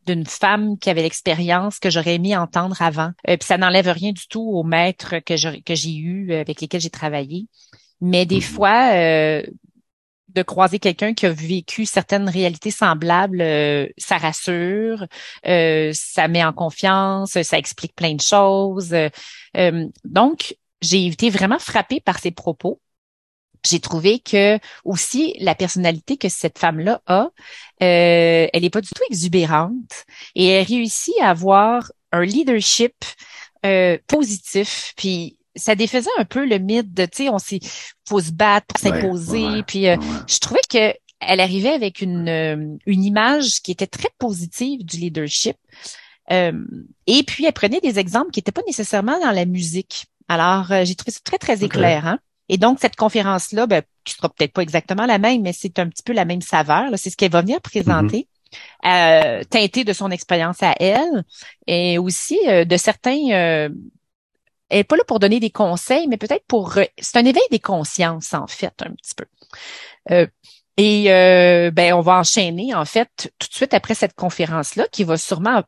d'une 0.07 0.25
femme 0.27 0.79
qui 0.79 0.91
avait 0.91 1.03
l'expérience 1.03 1.81
que 1.81 1.91
j'aurais 1.91 2.15
aimé 2.15 2.37
entendre 2.37 2.81
avant. 2.81 3.11
Euh, 3.29 3.37
puis 3.37 3.45
ça 3.45 3.59
n'enlève 3.59 3.89
rien 3.89 4.13
du 4.13 4.29
tout 4.29 4.41
aux 4.41 4.63
maîtres 4.63 5.17
que 5.27 5.37
je- 5.37 5.61
que 5.61 5.75
j'ai 5.75 5.97
eu 5.97 6.31
euh, 6.31 6.41
avec 6.41 6.61
lesquels 6.61 6.81
j'ai 6.81 6.89
travaillé. 6.89 7.47
Mais 8.01 8.25
des 8.25 8.37
Mhm. 8.37 8.43
fois, 8.43 8.91
euh, 8.95 9.43
de 10.29 10.43
croiser 10.43 10.79
quelqu'un 10.79 11.15
qui 11.15 11.27
a 11.27 11.31
vécu 11.33 11.85
certaines 11.85 12.29
réalités 12.29 12.71
semblables, 12.71 13.41
euh, 13.41 13.89
ça 13.99 14.19
rassure, 14.19 15.05
euh, 15.49 15.91
ça 15.93 16.29
met 16.29 16.45
en 16.45 16.53
confiance, 16.53 17.33
ça 17.43 17.59
explique 17.59 17.97
plein 17.97 18.15
de 18.15 18.21
choses. 18.21 18.95
Euh, 19.57 19.89
donc, 20.05 20.55
j'ai 20.81 21.07
été 21.07 21.29
vraiment 21.29 21.59
frappée 21.59 22.01
par 22.01 22.21
ses 22.21 22.31
propos. 22.31 22.81
J'ai 23.65 23.81
trouvé 23.81 24.19
que 24.19 24.59
aussi 24.85 25.35
la 25.41 25.55
personnalité 25.55 26.17
que 26.17 26.29
cette 26.29 26.59
femme-là 26.59 27.01
a, 27.07 27.29
euh, 27.83 28.49
elle 28.53 28.63
n'est 28.63 28.71
pas 28.71 28.81
du 28.81 28.89
tout 28.89 29.03
exubérante 29.11 30.05
et 30.35 30.49
elle 30.49 30.67
réussit 30.67 31.15
à 31.21 31.31
avoir 31.31 31.93
un 32.11 32.25
leadership 32.25 32.95
euh, 33.65 33.99
positif. 34.09 34.93
Puis 34.97 35.39
ça 35.55 35.75
défaisait 35.75 36.11
un 36.19 36.25
peu 36.25 36.45
le 36.47 36.59
mythe 36.59 36.93
de, 36.93 37.05
tu 37.05 37.25
sais, 37.25 37.29
on 37.29 37.39
s'est, 37.39 37.61
faut 38.09 38.21
se 38.21 38.33
battre 38.33 38.67
pour 38.67 38.79
s'imposer. 38.79 39.43
ouais, 39.45 39.53
ouais. 39.57 39.63
Puis 39.63 39.87
euh, 39.89 39.97
Ouais. 39.97 40.07
je 40.29 40.39
trouvais 40.39 40.61
que 40.69 40.95
elle 41.25 41.39
arrivait 41.39 41.69
avec 41.73 42.01
une 42.01 42.29
euh, 42.29 42.77
une 42.87 43.05
image 43.05 43.61
qui 43.63 43.71
était 43.71 43.87
très 43.87 44.09
positive 44.19 44.85
du 44.85 44.97
leadership. 44.97 45.57
Euh, 46.33 46.53
et 47.07 47.23
puis 47.23 47.45
elle 47.45 47.53
prenait 47.53 47.81
des 47.81 47.99
exemples 48.01 48.31
qui 48.33 48.39
n'étaient 48.41 48.51
pas 48.53 48.63
nécessairement 48.67 49.21
dans 49.21 49.31
la 49.31 49.45
musique. 49.45 50.07
Alors 50.29 50.73
euh, 50.73 50.85
j'ai 50.85 50.95
trouvé 50.97 51.13
ça 51.13 51.21
très 51.25 51.39
très 51.39 51.63
éclairant. 51.65 52.19
Et 52.53 52.59
donc 52.59 52.81
cette 52.81 52.97
conférence 52.97 53.53
là, 53.53 53.67
ben, 53.67 53.83
qui 54.05 54.13
sera 54.13 54.29
peut-être 54.29 54.53
pas 54.53 54.61
exactement 54.61 55.07
la 55.07 55.17
même, 55.17 55.41
mais 55.41 55.55
c'est 55.55 55.79
un 55.79 55.89
petit 55.89 56.03
peu 56.03 56.13
la 56.13 56.27
même 56.27 56.43
saveur. 56.43 56.91
C'est 56.97 57.09
ce 57.09 57.17
qu'elle 57.17 57.33
va 57.33 57.41
venir 57.41 57.63
présenter. 57.63 58.29
Euh, 58.85 59.43
teintée 59.45 59.83
de 59.83 59.95
son 59.95 60.11
expérience 60.11 60.63
à 60.63 60.75
elle 60.79 61.25
et 61.67 61.97
aussi 61.97 62.39
euh, 62.49 62.67
de 62.67 62.77
certains 62.77 63.31
euh, 63.31 63.71
elle 64.69 64.81
est 64.81 64.85
pas 64.85 64.97
là 64.97 65.05
pour 65.07 65.19
donner 65.21 65.41
des 65.41 65.49
conseils, 65.49 66.07
mais 66.07 66.19
peut-être 66.19 66.45
pour 66.47 66.75
c'est 66.99 67.17
un 67.17 67.25
éveil 67.25 67.43
des 67.51 67.59
consciences 67.59 68.35
en 68.35 68.47
fait 68.47 68.75
un 68.83 68.91
petit 68.91 69.15
peu. 69.17 69.25
Euh, 70.11 70.27
et 70.77 71.11
euh, 71.11 71.71
ben 71.71 71.95
on 71.95 72.03
va 72.03 72.19
enchaîner 72.19 72.75
en 72.75 72.85
fait 72.85 73.33
tout 73.39 73.49
de 73.49 73.55
suite 73.55 73.73
après 73.73 73.95
cette 73.95 74.15
conférence 74.15 74.77
là 74.77 74.87
qui 74.93 75.05
va 75.05 75.17
sûrement 75.17 75.63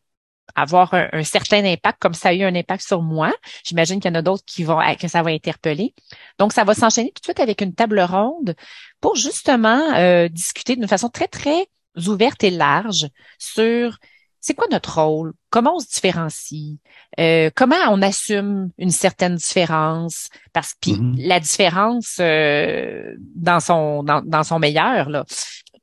avoir 0.55 0.95
un, 0.95 1.09
un 1.13 1.25
certain 1.25 1.65
impact 1.65 1.99
comme 2.01 2.15
ça 2.15 2.31
a 2.31 2.35
eu 2.35 2.43
un 2.43 2.55
impact 2.55 2.87
sur 2.87 3.03
moi. 3.03 3.33
J'imagine 3.65 4.01
qu'il 4.01 4.11
y 4.11 4.13
en 4.13 4.19
a 4.19 4.23
d'autres 4.23 4.45
qui 4.47 4.65
vont 4.65 4.79
que 5.01 5.09
ça 5.09 5.23
va 5.23 5.31
interpeller. 5.31 5.95
Donc 6.39 6.53
ça 6.53 6.65
va 6.65 6.75
s'enchaîner 6.75 7.09
tout 7.11 7.21
de 7.21 7.25
suite 7.25 7.41
avec 7.41 7.61
une 7.61 7.75
table 7.75 8.01
ronde 8.01 8.55
pour 9.01 9.17
justement 9.17 9.95
euh, 9.97 10.29
discuter 10.29 10.77
d'une 10.77 10.89
façon 10.89 11.09
très 11.09 11.29
très 11.29 11.67
ouverte 12.07 12.43
et 12.45 12.51
large 12.51 13.09
sur 13.39 13.99
c'est 14.41 14.53
quoi 14.53 14.67
notre 14.71 15.01
rôle, 15.01 15.33
comment 15.49 15.77
on 15.77 15.81
se 15.81 15.89
différencie, 15.89 16.77
euh, 17.19 17.49
comment 17.55 17.77
on 17.89 18.03
assume 18.03 18.69
une 18.77 18.91
certaine 18.91 19.37
différence, 19.37 20.29
parce 20.53 20.75
que 20.75 20.91
Mhm. 20.91 21.15
la 21.17 21.41
différence 21.41 22.17
euh, 22.21 23.15
dans 23.35 23.61
son 23.61 24.03
dans, 24.03 24.21
dans 24.23 24.43
son 24.43 24.59
meilleur 24.59 25.09
là. 25.09 25.25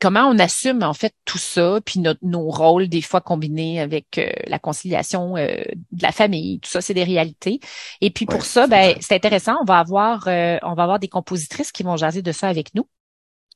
Comment 0.01 0.27
on 0.27 0.39
assume 0.39 0.83
en 0.83 0.93
fait 0.93 1.13
tout 1.25 1.37
ça, 1.37 1.79
puis 1.85 1.99
notre, 1.99 2.19
nos 2.23 2.49
rôles 2.49 2.89
des 2.89 3.01
fois 3.01 3.21
combinés 3.21 3.79
avec 3.79 4.17
euh, 4.17 4.31
la 4.47 4.59
conciliation 4.59 5.37
euh, 5.37 5.63
de 5.91 6.03
la 6.03 6.11
famille, 6.11 6.59
tout 6.59 6.69
ça 6.69 6.81
c'est 6.81 6.93
des 6.95 7.03
réalités. 7.03 7.59
Et 8.01 8.09
puis 8.11 8.25
pour 8.25 8.39
Ouais, 8.39 8.45
ça, 8.45 8.63
c'est 8.63 8.69
ben 8.69 8.95
c'est 8.99 9.15
intéressant. 9.15 9.57
On 9.61 9.65
va 9.65 9.79
avoir 9.79 10.27
euh, 10.27 10.57
on 10.63 10.73
va 10.73 10.83
avoir 10.83 10.99
des 10.99 11.07
compositrices 11.07 11.71
qui 11.71 11.83
vont 11.83 11.97
jaser 11.97 12.21
de 12.21 12.31
ça 12.31 12.49
avec 12.49 12.73
nous. 12.75 12.87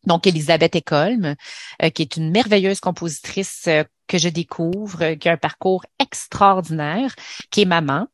Donc, 0.05 0.27
Elisabeth 0.27 0.75
Ecolm, 0.75 1.36
euh, 1.81 1.89
qui 1.89 2.01
est 2.01 2.17
une 2.17 2.31
merveilleuse 2.31 2.79
compositrice 2.79 3.65
euh, 3.67 3.84
que 4.08 4.17
je 4.17 4.29
découvre, 4.29 5.01
euh, 5.03 5.15
qui 5.15 5.29
a 5.29 5.34
un 5.34 5.38
parcours 5.38 5.86
extraordinaire, 5.99 7.15
qui 7.51 7.62
est 7.62 7.65
maman. 7.65 8.08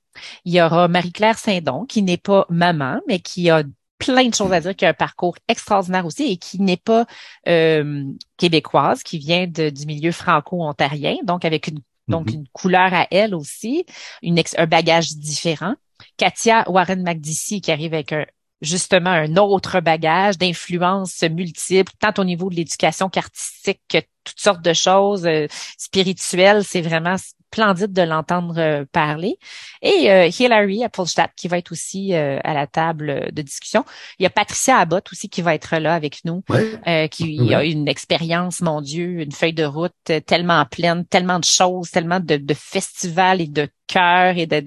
Il 0.46 0.54
y 0.54 0.62
aura 0.62 0.88
Marie-Claire 0.88 1.38
Saint-Don, 1.38 1.86
qui 1.86 2.02
n'est 2.02 2.18
pas 2.18 2.46
maman, 2.50 3.00
mais 3.08 3.20
qui 3.20 3.50
a 3.50 3.64
plein 4.06 4.28
de 4.28 4.34
choses 4.36 4.52
à 4.54 4.60
dire, 4.60 4.76
qui 4.76 4.86
a 4.86 4.90
un 4.90 4.94
parcours 4.94 5.36
extraordinaire 5.48 6.06
aussi 6.06 6.24
et 6.24 6.38
qui 6.38 6.60
n'est 6.60 6.78
pas 6.78 7.06
euh, 7.48 8.04
québécoise, 8.38 9.04
qui 9.04 9.18
vient 9.20 9.48
de- 9.48 9.70
du 9.70 9.86
milieu 9.86 10.12
franco-ontarien, 10.12 11.18
donc 11.24 11.46
avec 11.46 11.68
une 11.68 11.80
donc 12.08 12.28
Mhm. 12.28 12.34
une 12.36 12.48
couleur 12.52 12.94
à 12.94 13.08
elle 13.12 13.34
aussi, 13.36 13.86
une 14.22 14.38
ex- 14.38 14.56
un 14.58 14.66
bagage 14.68 15.16
différent. 15.16 15.76
Katia 16.18 16.70
Warren 16.70 17.04
McDissy 17.04 17.62
qui 17.62 17.72
arrive 17.72 17.94
avec 17.94 18.12
un, 18.12 18.26
justement 18.62 19.10
un 19.10 19.36
autre 19.38 19.80
bagage 19.80 20.38
d'influences 20.38 21.24
multiples, 21.24 21.92
tant 22.00 22.14
au 22.18 22.24
niveau 22.24 22.50
de 22.50 22.56
l'éducation 22.56 23.10
qu'artistique 23.10 23.82
que 23.90 23.98
toutes 24.24 24.40
sortes 24.40 24.62
de 24.62 24.74
choses 24.74 25.26
euh, 25.26 25.48
spirituelles. 25.78 26.64
C'est 26.64 26.82
vraiment 26.82 27.16
splendide 27.18 27.92
de 27.92 28.04
l'entendre 28.04 28.58
euh, 28.60 28.86
parler. 28.92 29.38
Et 29.82 30.10
euh, 30.12 30.28
Hilary 30.28 30.84
Appelstadt 30.86 31.34
qui 31.36 31.48
va 31.50 31.58
être 31.58 31.72
aussi 31.74 32.14
euh, 32.14 32.40
à 32.46 32.54
la 32.54 32.66
table 32.68 33.30
de 33.34 33.42
discussion. 33.42 33.84
Il 34.20 34.24
y 34.24 34.26
a 34.26 34.30
Patricia 34.30 34.78
Abbott 34.78 35.12
aussi 35.12 35.28
qui 35.28 35.42
va 35.42 35.54
être 35.56 35.76
là 35.78 35.94
avec 35.96 36.24
nous 36.24 36.44
Ouais. 36.48 36.80
euh, 36.88 37.08
qui 37.08 37.54
a 37.54 37.64
une 37.66 37.88
expérience, 37.90 38.62
mon 38.62 38.80
Dieu, 38.80 39.22
une 39.22 39.32
feuille 39.34 39.54
de 39.54 39.66
route 39.66 39.92
tellement 40.26 40.66
pleine, 40.66 41.06
tellement 41.06 41.40
de 41.40 41.46
choses, 41.46 41.92
tellement 41.92 42.20
de, 42.22 42.38
de 42.38 42.54
festivals 42.54 43.42
et 43.42 43.48
de 43.48 43.68
cœurs 43.88 44.38
et 44.38 44.46
de, 44.46 44.60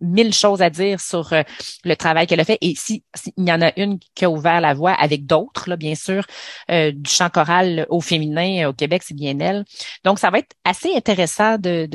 mille 0.00 0.32
choses 0.32 0.62
à 0.62 0.70
dire 0.70 1.00
sur 1.00 1.32
euh, 1.32 1.42
le 1.84 1.94
travail 1.96 2.26
qu'elle 2.26 2.40
a 2.40 2.44
fait. 2.44 2.58
Et 2.60 2.74
si, 2.76 3.04
si- 3.14 3.32
y 3.36 3.52
en 3.52 3.60
a 3.62 3.72
une 3.78 3.98
qui 4.14 4.24
a 4.24 4.30
ouvert 4.30 4.60
la 4.60 4.74
voie 4.74 4.92
avec 4.92 5.26
d'autres, 5.26 5.76
bien 5.76 5.94
sûr, 5.94 6.24
euh, 6.70 6.92
du 6.92 7.10
chant 7.10 7.30
choral 7.30 7.86
au 7.90 8.00
féminin 8.00 8.64
euh, 8.66 8.70
au 8.70 8.72
Québec, 8.72 9.02
c'est 9.04 9.14
bien 9.14 9.38
elle. 9.40 9.64
Donc, 10.04 10.18
ça 10.18 10.30
va 10.30 10.38
être 10.38 10.54
assez 10.64 10.94
intéressant 10.94 11.58
de, 11.58 11.86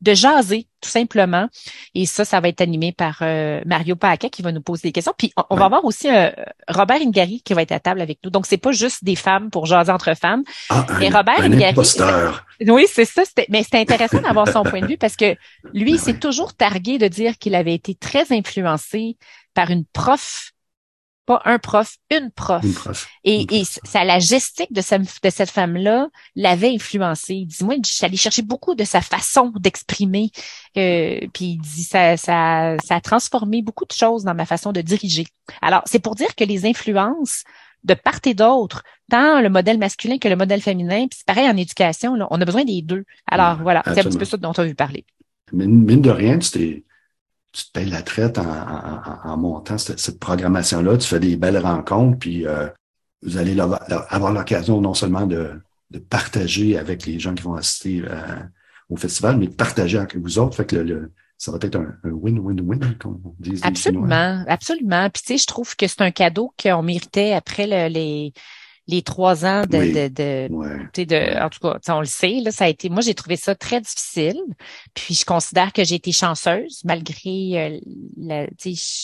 de 0.00 0.14
jaser, 0.14 0.66
tout 0.80 0.88
simplement. 0.88 1.48
Et 1.94 2.06
ça, 2.06 2.24
ça 2.24 2.40
va 2.40 2.48
être 2.48 2.60
animé 2.60 2.92
par 2.92 3.18
euh, 3.22 3.60
Mario 3.66 3.96
Paquet 3.96 4.30
qui 4.30 4.40
va 4.42 4.50
nous 4.52 4.62
poser 4.62 4.88
des 4.88 4.92
questions. 4.92 5.12
Puis 5.16 5.32
on, 5.36 5.42
on 5.50 5.56
va 5.56 5.66
avoir 5.66 5.84
aussi 5.84 6.08
euh, 6.10 6.30
Robert 6.68 7.00
Ingari 7.02 7.42
qui 7.44 7.52
va 7.52 7.62
être 7.62 7.72
à 7.72 7.80
table 7.80 8.00
avec 8.00 8.18
nous. 8.24 8.30
Donc, 8.30 8.46
c'est 8.46 8.56
pas 8.56 8.72
juste 8.72 9.04
des 9.04 9.16
femmes 9.16 9.50
pour 9.50 9.66
jaser 9.66 9.92
entre 9.92 10.14
femmes. 10.16 10.42
Ah, 10.70 10.86
un, 10.88 11.10
Robert 11.10 11.40
un 11.40 11.52
Ingari. 11.52 11.74
Oui, 12.66 12.86
c'est 12.90 13.04
ça. 13.04 13.24
c'était- 13.24 13.46
Mais 13.50 13.62
c'est 13.62 13.78
intéressant 13.80 14.20
d'avoir 14.20 14.48
son 14.48 14.62
point 14.62 14.80
de 14.80 14.86
vue 14.86 14.98
parce 14.98 15.16
que 15.16 15.34
lui, 15.74 15.92
il 15.92 15.98
s'est 15.98 16.18
toujours 16.18 16.54
targué 16.54 16.98
de 16.98 17.08
dire 17.08 17.38
qu'il 17.38 17.54
avait 17.54 17.74
été 17.74 17.94
très 17.94 18.32
influencé 18.32 19.16
par 19.54 19.70
une 19.70 19.84
prof, 19.86 20.52
pas 21.26 21.42
un 21.44 21.58
prof, 21.58 21.96
une 22.10 22.30
prof. 22.32 22.64
Une 22.64 22.72
prof. 22.74 23.08
Et, 23.24 23.42
Une 23.42 23.52
et 23.60 23.64
ça, 23.64 24.04
la 24.04 24.18
gestique 24.18 24.72
de, 24.72 24.80
cette- 24.80 25.22
de 25.22 25.30
cette 25.30 25.50
femme-là 25.50 26.08
l'avait 26.34 26.74
influencé. 26.74 27.44
Dis-moi, 27.46 27.76
je 27.84 27.90
suis 27.92 28.04
allée 28.04 28.16
chercher 28.16 28.42
beaucoup 28.42 28.74
de 28.74 28.84
sa 28.84 29.00
façon 29.00 29.52
d'exprimer. 29.60 30.30
Euh, 30.76 31.20
puis 31.32 31.44
il 31.52 31.58
dit 31.60 31.84
ça, 31.84 32.16
ça, 32.16 32.76
ça 32.84 32.96
a 32.96 33.00
transformé 33.00 33.62
beaucoup 33.62 33.84
de 33.84 33.92
choses 33.92 34.24
dans 34.24 34.34
ma 34.34 34.46
façon 34.46 34.72
de 34.72 34.80
diriger. 34.80 35.26
Alors, 35.62 35.82
c'est 35.86 36.00
pour 36.00 36.14
dire 36.16 36.34
que 36.34 36.44
les 36.44 36.66
influences 36.66 37.44
de 37.84 37.94
part 37.94 38.18
et 38.26 38.34
d'autre, 38.34 38.82
tant 39.10 39.40
le 39.40 39.48
modèle 39.48 39.78
masculin 39.78 40.18
que 40.18 40.28
le 40.28 40.36
modèle 40.36 40.60
féminin, 40.60 41.06
puis 41.08 41.16
c'est 41.18 41.26
pareil 41.26 41.48
en 41.48 41.56
éducation, 41.56 42.14
là, 42.14 42.26
on 42.30 42.40
a 42.40 42.44
besoin 42.44 42.64
des 42.64 42.82
deux. 42.82 43.04
Alors 43.30 43.56
Ouais, 43.56 43.62
voilà, 43.62 43.82
c'est 43.86 44.00
un 44.00 44.02
petit 44.04 44.18
peu 44.18 44.24
ça 44.26 44.36
dont 44.36 44.52
tu 44.52 44.60
as 44.60 44.64
vu 44.64 44.74
parler. 44.74 45.04
Mine, 45.52 46.00
de 46.02 46.10
rien, 46.10 46.38
t'es, 46.38 46.84
tu 47.52 47.64
te 47.64 47.72
payes 47.72 47.90
la 47.90 48.02
traite 48.02 48.38
en, 48.38 49.36
montant 49.36 49.78
cette, 49.78 50.18
programmation-là. 50.18 50.96
Tu 50.96 51.08
fais 51.08 51.20
des 51.20 51.36
belles 51.36 51.58
rencontres, 51.58 52.18
puis 52.18 52.46
euh, 52.46 52.68
vous 53.22 53.36
allez 53.36 53.58
avoir 53.60 54.32
l'occasion 54.32 54.80
non 54.80 54.94
seulement 54.94 55.26
de, 55.26 55.60
partager 56.08 56.78
avec 56.78 57.04
les 57.04 57.18
gens 57.18 57.34
qui 57.34 57.42
vont 57.42 57.54
assister 57.54 58.02
euh, 58.06 58.38
au 58.88 58.96
festival, 58.96 59.38
mais 59.38 59.48
de 59.48 59.54
partager 59.54 59.98
avec 59.98 60.16
vous 60.16 60.38
autres. 60.38 60.56
Fait 60.56 60.64
que 60.64 61.10
ça 61.36 61.50
va 61.50 61.58
être 61.60 61.76
un 61.76 61.96
win-win-win, 62.04 62.96
comme 63.00 63.20
on 63.24 63.34
dit. 63.40 63.58
Absolument, 63.62 64.44
absolument. 64.46 65.10
Puis 65.10 65.22
tu 65.22 65.32
sais, 65.32 65.38
je 65.38 65.46
trouve 65.46 65.74
que 65.74 65.88
c'est 65.88 66.02
un 66.02 66.12
cadeau 66.12 66.54
qu'on 66.62 66.82
méritait 66.82 67.32
après 67.32 67.66
le- 67.66 67.92
les 67.92 68.32
les 68.90 69.02
trois 69.02 69.44
ans 69.46 69.62
de, 69.66 69.78
Oui. 69.78 69.92
de, 69.92 70.08
de, 70.08 70.48
Ouais. 70.52 71.40
en 71.40 71.48
tout 71.48 71.60
cas, 71.60 71.78
on 71.88 72.00
le 72.00 72.06
sait, 72.06 72.40
là, 72.42 72.50
ça 72.50 72.64
a 72.64 72.68
été, 72.68 72.88
moi, 72.88 73.00
j'ai 73.00 73.14
trouvé 73.14 73.36
ça 73.36 73.54
très 73.54 73.80
difficile. 73.80 74.36
Puis, 74.94 75.14
je 75.14 75.24
considère 75.24 75.72
que 75.72 75.84
j'ai 75.84 75.94
été 75.94 76.12
chanceuse 76.12 76.80
malgré 76.84 77.52
euh, 77.54 77.80
la, 78.18 78.46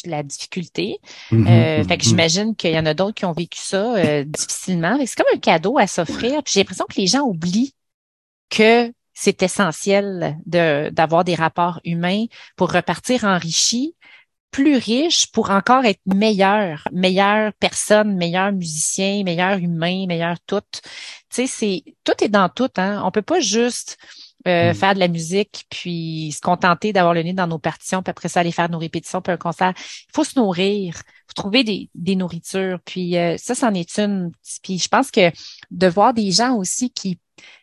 la 0.04 0.22
difficulté. 0.22 0.98
Mhm, 1.30 1.46
Euh, 1.46 1.84
fait 1.84 1.98
que 1.98 2.04
j'imagine 2.04 2.54
qu'il 2.56 2.72
y 2.72 2.78
en 2.78 2.86
a 2.86 2.94
d'autres 2.94 3.14
qui 3.14 3.24
ont 3.24 3.32
vécu 3.32 3.58
ça 3.60 3.94
euh, 3.96 4.24
difficilement. 4.24 4.98
C'est 5.06 5.16
comme 5.16 5.32
un 5.34 5.38
cadeau 5.38 5.78
à 5.78 5.86
s'offrir. 5.86 6.42
Puis 6.42 6.52
j'ai 6.54 6.60
l'impression 6.60 6.86
que 6.88 7.00
les 7.00 7.06
gens 7.06 7.22
oublient 7.22 7.72
que 8.50 8.92
c'est 9.14 9.42
essentiel 9.42 10.36
de 10.46 10.90
d'avoir 10.90 11.24
des 11.24 11.34
rapports 11.34 11.80
humains 11.84 12.26
pour 12.56 12.70
repartir 12.72 13.24
enrichi, 13.24 13.94
plus 14.56 14.78
riche, 14.78 15.30
pour 15.32 15.50
encore 15.50 15.84
être 15.84 16.00
meilleur, 16.06 16.88
meilleure 16.90 17.52
personne, 17.60 18.16
meilleur 18.16 18.52
musicien, 18.52 19.22
meilleur 19.22 19.58
humain, 19.58 20.06
meilleur 20.06 20.36
tout. 20.46 20.62
Tu 20.72 20.80
sais, 21.28 21.46
c'est 21.46 21.84
tout 22.04 22.24
est 22.24 22.30
dans 22.30 22.48
tout. 22.48 22.70
Hein. 22.78 23.02
On 23.04 23.10
peut 23.10 23.20
pas 23.20 23.38
juste 23.38 23.98
euh, 24.48 24.70
Mm. 24.70 24.74
faire 24.74 24.94
de 24.94 24.98
la 25.00 25.08
musique 25.08 25.66
puis 25.68 26.32
se 26.34 26.40
contenter 26.40 26.94
d'avoir 26.94 27.12
le 27.12 27.22
nez 27.22 27.34
dans 27.34 27.46
nos 27.46 27.58
partitions 27.58 28.02
puis 28.02 28.10
après 28.10 28.28
ça 28.30 28.40
aller 28.40 28.52
faire 28.52 28.70
nos 28.70 28.78
répétitions 28.78 29.20
puis 29.20 29.32
un 29.34 29.36
concert. 29.36 29.74
Il 29.76 30.14
faut 30.14 30.24
se 30.24 30.38
nourrir, 30.38 30.94
faut 31.26 31.34
trouver 31.34 31.62
des, 31.62 31.90
des 31.94 32.16
nourritures. 32.16 32.78
Puis 32.86 33.18
euh, 33.18 33.36
ça, 33.36 33.54
c'en 33.54 33.74
est 33.74 33.98
une. 33.98 34.32
Puis 34.62 34.78
je 34.78 34.88
pense 34.88 35.10
que 35.10 35.32
de 35.70 35.86
voir 35.86 36.14
des 36.14 36.30
gens 36.30 36.54
aussi 36.56 36.90
qui 36.90 37.18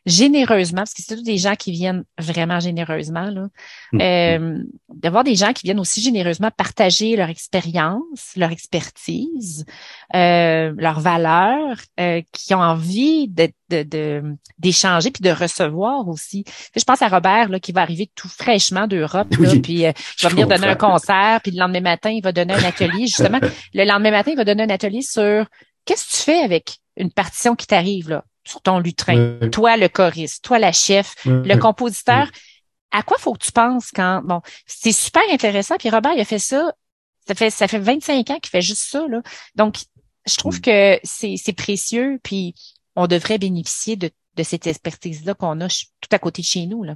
généreusement, 0.05 0.81
parce 0.81 0.93
que 0.93 1.01
c'est 1.01 1.15
tous 1.15 1.23
des 1.23 1.37
gens 1.37 1.55
qui 1.55 1.71
viennent 1.71 2.03
vraiment 2.19 2.59
généreusement, 2.59 3.29
là, 3.29 3.47
Mhm. 3.93 4.01
euh, 4.01 4.63
de 4.93 5.09
voir 5.09 5.23
des 5.23 5.35
gens 5.35 5.53
qui 5.53 5.63
viennent 5.63 5.79
aussi 5.79 6.01
généreusement 6.01 6.51
partager 6.55 7.15
leur 7.15 7.29
expérience, 7.29 8.33
leur 8.35 8.51
expertise, 8.51 9.65
euh, 10.15 10.73
leurs 10.77 10.99
valeurs, 10.99 11.77
euh, 11.99 12.21
qui 12.31 12.53
ont 12.53 12.59
envie 12.61 13.27
de, 13.29 13.49
de, 13.69 13.83
de- 13.83 14.35
d'échanger 14.59 15.11
puis 15.11 15.21
de 15.23 15.29
recevoir 15.31 16.07
aussi. 16.07 16.43
Je 16.75 16.83
pense 16.83 17.01
à 17.01 17.07
Robert 17.07 17.49
là, 17.49 17.59
qui 17.59 17.71
va 17.71 17.81
arriver 17.81 18.09
tout 18.15 18.27
fraîchement 18.29 18.87
d'Europe, 18.87 19.27
Oui, 19.39 19.59
puis 19.61 19.85
euh, 19.85 19.91
il 20.19 20.23
va 20.23 20.29
venir 20.29 20.47
donner 20.47 20.67
un 20.67 20.75
concert, 20.75 21.39
puis 21.41 21.51
le 21.51 21.59
lendemain 21.59 21.81
matin, 21.81 22.09
il 22.11 22.21
va 22.23 22.31
donner 22.31 22.53
un 22.53 22.63
atelier. 22.63 23.07
Justement, 23.07 23.39
le 23.73 23.85
lendemain 23.85 24.11
matin, 24.11 24.31
il 24.31 24.37
va 24.37 24.45
donner 24.45 24.63
un 24.63 24.69
atelier 24.69 25.01
sur 25.01 25.45
qu'est-ce 25.85 26.05
que 26.07 26.11
tu 26.17 26.21
fais 26.23 26.39
avec 26.39 26.77
une 26.97 27.11
partition 27.11 27.55
qui 27.55 27.65
t'arrive 27.67 28.09
là, 28.09 28.23
sur 28.45 28.61
ton 28.61 28.79
lutrin. 28.79 29.37
Toi, 29.51 29.77
le 29.77 29.87
choriste, 29.89 30.43
toi, 30.43 30.59
la 30.59 30.71
chef, 30.71 31.15
le 31.25 31.55
compositeur. 31.57 32.29
À 32.91 33.01
quoi 33.01 33.17
faut 33.17 33.33
que 33.33 33.43
tu 33.43 33.51
penses 33.51 33.89
quand 33.91 34.21
bon, 34.23 34.41
c'est 34.67 34.91
super 34.91 35.23
intéressant. 35.31 35.75
Puis 35.77 35.89
Robert, 35.89 36.13
il 36.13 36.21
a 36.21 36.25
fait 36.25 36.39
ça. 36.39 36.71
Ça 37.27 37.33
fait 37.35 37.49
ça 37.49 37.67
fait 37.67 37.79
25 37.79 38.29
ans 38.29 38.39
qu'il 38.39 38.49
fait 38.51 38.61
juste 38.61 38.83
ça 38.83 39.07
là. 39.07 39.21
Donc, 39.55 39.77
je 40.27 40.35
trouve 40.35 40.57
Mm. 40.57 40.61
que 40.61 40.99
c'est 41.03 41.35
c'est 41.37 41.53
précieux. 41.53 42.19
Puis 42.21 42.53
on 42.95 43.07
devrait 43.07 43.37
bénéficier 43.39 43.95
de 43.95 44.11
de 44.35 44.43
cette 44.43 44.67
expertise 44.67 45.25
là 45.25 45.33
qu'on 45.33 45.61
a 45.61 45.67
tout 45.67 46.09
à 46.11 46.19
côté 46.19 46.41
de 46.41 46.47
chez 46.47 46.65
nous 46.65 46.83
là. 46.83 46.95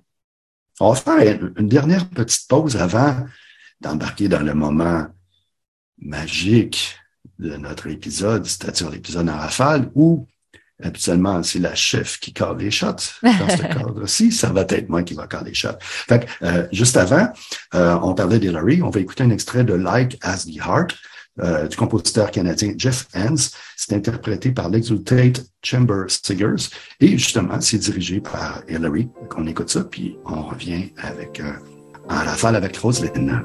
On 0.79 0.91
va 0.91 0.99
faire 0.99 1.41
une, 1.41 1.53
une 1.57 1.67
dernière 1.69 2.07
petite 2.09 2.47
pause 2.47 2.75
avant 2.77 3.15
d'embarquer 3.81 4.27
dans 4.27 4.41
le 4.41 4.53
moment 4.53 5.07
magique 5.99 6.95
de 7.39 7.55
notre 7.57 7.87
épisode, 7.87 8.45
c'est-à-dire 8.45 8.89
l'épisode 8.89 9.29
en 9.29 9.37
rafale, 9.37 9.89
où 9.95 10.27
habituellement 10.83 11.41
c'est 11.43 11.59
la 11.59 11.75
chef 11.75 12.19
qui 12.19 12.33
cale 12.33 12.57
les 12.57 12.71
shots. 12.71 12.87
Dans 13.23 13.49
ce 13.49 13.61
cadre-ci, 13.61 14.31
ça 14.31 14.49
va 14.49 14.61
être 14.61 14.89
moi 14.89 15.03
qui 15.03 15.13
va 15.13 15.27
caler 15.27 15.49
les 15.49 15.53
shots. 15.53 15.79
Fait 15.81 16.25
que, 16.25 16.45
euh, 16.45 16.67
juste 16.71 16.97
avant, 16.97 17.27
euh, 17.75 17.97
on 18.01 18.13
parlait 18.13 18.39
d'Hillary. 18.39 18.81
On 18.81 18.89
va 18.89 18.99
écouter 18.99 19.23
un 19.23 19.31
extrait 19.31 19.63
de 19.63 19.73
Like 19.73 20.17
as 20.21 20.45
the 20.45 20.57
Heart 20.57 20.95
euh, 21.39 21.67
du 21.67 21.77
compositeur 21.77 22.31
canadien 22.31 22.73
Jeff 22.77 23.07
Hans. 23.13 23.51
C'est 23.75 23.93
interprété 23.93 24.51
par 24.51 24.69
l'Exultate 24.69 25.45
Chamber 25.63 26.05
Singers 26.07 26.69
et 26.99 27.09
justement, 27.09 27.61
c'est 27.61 27.77
dirigé 27.77 28.19
par 28.21 28.63
Hillary. 28.67 29.07
On 29.37 29.45
écoute 29.45 29.69
ça, 29.69 29.83
puis 29.83 30.17
on 30.25 30.41
revient 30.41 30.91
avec 30.97 31.39
euh, 31.39 31.53
en 32.09 32.15
rafale 32.15 32.55
avec 32.55 32.75
Roselyne. 32.77 33.43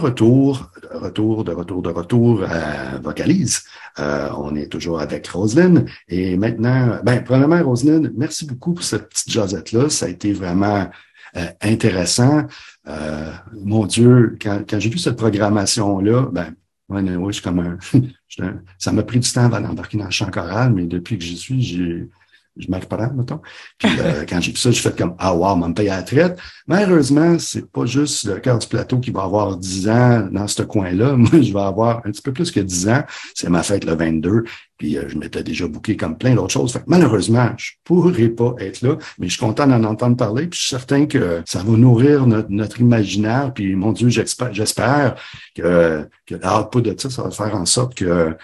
Retour, 0.00 0.70
retour, 0.92 1.44
de 1.44 1.52
retour, 1.52 1.82
de 1.82 1.88
retour 1.90 2.44
à 2.44 2.98
Vocalise. 2.98 3.62
Euh, 3.98 4.28
on 4.36 4.54
est 4.56 4.66
toujours 4.66 5.00
avec 5.00 5.26
Roselyne. 5.28 5.86
Et 6.08 6.36
maintenant, 6.36 6.98
ben, 7.04 7.22
premièrement, 7.24 7.62
Roselyne, 7.62 8.12
merci 8.16 8.46
beaucoup 8.46 8.74
pour 8.74 8.84
cette 8.84 9.08
petite 9.08 9.30
jasette-là. 9.30 9.88
Ça 9.88 10.06
a 10.06 10.08
été 10.08 10.32
vraiment 10.32 10.88
euh, 11.36 11.46
intéressant. 11.62 12.44
Euh, 12.88 13.30
mon 13.52 13.86
Dieu, 13.86 14.36
quand, 14.40 14.62
quand 14.68 14.80
j'ai 14.80 14.90
vu 14.90 14.98
cette 14.98 15.16
programmation-là, 15.16 16.28
ben, 16.32 16.54
ouais, 16.88 17.02
je 17.28 17.32
suis 17.32 17.42
comme 17.42 17.60
un- 18.40 18.60
ça 18.78 18.92
m'a 18.92 19.02
pris 19.02 19.20
du 19.20 19.30
temps 19.30 19.44
avant 19.44 19.60
d'embarquer 19.60 19.98
dans 19.98 20.04
le 20.06 20.10
chant 20.10 20.30
choral, 20.30 20.72
mais 20.72 20.86
depuis 20.86 21.18
que 21.18 21.24
j'y 21.24 21.36
suis, 21.36 21.62
j'ai, 21.62 22.08
je 22.56 22.70
me 22.70 22.76
reprends, 22.76 23.12
mettons. 23.14 23.40
Puis 23.78 23.88
euh, 23.98 24.24
quand 24.28 24.40
j'ai 24.40 24.52
vu 24.52 24.58
ça, 24.58 24.70
j'ai 24.70 24.80
fait 24.80 24.96
comme 24.96 25.14
Ah 25.18 25.34
wow, 25.34 25.52
on 25.62 25.68
me 25.68 25.74
paye 25.74 25.88
à 25.88 25.96
la 25.96 26.02
traite. 26.02 26.38
Malheureusement, 26.66 27.38
c'est 27.38 27.70
pas 27.70 27.86
juste 27.86 28.24
le 28.24 28.38
cœur 28.40 28.58
du 28.58 28.66
plateau 28.66 28.98
qui 28.98 29.10
va 29.10 29.22
avoir 29.22 29.56
10 29.56 29.88
ans 29.88 30.28
dans 30.30 30.46
ce 30.46 30.62
coin-là. 30.62 31.12
Moi, 31.16 31.42
je 31.42 31.52
vais 31.52 31.60
avoir 31.60 31.98
un 31.98 32.10
petit 32.10 32.22
peu 32.22 32.32
plus 32.32 32.50
que 32.50 32.60
10 32.60 32.88
ans. 32.88 33.02
C'est 33.34 33.48
ma 33.48 33.62
fête 33.62 33.84
le 33.84 33.94
22. 33.94 34.44
Puis 34.76 34.96
euh, 34.96 35.08
je 35.08 35.18
m'étais 35.18 35.42
déjà 35.42 35.66
booké 35.68 35.96
comme 35.96 36.16
plein 36.16 36.34
d'autres 36.34 36.52
choses. 36.52 36.72
Fait 36.72 36.80
que 36.80 36.84
malheureusement, 36.88 37.50
je 37.56 37.72
pourrais 37.84 38.28
pas 38.28 38.54
être 38.58 38.82
là, 38.82 38.96
mais 39.18 39.28
je 39.28 39.32
suis 39.32 39.40
content 39.40 39.66
d'en 39.66 39.84
entendre 39.84 40.16
parler. 40.16 40.46
Puis 40.46 40.58
je 40.58 40.66
suis 40.66 40.70
certain 40.70 41.06
que 41.06 41.42
ça 41.46 41.62
va 41.62 41.76
nourrir 41.76 42.26
notre, 42.26 42.50
notre 42.50 42.80
imaginaire. 42.80 43.52
Puis 43.54 43.74
mon 43.74 43.92
Dieu, 43.92 44.08
j'espère, 44.08 44.52
j'espère 44.52 45.16
que, 45.54 46.08
que 46.26 46.34
l'output 46.34 46.82
de 46.82 46.94
ça, 46.98 47.10
ça 47.10 47.22
va 47.22 47.30
faire 47.30 47.54
en 47.54 47.66
sorte 47.66 47.94
que 47.94 48.36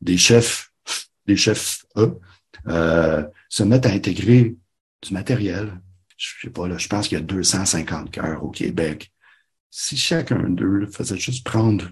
des 0.00 0.16
chefs, 0.16 0.70
des 1.26 1.36
chefs 1.36 1.84
eux, 1.96 2.18
euh, 2.68 3.22
se 3.48 3.62
mettent 3.62 3.86
à 3.86 3.90
intégrer 3.90 4.56
du 5.02 5.14
matériel. 5.14 5.80
Je 6.16 6.28
sais 6.42 6.50
pas, 6.50 6.66
là, 6.66 6.78
je 6.78 6.88
pense 6.88 7.08
qu'il 7.08 7.18
y 7.18 7.20
a 7.20 7.24
250 7.24 8.10
cœurs 8.10 8.44
au 8.44 8.50
Québec. 8.50 9.12
Si 9.70 9.96
chacun 9.96 10.48
d'eux 10.48 10.86
faisait 10.86 11.16
juste 11.16 11.44
prendre 11.44 11.86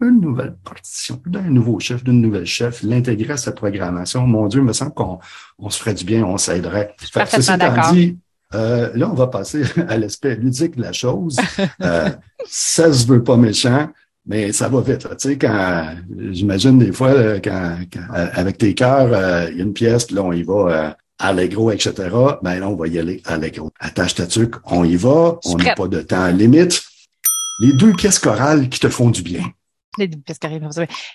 une 0.00 0.20
nouvelle 0.20 0.56
partition 0.64 1.20
d'un 1.26 1.42
nouveau 1.42 1.78
chef, 1.78 2.02
d'une 2.04 2.20
nouvelle 2.20 2.46
chef, 2.46 2.82
l'intégrer 2.82 3.34
à 3.34 3.36
sa 3.36 3.52
programmation, 3.52 4.26
mon 4.26 4.46
Dieu, 4.46 4.60
il 4.60 4.64
me 4.64 4.72
semble 4.72 4.94
qu'on 4.94 5.18
on 5.58 5.70
se 5.70 5.78
ferait 5.78 5.94
du 5.94 6.04
bien, 6.04 6.24
on 6.24 6.38
s'aiderait. 6.38 6.94
Ceci 7.00 7.52
étant 7.52 7.92
dit, 7.92 8.18
euh, 8.54 8.90
là, 8.94 9.10
on 9.10 9.14
va 9.14 9.26
passer 9.26 9.62
à 9.88 9.98
l'aspect 9.98 10.36
ludique 10.36 10.76
de 10.76 10.82
la 10.82 10.92
chose. 10.92 11.38
Euh, 11.82 12.10
ça 12.46 12.92
se 12.92 13.06
veut 13.06 13.22
pas 13.22 13.36
méchant. 13.36 13.88
Mais 14.26 14.52
ça 14.52 14.68
va 14.68 14.80
vite. 14.80 15.00
Tu 15.00 15.14
sais, 15.18 15.38
quand 15.38 15.96
j'imagine 16.30 16.78
des 16.78 16.92
fois, 16.92 17.40
quand, 17.40 17.76
avec 18.12 18.58
tes 18.58 18.74
cœurs, 18.74 19.08
il 19.50 19.58
y 19.58 19.60
a 19.60 19.64
une 19.64 19.74
pièce, 19.74 20.06
puis 20.06 20.16
là, 20.16 20.22
on 20.22 20.32
y 20.32 20.42
va 20.42 20.96
allegro, 21.18 21.70
etc. 21.70 21.92
Ben 22.42 22.60
là, 22.60 22.68
on 22.68 22.76
va 22.76 22.88
y 22.88 22.98
aller 22.98 23.22
allegro. 23.26 23.70
Attache 23.78 24.14
ta 24.14 24.26
tuque, 24.26 24.56
on 24.64 24.84
y 24.84 24.96
va, 24.96 25.38
on 25.44 25.56
n'a 25.56 25.74
pas 25.74 25.88
de 25.88 26.00
temps 26.00 26.28
limite. 26.28 26.82
Les 27.60 27.72
deux 27.72 27.92
pièces 27.92 28.18
chorales 28.18 28.68
qui 28.68 28.80
te 28.80 28.88
font 28.88 29.10
du 29.10 29.22
bien. 29.22 29.44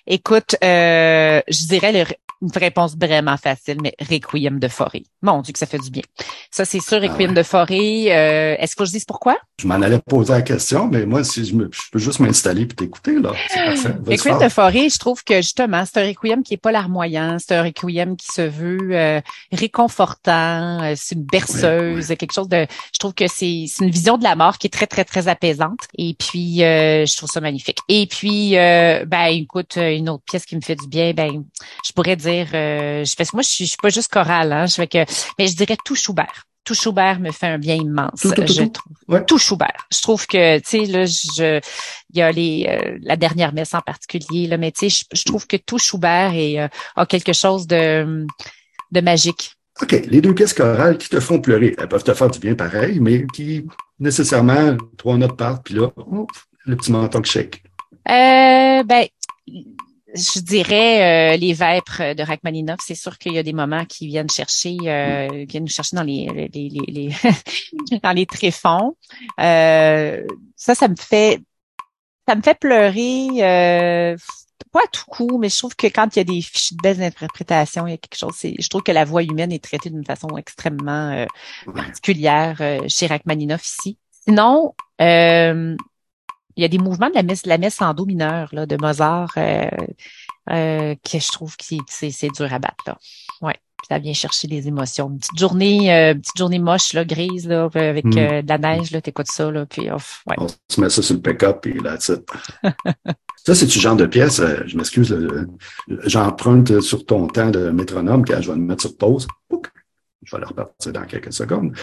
Écoute, 0.08 0.56
euh, 0.64 1.42
je 1.48 1.68
dirais 1.68 1.92
le, 1.92 2.06
une 2.42 2.52
réponse 2.56 2.96
vraiment 2.98 3.36
facile, 3.38 3.78
mais 3.82 3.94
Requiem 4.00 4.60
de 4.60 4.68
Forêt. 4.70 5.04
Mon 5.22 5.42
Dieu 5.42 5.52
que 5.52 5.60
ça 5.60 5.66
fait 5.66 5.80
du 5.80 5.90
bien. 5.90 6.04
Ça, 6.52 6.64
c'est 6.64 6.80
sûr, 6.80 7.02
Requiem 7.02 7.32
ah 7.32 7.40
de 7.40 7.44
Forêt. 7.44 8.06
Euh, 8.08 8.56
est-ce 8.58 8.76
que 8.76 8.86
je 8.86 8.92
dis 8.92 9.04
pourquoi? 9.06 9.38
Je 9.60 9.68
m'en 9.68 9.76
allais 9.76 10.00
poser 10.00 10.34
la 10.34 10.42
question, 10.42 10.88
mais 10.88 11.06
moi, 11.06 11.26
si 11.26 11.44
je, 11.44 11.54
me, 11.54 11.70
je 11.72 11.82
peux 11.92 12.00
juste 12.00 12.22
m'installer 12.22 12.66
puis 12.66 12.78
t'écouter, 12.78 13.20
là. 13.20 13.34
C'est 13.50 13.64
parfait. 13.66 13.96
Requiem 14.08 14.40
de 14.40 14.50
Forêt, 14.50 14.90
je 14.90 14.98
trouve 15.00 15.24
que 15.24 15.38
justement, 15.38 15.84
c'est 15.86 16.00
un 16.02 16.08
Requiem 16.08 16.44
qui 16.44 16.54
est 16.54 16.58
pas 16.58 16.72
larmoyant. 16.72 17.38
C'est 17.40 17.56
un 17.56 17.64
Requiem 17.64 18.16
qui 18.16 18.28
se 18.28 18.42
veut 18.42 18.90
euh, 18.92 19.20
réconfortant. 19.52 20.82
Euh, 20.84 20.94
c'est 20.96 21.16
une 21.16 21.26
berceuse, 21.26 22.08
quelque 22.08 22.34
chose 22.34 22.48
de... 22.48 22.66
Je 22.94 23.00
trouve 23.00 23.14
que 23.14 23.28
c'est 23.28 23.66
une 23.82 23.90
vision 23.90 24.18
de 24.18 24.24
la 24.24 24.36
mort 24.36 24.58
qui 24.58 24.68
est 24.68 24.72
très, 24.72 24.88
très, 24.88 25.04
très 25.04 25.28
apaisante. 25.28 25.80
Et 25.98 26.16
puis, 26.18 26.60
je 26.60 27.18
trouve 27.18 27.30
ça 27.30 27.42
magnifique. 27.42 27.80
Et 27.90 28.08
puis, 28.08 28.56
ben, 29.06 29.28
écoute, 29.28 29.78
une 29.78 30.10
autre 30.10 30.24
pièce 30.26 30.46
qui 30.46 30.56
me 30.56 30.62
fait 30.62 30.76
du 30.76 30.88
bien, 30.88 31.14
ben, 31.14 31.44
je 31.86 31.92
pourrais 31.94 32.16
dire 32.16 32.48
euh, 32.54 33.04
je 33.04 33.14
fais, 33.16 33.26
moi, 33.34 33.42
je 33.42 33.50
suis, 33.50 33.68
suis 33.68 33.78
pas 33.82 33.90
juste 33.90 34.12
chorale, 34.12 34.52
hein, 34.52 34.66
je 34.66 34.76
fais 34.76 34.88
que, 34.88 35.06
mais 35.38 35.48
je 35.48 35.56
dirais 35.56 35.78
tout 35.84 35.96
Schubert. 35.96 36.46
Tout 36.64 36.74
Schubert 36.76 37.20
me 37.20 37.32
fait 37.32 37.48
un 37.48 37.58
bien 37.58 37.76
immense. 37.76 38.20
Tout, 38.22 38.34
je 38.36 38.64
trouve. 38.64 39.26
tout 39.26 39.38
Schubert. 39.38 39.88
Je 39.92 40.02
trouve 40.02 40.28
que, 40.28 40.60
tu 40.60 40.64
sais, 40.66 40.86
là, 40.86 41.06
je, 41.06 41.60
il 42.12 42.18
y 42.18 42.22
a 42.22 42.32
les, 42.32 42.68
euh, 42.70 42.98
la 43.02 43.16
dernière 43.16 43.54
messe 43.54 43.74
en 43.74 43.82
particulier, 43.82 44.48
là, 44.48 44.58
mais 44.58 44.72
tu 44.72 44.90
sais, 44.90 45.06
je, 45.14 45.24
trouve 45.24 45.48
que 45.48 45.58
tout 45.58 45.80
Schubert 45.80 46.34
est, 46.36 46.60
euh, 46.60 46.68
a 46.96 47.06
quelque 47.06 47.34
chose 47.34 47.66
de, 47.66 48.26
de 48.92 49.02
magique. 49.02 49.54
OK. 49.82 49.92
Les 50.08 50.22
deux 50.22 50.36
pièces 50.36 50.54
chorales 50.54 50.98
qui 50.98 51.10
te 51.10 51.20
font 51.20 51.40
pleurer, 51.40 51.76
elles 51.78 51.88
peuvent 51.88 52.04
te 52.04 52.14
faire 52.14 52.30
du 52.30 52.40
bien 52.40 52.54
pareil, 52.54 53.00
mais 53.00 53.26
qui, 53.28 53.66
nécessairement, 54.00 54.78
trois 54.98 55.18
notes 55.18 55.38
partent, 55.38 55.64
puis 55.64 55.76
là, 55.76 55.92
le 56.66 56.76
petit 56.76 56.92
menton 56.92 57.22
qui 57.22 57.32
shake. 57.32 57.64
Euh, 58.10 58.84
ben, 58.84 59.08
je 60.16 60.40
dirais 60.40 61.34
euh, 61.34 61.38
les 61.38 61.54
vêpres 61.54 62.16
de 62.16 62.24
Rachmaninoff. 62.24 62.80
C'est 62.84 62.96
sûr 62.96 63.18
qu'il 63.18 63.34
y 63.34 63.38
a 63.38 63.44
des 63.44 63.54
moments 63.54 63.86
qui 63.86 64.08
viennent 64.08 64.30
chercher, 64.30 64.78
euh, 64.86 65.46
viennent 65.48 65.64
nous 65.64 65.70
chercher 65.70 65.96
dans 65.96 66.04
les, 66.04 66.50
les, 66.54 66.70
les, 66.70 67.10
les 67.10 68.00
dans 68.04 68.12
les 68.12 68.26
tréfonds. 68.26 68.96
Euh, 69.40 70.26
ça, 70.56 70.74
ça 70.76 70.88
me 70.88 70.96
fait, 70.96 71.40
ça 72.28 72.36
me 72.36 72.42
fait 72.42 72.58
pleurer. 72.58 73.28
Euh, 73.42 74.18
pas 74.72 74.82
à 74.82 74.88
tout 74.92 75.06
coup, 75.08 75.38
mais 75.40 75.50
je 75.50 75.58
trouve 75.58 75.76
que 75.76 75.88
quand 75.88 76.16
il 76.16 76.20
y 76.20 76.22
a 76.22 76.26
des 76.26 76.42
fiches 76.42 76.74
de 76.74 76.82
belles 76.82 77.02
interprétations, 77.02 77.88
il 77.88 77.92
y 77.92 77.94
a 77.94 77.98
quelque 77.98 78.18
chose. 78.18 78.36
Je 78.42 78.68
trouve 78.68 78.84
que 78.84 78.92
la 78.92 79.06
voix 79.06 79.24
humaine 79.24 79.52
est 79.52 79.64
traitée 79.64 79.90
d'une 79.90 80.06
façon 80.06 80.28
extrêmement 80.38 81.12
euh, 81.12 81.26
particulière 81.74 82.58
chez 82.88 83.08
Rachmaninoff 83.08 83.66
ici. 83.66 83.98
Sinon, 84.28 84.76
euh, 85.02 85.76
il 86.60 86.62
y 86.62 86.66
a 86.66 86.68
des 86.68 86.78
mouvements 86.78 87.10
de 87.10 87.16
la 87.16 87.24
messe, 87.24 87.46
la 87.46 87.58
messe 87.58 87.82
en 87.82 87.94
do 87.94 88.06
mineur 88.06 88.50
là, 88.52 88.66
de 88.66 88.76
Mozart 88.76 89.32
euh, 89.38 89.70
euh, 90.50 90.94
que 90.96 91.18
je 91.18 91.32
trouve 91.32 91.56
que 91.56 91.64
c'est 91.88 92.30
dur 92.32 92.54
à 92.54 92.60
battre. 92.60 92.84
Là. 92.86 92.98
Ouais. 93.42 93.56
ça 93.88 93.98
vient 93.98 94.12
chercher 94.12 94.50
les 94.50 94.68
émotions. 94.68 95.10
Une 95.10 95.20
petite 95.20 95.40
journée, 95.40 95.94
euh, 95.94 96.16
petite 96.16 96.38
journée 96.38 96.60
moche, 96.60 96.92
là, 96.92 97.06
grise, 97.06 97.48
là, 97.48 97.70
avec 97.74 98.04
mm. 98.04 98.42
de 98.42 98.48
la 98.50 98.58
neige, 98.58 98.92
là, 98.92 99.00
t'écoutes 99.00 99.32
ça, 99.32 99.50
là, 99.50 99.66
puis 99.66 99.90
off, 99.90 100.22
ouais. 100.28 100.36
On 100.38 100.48
se 100.50 100.82
met 100.82 100.90
ça 100.90 101.02
sur 101.02 101.16
le 101.16 101.22
pick-up 101.22 101.66
et 101.66 101.80
là, 101.80 101.98
ça. 102.00 102.16
ça, 103.38 103.56
c'est 103.56 103.66
du 103.66 103.80
genre 103.80 103.96
de 103.96 104.06
pièce, 104.06 104.42
je 104.66 104.76
m'excuse, 104.76 105.16
j'emprunte 106.04 106.82
sur 106.82 107.06
ton 107.06 107.28
temps 107.28 107.52
de 107.52 107.70
métronome 107.70 108.26
quand 108.26 108.42
je 108.42 108.52
vais 108.52 108.58
me 108.58 108.66
mettre 108.66 108.82
sur 108.82 108.98
pause. 108.98 109.28
Je 110.26 110.36
vais 110.36 110.42
le 110.42 110.48
repartir 110.48 110.92
dans 110.92 111.06
quelques 111.06 111.32
secondes. 111.32 111.74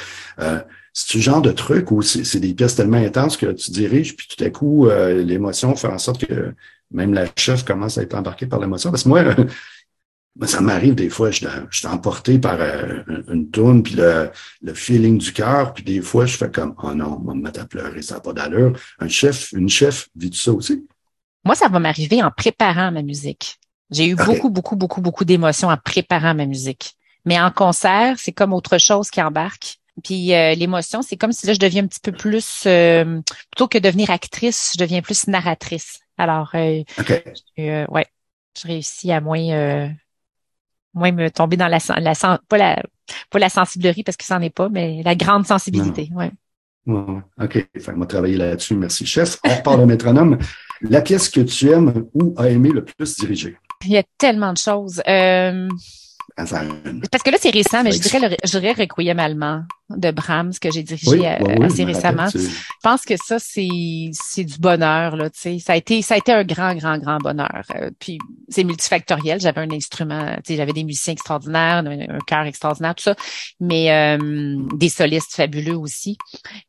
C'est 0.98 1.18
le 1.18 1.20
genre 1.20 1.42
de 1.42 1.52
truc 1.52 1.90
où 1.90 2.00
c'est 2.00 2.40
des 2.40 2.54
pièces 2.54 2.74
tellement 2.74 2.96
intenses 2.96 3.36
que 3.36 3.52
tu 3.52 3.70
diriges, 3.70 4.16
puis 4.16 4.26
tout 4.34 4.42
à 4.42 4.48
coup, 4.48 4.86
euh, 4.86 5.22
l'émotion 5.22 5.76
fait 5.76 5.88
en 5.88 5.98
sorte 5.98 6.24
que 6.24 6.54
même 6.90 7.12
la 7.12 7.26
chef 7.36 7.66
commence 7.66 7.98
à 7.98 8.02
être 8.02 8.14
embarquée 8.14 8.46
par 8.46 8.60
l'émotion. 8.60 8.90
Parce 8.90 9.02
que 9.02 9.10
moi, 9.10 9.22
ça 10.46 10.62
m'arrive 10.62 10.94
des 10.94 11.10
fois, 11.10 11.30
je, 11.30 11.46
je 11.68 11.78
suis 11.78 11.86
emporté 11.86 12.38
par 12.38 12.56
euh, 12.58 13.02
une 13.30 13.50
tourne, 13.50 13.82
puis 13.82 13.92
le, 13.92 14.30
le 14.62 14.72
feeling 14.72 15.18
du 15.18 15.34
cœur, 15.34 15.74
puis 15.74 15.84
des 15.84 16.00
fois, 16.00 16.24
je 16.24 16.34
fais 16.34 16.50
comme 16.50 16.74
Oh 16.82 16.94
non, 16.94 17.18
on 17.20 17.26
va 17.26 17.34
me 17.34 17.42
mettre 17.42 17.60
à 17.60 17.66
pleurer, 17.66 18.00
ça 18.00 18.14
n'a 18.14 18.20
pas 18.22 18.32
d'allure. 18.32 18.72
Un 18.98 19.08
chef, 19.08 19.52
une 19.52 19.68
chef 19.68 20.08
vit 20.16 20.30
tout 20.30 20.38
ça 20.38 20.52
aussi? 20.52 20.86
Moi, 21.44 21.54
ça 21.54 21.68
va 21.68 21.78
m'arriver 21.78 22.22
en 22.22 22.30
préparant 22.30 22.90
ma 22.90 23.02
musique. 23.02 23.58
J'ai 23.90 24.08
eu 24.08 24.14
beaucoup, 24.14 24.48
beaucoup, 24.48 24.76
beaucoup, 24.76 25.02
beaucoup 25.02 25.26
d'émotions 25.26 25.68
en 25.68 25.76
préparant 25.76 26.34
ma 26.34 26.46
musique. 26.46 26.94
Mais 27.26 27.38
en 27.38 27.50
concert, 27.50 28.16
c'est 28.18 28.32
comme 28.32 28.54
autre 28.54 28.78
chose 28.78 29.10
qui 29.10 29.20
embarque. 29.20 29.78
Puis 30.04 30.34
euh, 30.34 30.54
l'émotion, 30.54 31.02
c'est 31.02 31.16
comme 31.16 31.32
si 31.32 31.46
là, 31.46 31.52
je 31.52 31.58
deviens 31.58 31.84
un 31.84 31.86
petit 31.86 32.00
peu 32.00 32.12
plus, 32.12 32.64
euh, 32.66 33.20
plutôt 33.50 33.68
que 33.68 33.78
devenir 33.78 34.10
actrice, 34.10 34.72
je 34.74 34.78
deviens 34.78 35.02
plus 35.02 35.26
narratrice. 35.26 36.00
Alors, 36.18 36.50
euh, 36.54 36.82
euh 37.58 37.86
ouais, 37.88 38.06
je 38.60 38.66
réussis 38.66 39.12
à 39.12 39.20
moins, 39.20 39.90
moins 40.94 41.12
me 41.12 41.30
tomber 41.30 41.56
dans 41.56 41.68
la, 41.68 41.78
la 41.98 42.38
pas 42.48 42.58
la, 42.58 42.82
pas 43.30 43.38
la 43.38 43.48
sensiblerie 43.48 44.02
parce 44.02 44.16
que 44.16 44.24
ça 44.24 44.38
n'en 44.38 44.44
est 44.44 44.50
pas, 44.50 44.68
mais 44.68 45.02
la 45.02 45.14
grande 45.14 45.46
sensibilité. 45.46 46.10
Ouais. 46.14 46.30
ouais. 46.86 47.20
OK. 47.40 47.68
Enfin, 47.76 47.92
on 47.96 48.00
va 48.00 48.06
travailler 48.06 48.36
là-dessus. 48.36 48.74
Merci, 48.74 49.06
chef. 49.06 49.38
On 49.44 49.54
repart 49.54 49.78
le 49.78 49.86
métronome. 49.86 50.38
La 50.82 51.00
pièce 51.00 51.28
que 51.28 51.40
tu 51.40 51.70
aimes 51.70 52.06
ou 52.14 52.34
as 52.36 52.50
aimé 52.50 52.70
le 52.70 52.84
plus 52.84 53.16
diriger? 53.16 53.56
Il 53.84 53.92
y 53.92 53.96
a 53.96 54.04
tellement 54.18 54.52
de 54.52 54.58
choses. 54.58 55.02
Euh, 55.08 55.68
parce 56.36 57.22
que 57.22 57.30
là, 57.30 57.38
c'est 57.40 57.50
récent, 57.50 57.82
mais 57.82 57.92
je 57.92 57.98
dirais, 57.98 58.28
le, 58.28 58.36
je 58.44 58.58
dirais 58.58 58.72
Requiem 58.72 59.18
allemand 59.18 59.62
de 59.88 60.10
Brahms 60.10 60.52
que 60.60 60.70
j'ai 60.70 60.82
dirigé 60.82 61.26
euh, 61.26 61.64
assez 61.64 61.84
récemment. 61.84 62.28
Je 62.28 62.48
pense 62.82 63.02
que 63.02 63.14
ça, 63.16 63.38
c'est, 63.38 64.10
c'est 64.12 64.44
du 64.44 64.58
bonheur, 64.58 65.16
là, 65.16 65.30
tu 65.30 65.40
sais. 65.40 65.58
Ça 65.58 65.72
a 65.72 65.76
été, 65.76 66.02
ça 66.02 66.14
a 66.14 66.18
été 66.18 66.32
un 66.32 66.44
grand, 66.44 66.74
grand, 66.74 66.98
grand 66.98 67.18
bonheur. 67.18 67.62
Euh, 67.74 67.90
puis, 67.98 68.18
c'est 68.50 68.64
multifactoriel. 68.64 69.40
J'avais 69.40 69.62
un 69.62 69.70
instrument, 69.70 70.34
tu 70.36 70.52
sais, 70.52 70.56
j'avais 70.56 70.74
des 70.74 70.84
musiciens 70.84 71.14
extraordinaires, 71.14 71.82
un, 71.86 72.18
cœur 72.26 72.44
extraordinaire, 72.44 72.94
tout 72.94 73.04
ça. 73.04 73.16
Mais, 73.58 73.90
euh, 73.90 74.58
des 74.74 74.90
solistes 74.90 75.34
fabuleux 75.36 75.78
aussi. 75.78 76.18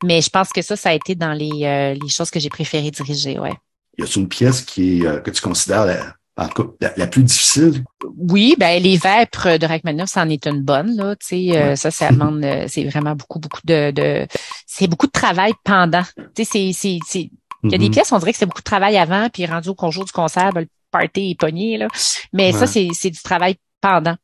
Mais 0.01 0.21
je 0.21 0.29
pense 0.29 0.53
que 0.53 0.61
ça, 0.61 0.77
ça 0.77 0.89
a 0.89 0.93
été 0.93 1.15
dans 1.15 1.33
les, 1.33 1.97
les 2.01 2.09
choses 2.09 2.31
que 2.31 2.39
j'ai 2.39 2.49
préféré 2.49 2.89
diriger, 2.91 3.37
ouais. 3.37 3.53
Y 3.97 4.03
a 4.03 4.05
une 4.15 4.29
pièce 4.29 4.61
qui 4.61 4.99
est, 4.99 5.23
que 5.23 5.31
tu 5.31 5.41
considères 5.41 6.15
en 6.37 6.47
tout 6.47 6.63
cas, 6.63 6.93
la, 6.95 7.07
plus 7.07 7.23
difficile. 7.23 7.83
Oui, 8.15 8.55
ben 8.59 8.81
les 8.81 8.97
vêpres 8.97 9.57
de 9.57 9.65
Rachmaninoff, 9.65 10.09
c'en 10.09 10.29
est 10.29 10.45
une 10.45 10.61
bonne 10.61 10.95
là. 10.95 11.15
Tu 11.15 11.25
sais, 11.27 11.57
euh, 11.57 11.75
ça, 11.75 11.89
ça 11.89 12.11
demande, 12.11 12.43
euh, 12.43 12.65
c'est 12.67 12.83
vraiment 12.83 13.15
beaucoup, 13.15 13.39
beaucoup 13.39 13.61
de, 13.65 13.91
de 13.91 14.27
c'est 14.67 14.87
beaucoup 14.87 15.07
de 15.07 15.11
travail 15.11 15.53
pendant. 15.63 16.03
Tu 16.35 16.43
sais, 16.43 16.45
c'est, 16.45 16.71
c'est, 16.73 16.99
c'est, 17.07 17.31
il 17.63 17.71
y 17.71 17.75
a 17.75 17.77
des 17.77 17.87
mm-hmm. 17.87 17.91
pièces, 17.91 18.11
on 18.11 18.19
dirait 18.19 18.33
que 18.33 18.37
c'est 18.37 18.45
beaucoup 18.45 18.61
de 18.61 18.65
travail 18.65 18.97
avant, 18.97 19.29
puis 19.29 19.47
rendu 19.47 19.69
au 19.75 19.91
jour 19.91 20.05
du 20.05 20.11
concert, 20.11 20.51
ben, 20.53 20.61
le 20.61 20.67
party 20.91 21.31
est 21.31 21.39
pogné 21.39 21.77
là. 21.77 21.87
Mais 22.33 22.51
ça, 22.51 22.67
c'est, 22.67 22.89
c'est 22.93 23.09
du 23.09 23.21
travail 23.21 23.55
pendant. 23.81 24.15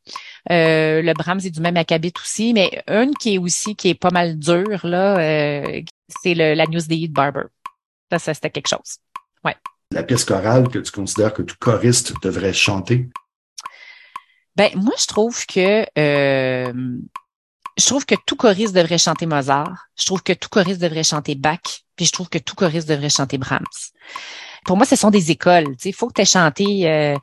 Euh, 0.52 1.02
le 1.02 1.14
Brahms 1.14 1.40
est 1.40 1.52
du 1.52 1.62
même 1.62 1.78
acabit 1.78 2.14
aussi, 2.22 2.54
mais 2.54 2.84
une 2.88 3.16
qui 3.16 3.36
est 3.36 3.38
aussi 3.40 3.76
qui 3.76 3.90
est 3.90 3.96
pas 3.96 4.12
mal 4.12 4.38
dure 4.38 4.86
là, 4.86 5.18
euh, 5.18 5.82
c'est 6.22 6.36
le, 6.36 6.54
la 6.54 6.68
News 6.68 6.82
Day 6.82 7.08
de 7.08 7.14
Barber. 7.14 7.46
Ça, 8.12 8.20
ça 8.20 8.34
c'était 8.36 8.52
quelque 8.52 8.70
chose. 8.70 8.98
Ouais 9.44 9.56
la 9.94 10.04
pièce 10.04 10.26
chorale 10.26 10.68
que 10.70 10.80
tu 10.80 10.92
considères 10.92 11.34
que 11.34 11.42
tout 11.42 11.56
choriste 11.60 12.14
devrait 12.22 12.54
chanter? 12.54 13.10
Ben, 14.56 14.70
moi, 14.76 14.94
je 15.00 15.08
trouve 15.08 15.46
que 15.46 15.86
euh, 15.98 16.74
je 17.78 17.86
trouve 17.86 18.06
que 18.06 18.16
tout 18.26 18.36
choriste 18.36 18.76
devrait 18.76 18.98
chanter 18.98 19.26
Mozart. 19.26 19.88
Je 19.96 20.06
trouve 20.06 20.22
que 20.22 20.34
tout 20.34 20.50
choriste 20.50 20.82
devrait 20.82 21.04
chanter 21.04 21.36
Bach. 21.36 21.84
Puis 21.96 22.06
je 22.06 22.12
trouve 22.12 22.30
que 22.30 22.38
tout 22.38 22.56
choriste 22.56 22.88
devrait 22.88 23.10
chanter 23.10 23.38
Brahms. 23.38 23.64
Pour 24.66 24.78
moi, 24.78 24.86
ce 24.86 24.96
sont 24.96 25.10
des 25.10 25.30
écoles. 25.30 25.76
Il 25.84 25.94
faut 25.94 26.08
que 26.08 26.14
tu 26.14 26.22
aies 26.22 26.26
chanté, 26.26 26.90
euh, 26.90 27.18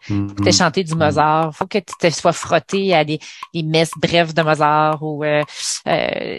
que 0.44 0.50
chanté 0.52 0.84
du 0.84 0.94
Mozart. 0.94 1.54
faut 1.54 1.66
que 1.66 1.78
tu 1.78 1.94
te 1.98 2.10
sois 2.10 2.32
frotté 2.32 2.94
à 2.94 3.04
des, 3.04 3.18
messes 3.54 3.92
brèves 3.96 4.34
de 4.34 4.42
Mozart 4.42 5.02
ou 5.02 5.24
euh, 5.24 5.42
euh, 5.86 6.38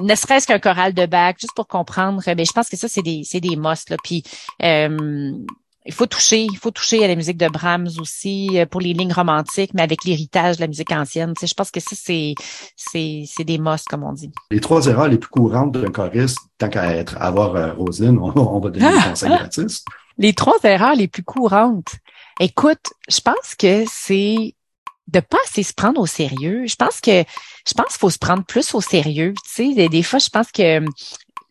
ne 0.00 0.14
serait-ce 0.14 0.46
qu'un 0.46 0.60
choral 0.60 0.94
de 0.94 1.06
Bach, 1.06 1.34
juste 1.40 1.54
pour 1.56 1.66
comprendre. 1.66 2.22
Mais 2.36 2.44
je 2.44 2.52
pense 2.52 2.68
que 2.68 2.76
ça, 2.76 2.86
c'est 2.88 3.02
des, 3.02 3.22
c'est 3.24 3.40
des 3.40 3.56
must. 3.56 3.90
Là. 3.90 3.96
Puis 4.02 4.22
il 5.86 5.94
faut 5.94 6.06
toucher, 6.06 6.42
il 6.42 6.58
faut 6.58 6.70
toucher 6.70 7.04
à 7.04 7.08
la 7.08 7.14
musique 7.14 7.36
de 7.36 7.48
Brahms 7.48 7.88
aussi 8.00 8.58
euh, 8.58 8.66
pour 8.66 8.80
les 8.80 8.92
lignes 8.92 9.12
romantiques, 9.12 9.72
mais 9.74 9.82
avec 9.82 10.04
l'héritage 10.04 10.56
de 10.56 10.62
la 10.62 10.66
musique 10.66 10.90
ancienne. 10.90 11.32
Tu 11.34 11.40
sais, 11.40 11.46
je 11.46 11.54
pense 11.54 11.70
que 11.70 11.80
ça, 11.80 11.94
c'est, 11.94 12.34
c'est, 12.76 13.24
c'est 13.26 13.44
des 13.44 13.58
mosses, 13.58 13.84
comme 13.84 14.02
on 14.02 14.12
dit. 14.12 14.30
Les 14.50 14.60
trois 14.60 14.86
erreurs 14.86 15.08
les 15.08 15.18
plus 15.18 15.30
courantes 15.30 15.72
d'un 15.72 15.90
choriste, 15.90 16.38
tant 16.58 16.68
qu'à 16.68 16.92
être, 16.94 17.16
avoir 17.20 17.54
euh, 17.54 17.72
Roselyne, 17.72 18.18
on, 18.18 18.58
va 18.58 18.70
donner 18.70 18.90
des 18.90 19.02
conseils 19.08 19.30
gratis. 19.30 19.84
Les 20.18 20.34
trois 20.34 20.58
erreurs 20.64 20.96
les 20.96 21.08
plus 21.08 21.22
courantes. 21.22 21.94
Écoute, 22.40 22.92
je 23.08 23.20
pense 23.20 23.54
que 23.56 23.84
c'est 23.88 24.54
de 25.08 25.20
pas 25.20 25.38
assez 25.44 25.62
se 25.62 25.72
prendre 25.72 26.00
au 26.00 26.06
sérieux. 26.06 26.66
Je 26.66 26.74
pense 26.74 27.00
que 27.00 27.22
je 27.66 27.74
pense 27.74 27.88
qu'il 27.88 27.98
faut 27.98 28.10
se 28.10 28.18
prendre 28.18 28.44
plus 28.44 28.74
au 28.74 28.80
sérieux. 28.80 29.34
Tu 29.44 29.50
sais, 29.68 29.74
des, 29.74 29.88
des 29.88 30.02
fois, 30.02 30.18
je 30.18 30.28
pense 30.30 30.50
que 30.50 30.84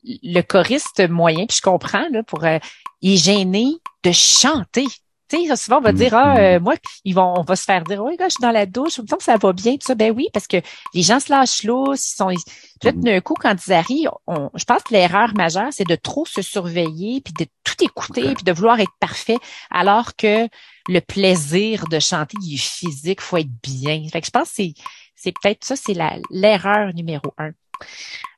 le 0.04 0.42
choriste 0.42 1.08
moyen, 1.10 1.46
puis 1.46 1.58
je 1.58 1.62
comprends 1.62 2.06
là, 2.12 2.22
pour 2.24 2.44
euh, 2.44 2.60
il 3.02 3.14
est 3.14 3.18
gêné 3.18 3.76
de 4.06 4.12
chanter. 4.12 4.86
Tu 5.28 5.48
sais, 5.48 5.56
souvent, 5.56 5.80
on 5.80 5.82
va 5.82 5.92
dire, 5.92 6.14
ah, 6.14 6.36
Mm-hmm. 6.36 6.58
euh, 6.58 6.60
moi, 6.60 6.76
ils 7.04 7.16
vont, 7.16 7.34
on 7.40 7.42
va 7.42 7.56
se 7.56 7.64
faire 7.64 7.84
dire, 7.84 8.04
oui, 8.04 8.16
gars, 8.16 8.28
je 8.30 8.34
suis 8.36 8.42
dans 8.44 8.52
la 8.52 8.68
douche, 8.68 8.98
je 8.98 9.02
me 9.02 9.08
sens 9.08 9.18
que 9.18 9.24
ça 9.24 9.38
va 9.38 9.54
bien, 9.54 9.74
tout 9.74 9.88
ça. 9.88 9.96
Ben 9.96 10.14
oui, 10.16 10.28
parce 10.32 10.46
que 10.46 10.58
les 10.94 11.02
gens 11.02 11.20
se 11.20 11.32
lâchent 11.32 11.64
lousse, 11.64 12.12
ils 12.12 12.16
sont, 12.16 12.28
puis 12.28 12.38
là, 12.84 12.92
Mm-hmm. 12.92 13.04
d'un 13.04 13.22
coup, 13.22 13.34
quand 13.34 13.56
ils 13.66 13.74
arrivent, 13.74 14.12
on, 14.28 14.52
je 14.54 14.64
pense 14.66 14.84
que 14.84 14.94
l'erreur 14.94 15.34
majeure, 15.36 15.70
c'est 15.72 15.88
de 15.88 15.96
trop 15.96 16.26
se 16.28 16.44
surveiller, 16.44 17.22
puis 17.22 17.34
de 17.34 17.48
tout 17.64 17.84
écouter, 17.84 18.36
puis 18.36 18.44
de 18.44 18.52
vouloir 18.52 18.80
être 18.80 18.94
parfait, 19.00 19.40
alors 19.72 20.16
que 20.16 20.48
le 20.88 21.00
plaisir 21.00 21.88
de 21.88 22.00
chanter, 22.00 22.38
il 22.44 22.54
est 22.54 22.58
physique, 22.58 23.20
faut 23.22 23.38
être 23.38 23.50
bien. 23.64 24.04
Fait 24.12 24.22
que 24.22 24.28
je 24.28 24.32
pense 24.32 24.50
que 24.50 24.56
c'est, 24.58 24.74
c'est 25.16 25.34
peut-être 25.42 25.66
ça, 25.66 25.76
c'est 25.76 25.96
la, 25.96 26.18
l'erreur 26.30 26.94
numéro 26.94 27.34
un. 27.40 27.50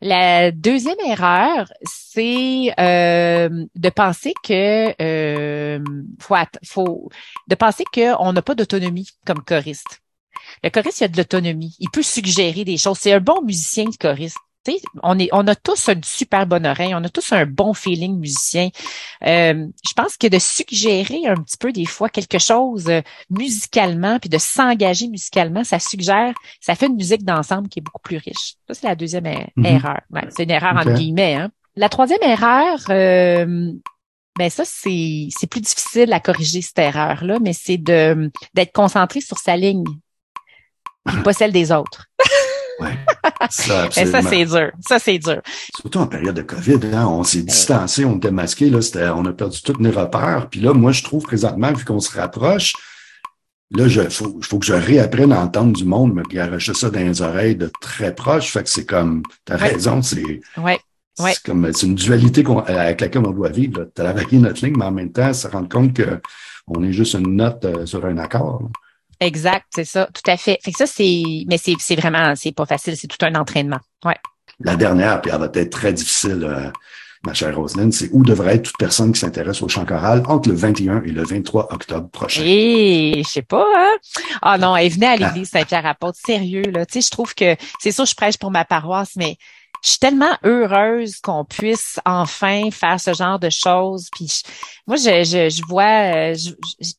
La 0.02 0.52
deuxième 0.52 1.00
erreur, 1.06 1.72
c'est 1.84 2.72
euh, 2.80 3.66
de 3.76 3.90
penser 3.90 4.34
que 4.44 4.94
euh, 5.02 5.80
faut, 6.20 6.36
faut 6.66 7.10
de 7.48 7.56
penser 7.56 7.84
qu'on 7.92 8.34
n'a 8.34 8.42
pas 8.42 8.56
d'autonomie 8.56 9.10
comme 9.26 9.44
choriste. 9.44 10.02
Le 10.64 10.70
choriste, 10.70 11.02
il 11.02 11.06
a 11.06 11.08
de 11.08 11.18
l'autonomie. 11.18 11.76
Il 11.80 11.90
peut 11.90 12.04
suggérer 12.04 12.64
des 12.64 12.78
choses. 12.78 12.98
C'est 13.00 13.14
un 13.14 13.20
bon 13.20 13.42
musicien, 13.42 13.86
le 13.86 13.98
choriste. 13.98 14.38
On, 15.04 15.18
est, 15.20 15.30
on 15.32 15.48
a 15.48 15.56
tous 15.56 15.90
une 15.90 16.04
super 16.04 16.46
bonne 16.48 16.66
oreille, 16.66 16.94
on 16.96 17.04
a 17.04 17.10
tous 17.10 17.32
un 17.34 17.46
bon 17.46 17.74
feeling 17.74 18.20
musicien. 18.20 18.70
Euh, 19.26 19.68
je 19.88 19.94
pense 19.96 20.18
que 20.18 20.28
de 20.28 20.40
suggérer 20.40 21.28
un 21.28 21.36
petit 21.36 21.58
peu 21.58 21.72
des 21.72 21.86
fois 21.86 22.10
quelque 22.10 22.40
chose 22.40 22.88
euh, 22.90 23.02
musicalement, 23.30 24.20
puis 24.20 24.30
de 24.30 24.38
s'engager 24.38 25.08
musicalement, 25.08 25.64
ça 25.64 25.80
suggère, 25.80 26.34
ça 26.62 26.76
fait 26.76 26.88
une 26.88 26.96
musique 26.96 27.24
d'ensemble 27.24 27.70
qui 27.70 27.80
est 27.80 27.82
beaucoup 27.84 28.02
plus 28.02 28.18
riche. 28.18 28.56
Ça, 28.68 28.74
c'est 28.74 28.88
la 28.88 28.96
deuxième 28.96 29.26
er- 29.26 29.52
Mhm. 29.56 29.66
erreur. 29.66 30.02
Ouais, 30.12 30.28
c'est 30.36 30.44
une 30.44 30.52
erreur 30.52 30.74
entre 30.76 30.94
guillemets. 30.94 31.36
Hein. 31.36 31.52
La 31.76 31.90
troisième 31.90 32.24
erreur, 32.24 32.80
euh, 32.90 33.72
ben 34.38 34.50
ça, 34.50 34.64
c'est 34.66 35.28
c'est 35.36 35.48
plus 35.48 35.62
difficile 35.62 36.12
à 36.14 36.20
corriger 36.20 36.62
cette 36.62 36.78
erreur-là, 36.80 37.40
mais 37.42 37.54
c'est 37.54 37.78
de 37.78 38.32
d'être 38.54 38.72
concentré 38.72 39.22
sur 39.22 39.38
sa 39.38 39.56
ligne, 39.58 39.84
puis 41.06 41.22
pas 41.24 41.34
celle 41.34 41.52
des 41.52 41.72
autres. 41.72 42.06
Ça, 43.50 43.90
ça, 44.06 44.22
c'est 44.22 44.46
dur. 44.46 44.72
Ça, 44.88 45.00
c'est 45.00 45.18
dur. 45.20 45.42
Surtout 45.80 46.00
en 46.00 46.08
période 46.08 46.36
de 46.36 46.42
COVID, 46.42 46.80
hein, 46.94 47.08
on 47.08 47.24
s'est 47.24 47.44
distancé, 47.44 48.06
on 48.06 48.18
était 48.18 48.32
masqué, 48.32 48.70
là, 48.70 48.80
on 49.16 49.26
a 49.26 49.34
perdu 49.34 49.62
tous 49.62 49.76
nos 49.80 49.92
repères. 49.92 50.48
Puis 50.50 50.60
là, 50.62 50.74
moi, 50.74 50.92
je 50.92 51.04
trouve 51.04 51.24
présentement, 51.24 51.72
vu 51.74 51.86
qu'on 51.86 52.00
se 52.00 52.16
rapproche, 52.18 52.74
là, 53.72 53.88
je 53.88 54.02
faut, 54.10 54.40
faut 54.42 54.60
que 54.60 54.66
je 54.66 54.74
réapprenne 54.74 55.32
à 55.34 55.42
entendre 55.42 55.74
du 55.74 55.86
monde, 55.86 56.14
me 56.14 56.24
garocher 56.24 56.74
ça 56.74 56.90
dans 56.90 57.00
les 57.00 57.22
oreilles 57.22 57.56
de 57.56 57.72
très 57.82 58.14
proche. 58.16 58.52
Fait 58.52 58.64
que 58.64 58.70
c'est 58.70 58.86
comme, 58.86 59.24
t'as 59.46 59.58
Ouais. 59.58 59.70
raison, 59.74 60.02
c'est, 60.02 60.42
Ouais. 60.58 60.80
Ouais. 61.20 61.34
c'est 61.34 61.44
comme, 61.44 61.72
c'est 61.74 61.88
une 61.88 61.96
dualité 61.96 62.44
qu'on- 62.44 62.60
avec 62.60 63.02
laquelle 63.02 63.26
on 63.26 63.32
doit 63.32 63.50
vivre, 63.50 63.82
là. 63.82 63.86
travailler 63.94 64.38
notre 64.38 64.64
ligne, 64.66 64.76
mais 64.78 64.86
en 64.86 64.92
même 64.92 65.12
temps, 65.12 65.34
se 65.34 65.48
rendre 65.48 65.68
compte 65.70 65.94
que 65.94 66.22
on 66.68 66.84
est 66.84 66.92
juste 66.92 67.14
une 67.16 67.36
note 67.38 67.64
euh, 67.66 67.86
sur 67.86 68.06
un 68.06 68.18
accord. 68.18 68.62
là. 68.64 68.70
Exact, 69.20 69.66
c'est 69.74 69.86
ça, 69.86 70.08
tout 70.14 70.30
à 70.30 70.38
fait. 70.38 70.60
Fait 70.64 70.72
que 70.72 70.78
ça, 70.78 70.86
c'est, 70.86 71.24
mais 71.48 71.58
c'est, 71.58 71.74
c'est 71.80 71.96
vraiment, 71.96 72.36
c'est 72.36 72.52
pas 72.52 72.66
facile, 72.66 72.96
c'est 72.96 73.08
tout 73.08 73.24
un 73.26 73.36
entraînement. 73.36 73.80
Ouais. 74.06 74.18
La 74.60 74.76
dernière, 74.76 75.22
puis 75.22 75.32
elle 75.34 75.40
va 75.40 75.50
être 75.54 75.70
très 75.70 75.94
difficile, 75.94 76.44
euh, 76.44 76.70
ma 77.24 77.34
chère 77.34 77.56
Roselyne, 77.56 77.92
c'est 77.92 78.10
où 78.12 78.24
devrait 78.24 78.56
être 78.56 78.64
toute 78.64 78.78
personne 78.78 79.12
qui 79.12 79.20
s'intéresse 79.20 79.62
au 79.62 79.68
chant 79.68 79.86
choral 79.86 80.24
entre 80.28 80.50
le 80.50 80.56
21 80.56 81.04
et 81.04 81.12
le 81.12 81.24
23 81.24 81.74
octobre 81.74 82.10
prochain? 82.10 82.42
Et 82.46 83.22
je 83.26 83.30
sais 83.30 83.42
pas, 83.42 83.66
hein? 83.76 83.98
Ah 84.42 84.58
non, 84.58 84.76
elle 84.76 84.92
venait 84.92 85.08
à 85.08 85.16
l'église 85.16 85.50
Saint-Pierre-Apôtre. 85.50 86.18
Sérieux, 86.26 86.64
là. 86.72 86.86
Tu 86.86 86.94
sais, 86.94 87.08
je 87.08 87.12
trouve 87.12 87.34
que 87.34 87.56
c'est 87.80 87.92
sûr, 87.92 88.06
je 88.06 88.16
prêche 88.16 88.38
pour 88.38 88.52
ma 88.52 88.66
paroisse, 88.66 89.14
mais 89.16 89.38
je 89.88 89.92
suis 89.92 90.00
tellement 90.00 90.36
heureuse 90.44 91.22
qu'on 91.22 91.46
puisse 91.46 91.98
enfin 92.06 92.70
faire 92.72 93.00
ce 93.00 93.14
genre 93.14 93.40
de 93.40 93.50
choses. 93.50 94.10
Puis 94.12 94.28
je- 94.28 94.52
moi, 94.86 94.98
je, 94.98 95.24
je, 95.24 95.50
je 95.50 95.62
vois, 95.66 96.34
euh, 96.34 96.36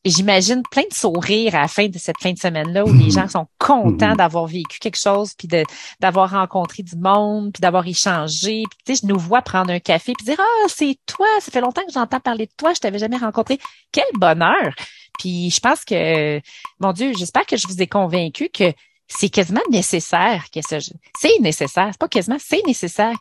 j'imagine 0.03 0.63
plein 0.71 0.81
de 0.89 0.93
sourires 0.95 1.53
à 1.53 1.61
la 1.61 1.67
fin 1.67 1.87
de 1.87 1.99
cette 1.99 2.17
fin 2.19 2.31
de 2.31 2.39
semaine-là 2.39 2.83
où 2.85 2.91
les 2.93 3.05
Mhm. 3.05 3.11
gens 3.11 3.27
sont 3.27 3.45
contents 3.59 4.09
Mhm. 4.11 4.17
d'avoir 4.17 4.47
vécu 4.47 4.79
quelque 4.79 4.97
chose, 4.99 5.33
puis 5.37 5.47
de 5.47 5.63
d'avoir 5.99 6.31
rencontré 6.31 6.81
du 6.81 6.95
monde, 6.95 7.51
puis 7.53 7.61
d'avoir 7.61 7.85
échangé. 7.87 8.63
Puis 8.69 8.79
tu 8.85 8.95
sais, 8.95 9.01
je 9.03 9.07
nous 9.11 9.19
vois 9.19 9.43
prendre 9.43 9.71
un 9.71 9.79
café 9.79 10.13
puis 10.17 10.25
dire 10.25 10.39
ah 10.39 10.67
c'est 10.67 10.97
toi, 11.05 11.27
ça 11.41 11.51
fait 11.51 11.61
longtemps 11.61 11.85
que 11.85 11.93
j'entends 11.93 12.19
parler 12.19 12.47
de 12.47 12.51
toi, 12.57 12.73
je 12.73 12.79
t'avais 12.79 12.97
jamais 12.99 13.17
rencontré. 13.17 13.59
Quel 13.91 14.05
bonheur. 14.15 14.73
Puis 15.19 15.51
je 15.51 15.59
pense 15.59 15.83
que, 15.85 16.39
mon 16.79 16.93
Dieu, 16.93 17.11
j'espère 17.17 17.45
que 17.45 17.57
je 17.57 17.67
vous 17.67 17.81
ai 17.81 17.87
convaincu 17.87 18.49
que 18.49 18.73
c'est 19.09 19.29
quasiment 19.29 19.61
nécessaire 19.69 20.45
que 20.53 20.59
ce 20.61 20.79
c'est 21.19 21.39
nécessaire, 21.39 21.89
c'est 21.91 21.99
pas 21.99 22.07
quasiment, 22.07 22.37
c'est 22.39 22.65
nécessaire. 22.65 23.15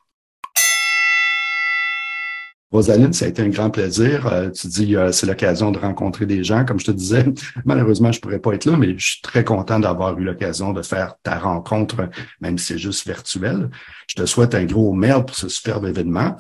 Rosaline, 2.71 3.15
ça 3.15 3.25
a 3.25 3.29
été 3.29 3.41
un 3.41 3.49
grand 3.49 3.71
plaisir. 3.71 4.27
Euh, 4.27 4.51
tu 4.51 4.67
dis, 4.67 4.95
euh, 4.95 5.11
c'est 5.11 5.27
l'occasion 5.27 5.71
de 5.71 5.79
rencontrer 5.79 6.27
des 6.27 6.45
gens. 6.45 6.67
Comme 6.67 6.79
je 6.79 6.85
te 6.85 6.91
disais, 6.91 7.25
malheureusement, 7.65 8.13
je 8.13 8.21
pourrais 8.21 8.41
pas 8.41 8.53
être 8.53 8.67
là, 8.67 8.77
mais 8.77 8.99
je 8.99 9.13
suis 9.13 9.23
très 9.23 9.43
content 9.43 9.81
d'avoir 9.81 10.19
eu 10.19 10.25
l'occasion 10.25 10.75
de 10.75 10.83
faire 10.83 11.15
ta 11.23 11.39
rencontre, 11.39 12.11
même 12.43 12.59
si 12.59 12.67
c'est 12.67 12.79
juste 12.79 13.07
virtuel. 13.07 13.71
Je 14.07 14.17
te 14.17 14.27
souhaite 14.27 14.55
un 14.55 14.67
gros 14.67 14.93
merde 14.93 15.27
pour 15.27 15.37
ce 15.37 15.49
superbe 15.49 15.87
événement. 15.87 16.37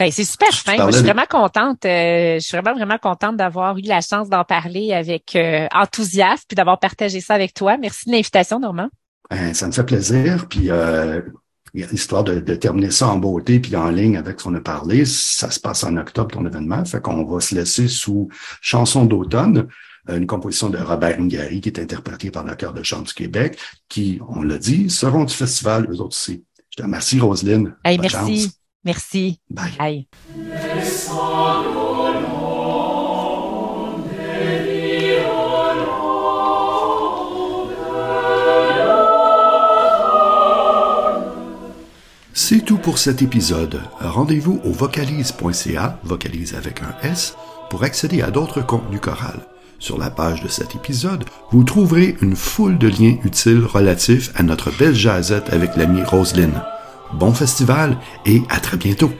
Ben, 0.00 0.10
c'est 0.10 0.24
super 0.24 0.48
fin. 0.48 0.76
Moi, 0.78 0.90
je 0.92 0.96
suis 0.96 1.04
vraiment 1.04 1.26
contente. 1.28 1.84
euh, 1.84 2.36
je 2.36 2.40
suis 2.40 2.56
vraiment, 2.56 2.74
vraiment 2.74 2.96
contente 2.96 3.36
d'avoir 3.36 3.76
eu 3.76 3.82
la 3.82 4.00
chance 4.00 4.30
d'en 4.30 4.44
parler 4.44 4.94
avec 4.94 5.36
euh, 5.36 5.66
enthousiasme 5.74 6.44
puis 6.48 6.54
d'avoir 6.54 6.78
partagé 6.78 7.20
ça 7.20 7.34
avec 7.34 7.52
toi. 7.52 7.76
Merci 7.76 8.06
de 8.06 8.12
l'invitation, 8.12 8.58
Normand. 8.58 8.88
Ben, 9.30 9.52
ça 9.52 9.66
me 9.66 9.72
fait 9.72 9.84
plaisir. 9.84 10.46
Puis, 10.48 10.70
euh, 10.70 11.20
histoire 11.74 12.24
de, 12.24 12.40
de 12.40 12.54
terminer 12.54 12.90
ça 12.90 13.08
en 13.08 13.18
beauté 13.18 13.60
puis 13.60 13.76
en 13.76 13.90
ligne 13.90 14.16
avec 14.16 14.40
ce 14.40 14.44
qu'on 14.44 14.54
a 14.54 14.60
parlé, 14.60 15.04
ça 15.04 15.50
se 15.50 15.60
passe 15.60 15.84
en 15.84 15.94
octobre, 15.98 16.30
ton 16.30 16.46
événement. 16.46 16.82
Fait 16.86 17.02
qu'on 17.02 17.22
va 17.26 17.38
se 17.40 17.54
laisser 17.54 17.86
sous 17.86 18.28
Chanson 18.62 19.04
d'automne, 19.04 19.68
une 20.08 20.26
composition 20.26 20.70
de 20.70 20.78
Robert 20.78 21.20
Ngari 21.20 21.60
qui 21.60 21.68
est 21.68 21.78
interprétée 21.78 22.30
par 22.30 22.44
le 22.44 22.54
Chœur 22.54 22.72
de 22.72 22.82
Chant 22.82 23.02
du 23.02 23.12
Québec, 23.12 23.58
qui, 23.90 24.18
on 24.30 24.42
l'a 24.42 24.56
dit, 24.56 24.88
seront 24.88 25.24
du 25.24 25.34
festival, 25.34 25.86
eux 25.90 26.00
autres 26.00 26.16
aussi. 26.16 26.42
Je 26.70 26.76
te 26.76 26.82
remercie, 26.82 27.20
Roselyne. 27.20 27.76
Hey, 27.84 27.98
merci. 27.98 28.44
chance. 28.44 28.59
Merci. 28.84 29.40
Bye. 29.50 29.72
Bye. 29.78 30.06
C'est 42.32 42.64
tout 42.64 42.78
pour 42.78 42.98
cet 42.98 43.22
épisode. 43.22 43.80
Rendez-vous 44.00 44.60
au 44.64 44.72
vocalise.ca, 44.72 46.00
vocalise 46.02 46.54
avec 46.54 46.82
un 46.82 46.94
S, 47.06 47.36
pour 47.68 47.84
accéder 47.84 48.22
à 48.22 48.30
d'autres 48.30 48.60
contenus 48.62 49.00
chorales. 49.00 49.46
Sur 49.78 49.98
la 49.98 50.10
page 50.10 50.42
de 50.42 50.48
cet 50.48 50.74
épisode, 50.74 51.24
vous 51.52 51.64
trouverez 51.64 52.16
une 52.20 52.36
foule 52.36 52.76
de 52.78 52.88
liens 52.88 53.16
utiles 53.24 53.64
relatifs 53.64 54.30
à 54.34 54.42
notre 54.42 54.70
belle 54.76 54.94
jazette 54.94 55.52
avec 55.52 55.76
l'amie 55.76 56.02
Roselyne. 56.02 56.60
Bon 57.14 57.32
festival 57.32 57.96
et 58.26 58.42
à 58.48 58.60
très 58.60 58.76
bientôt! 58.76 59.10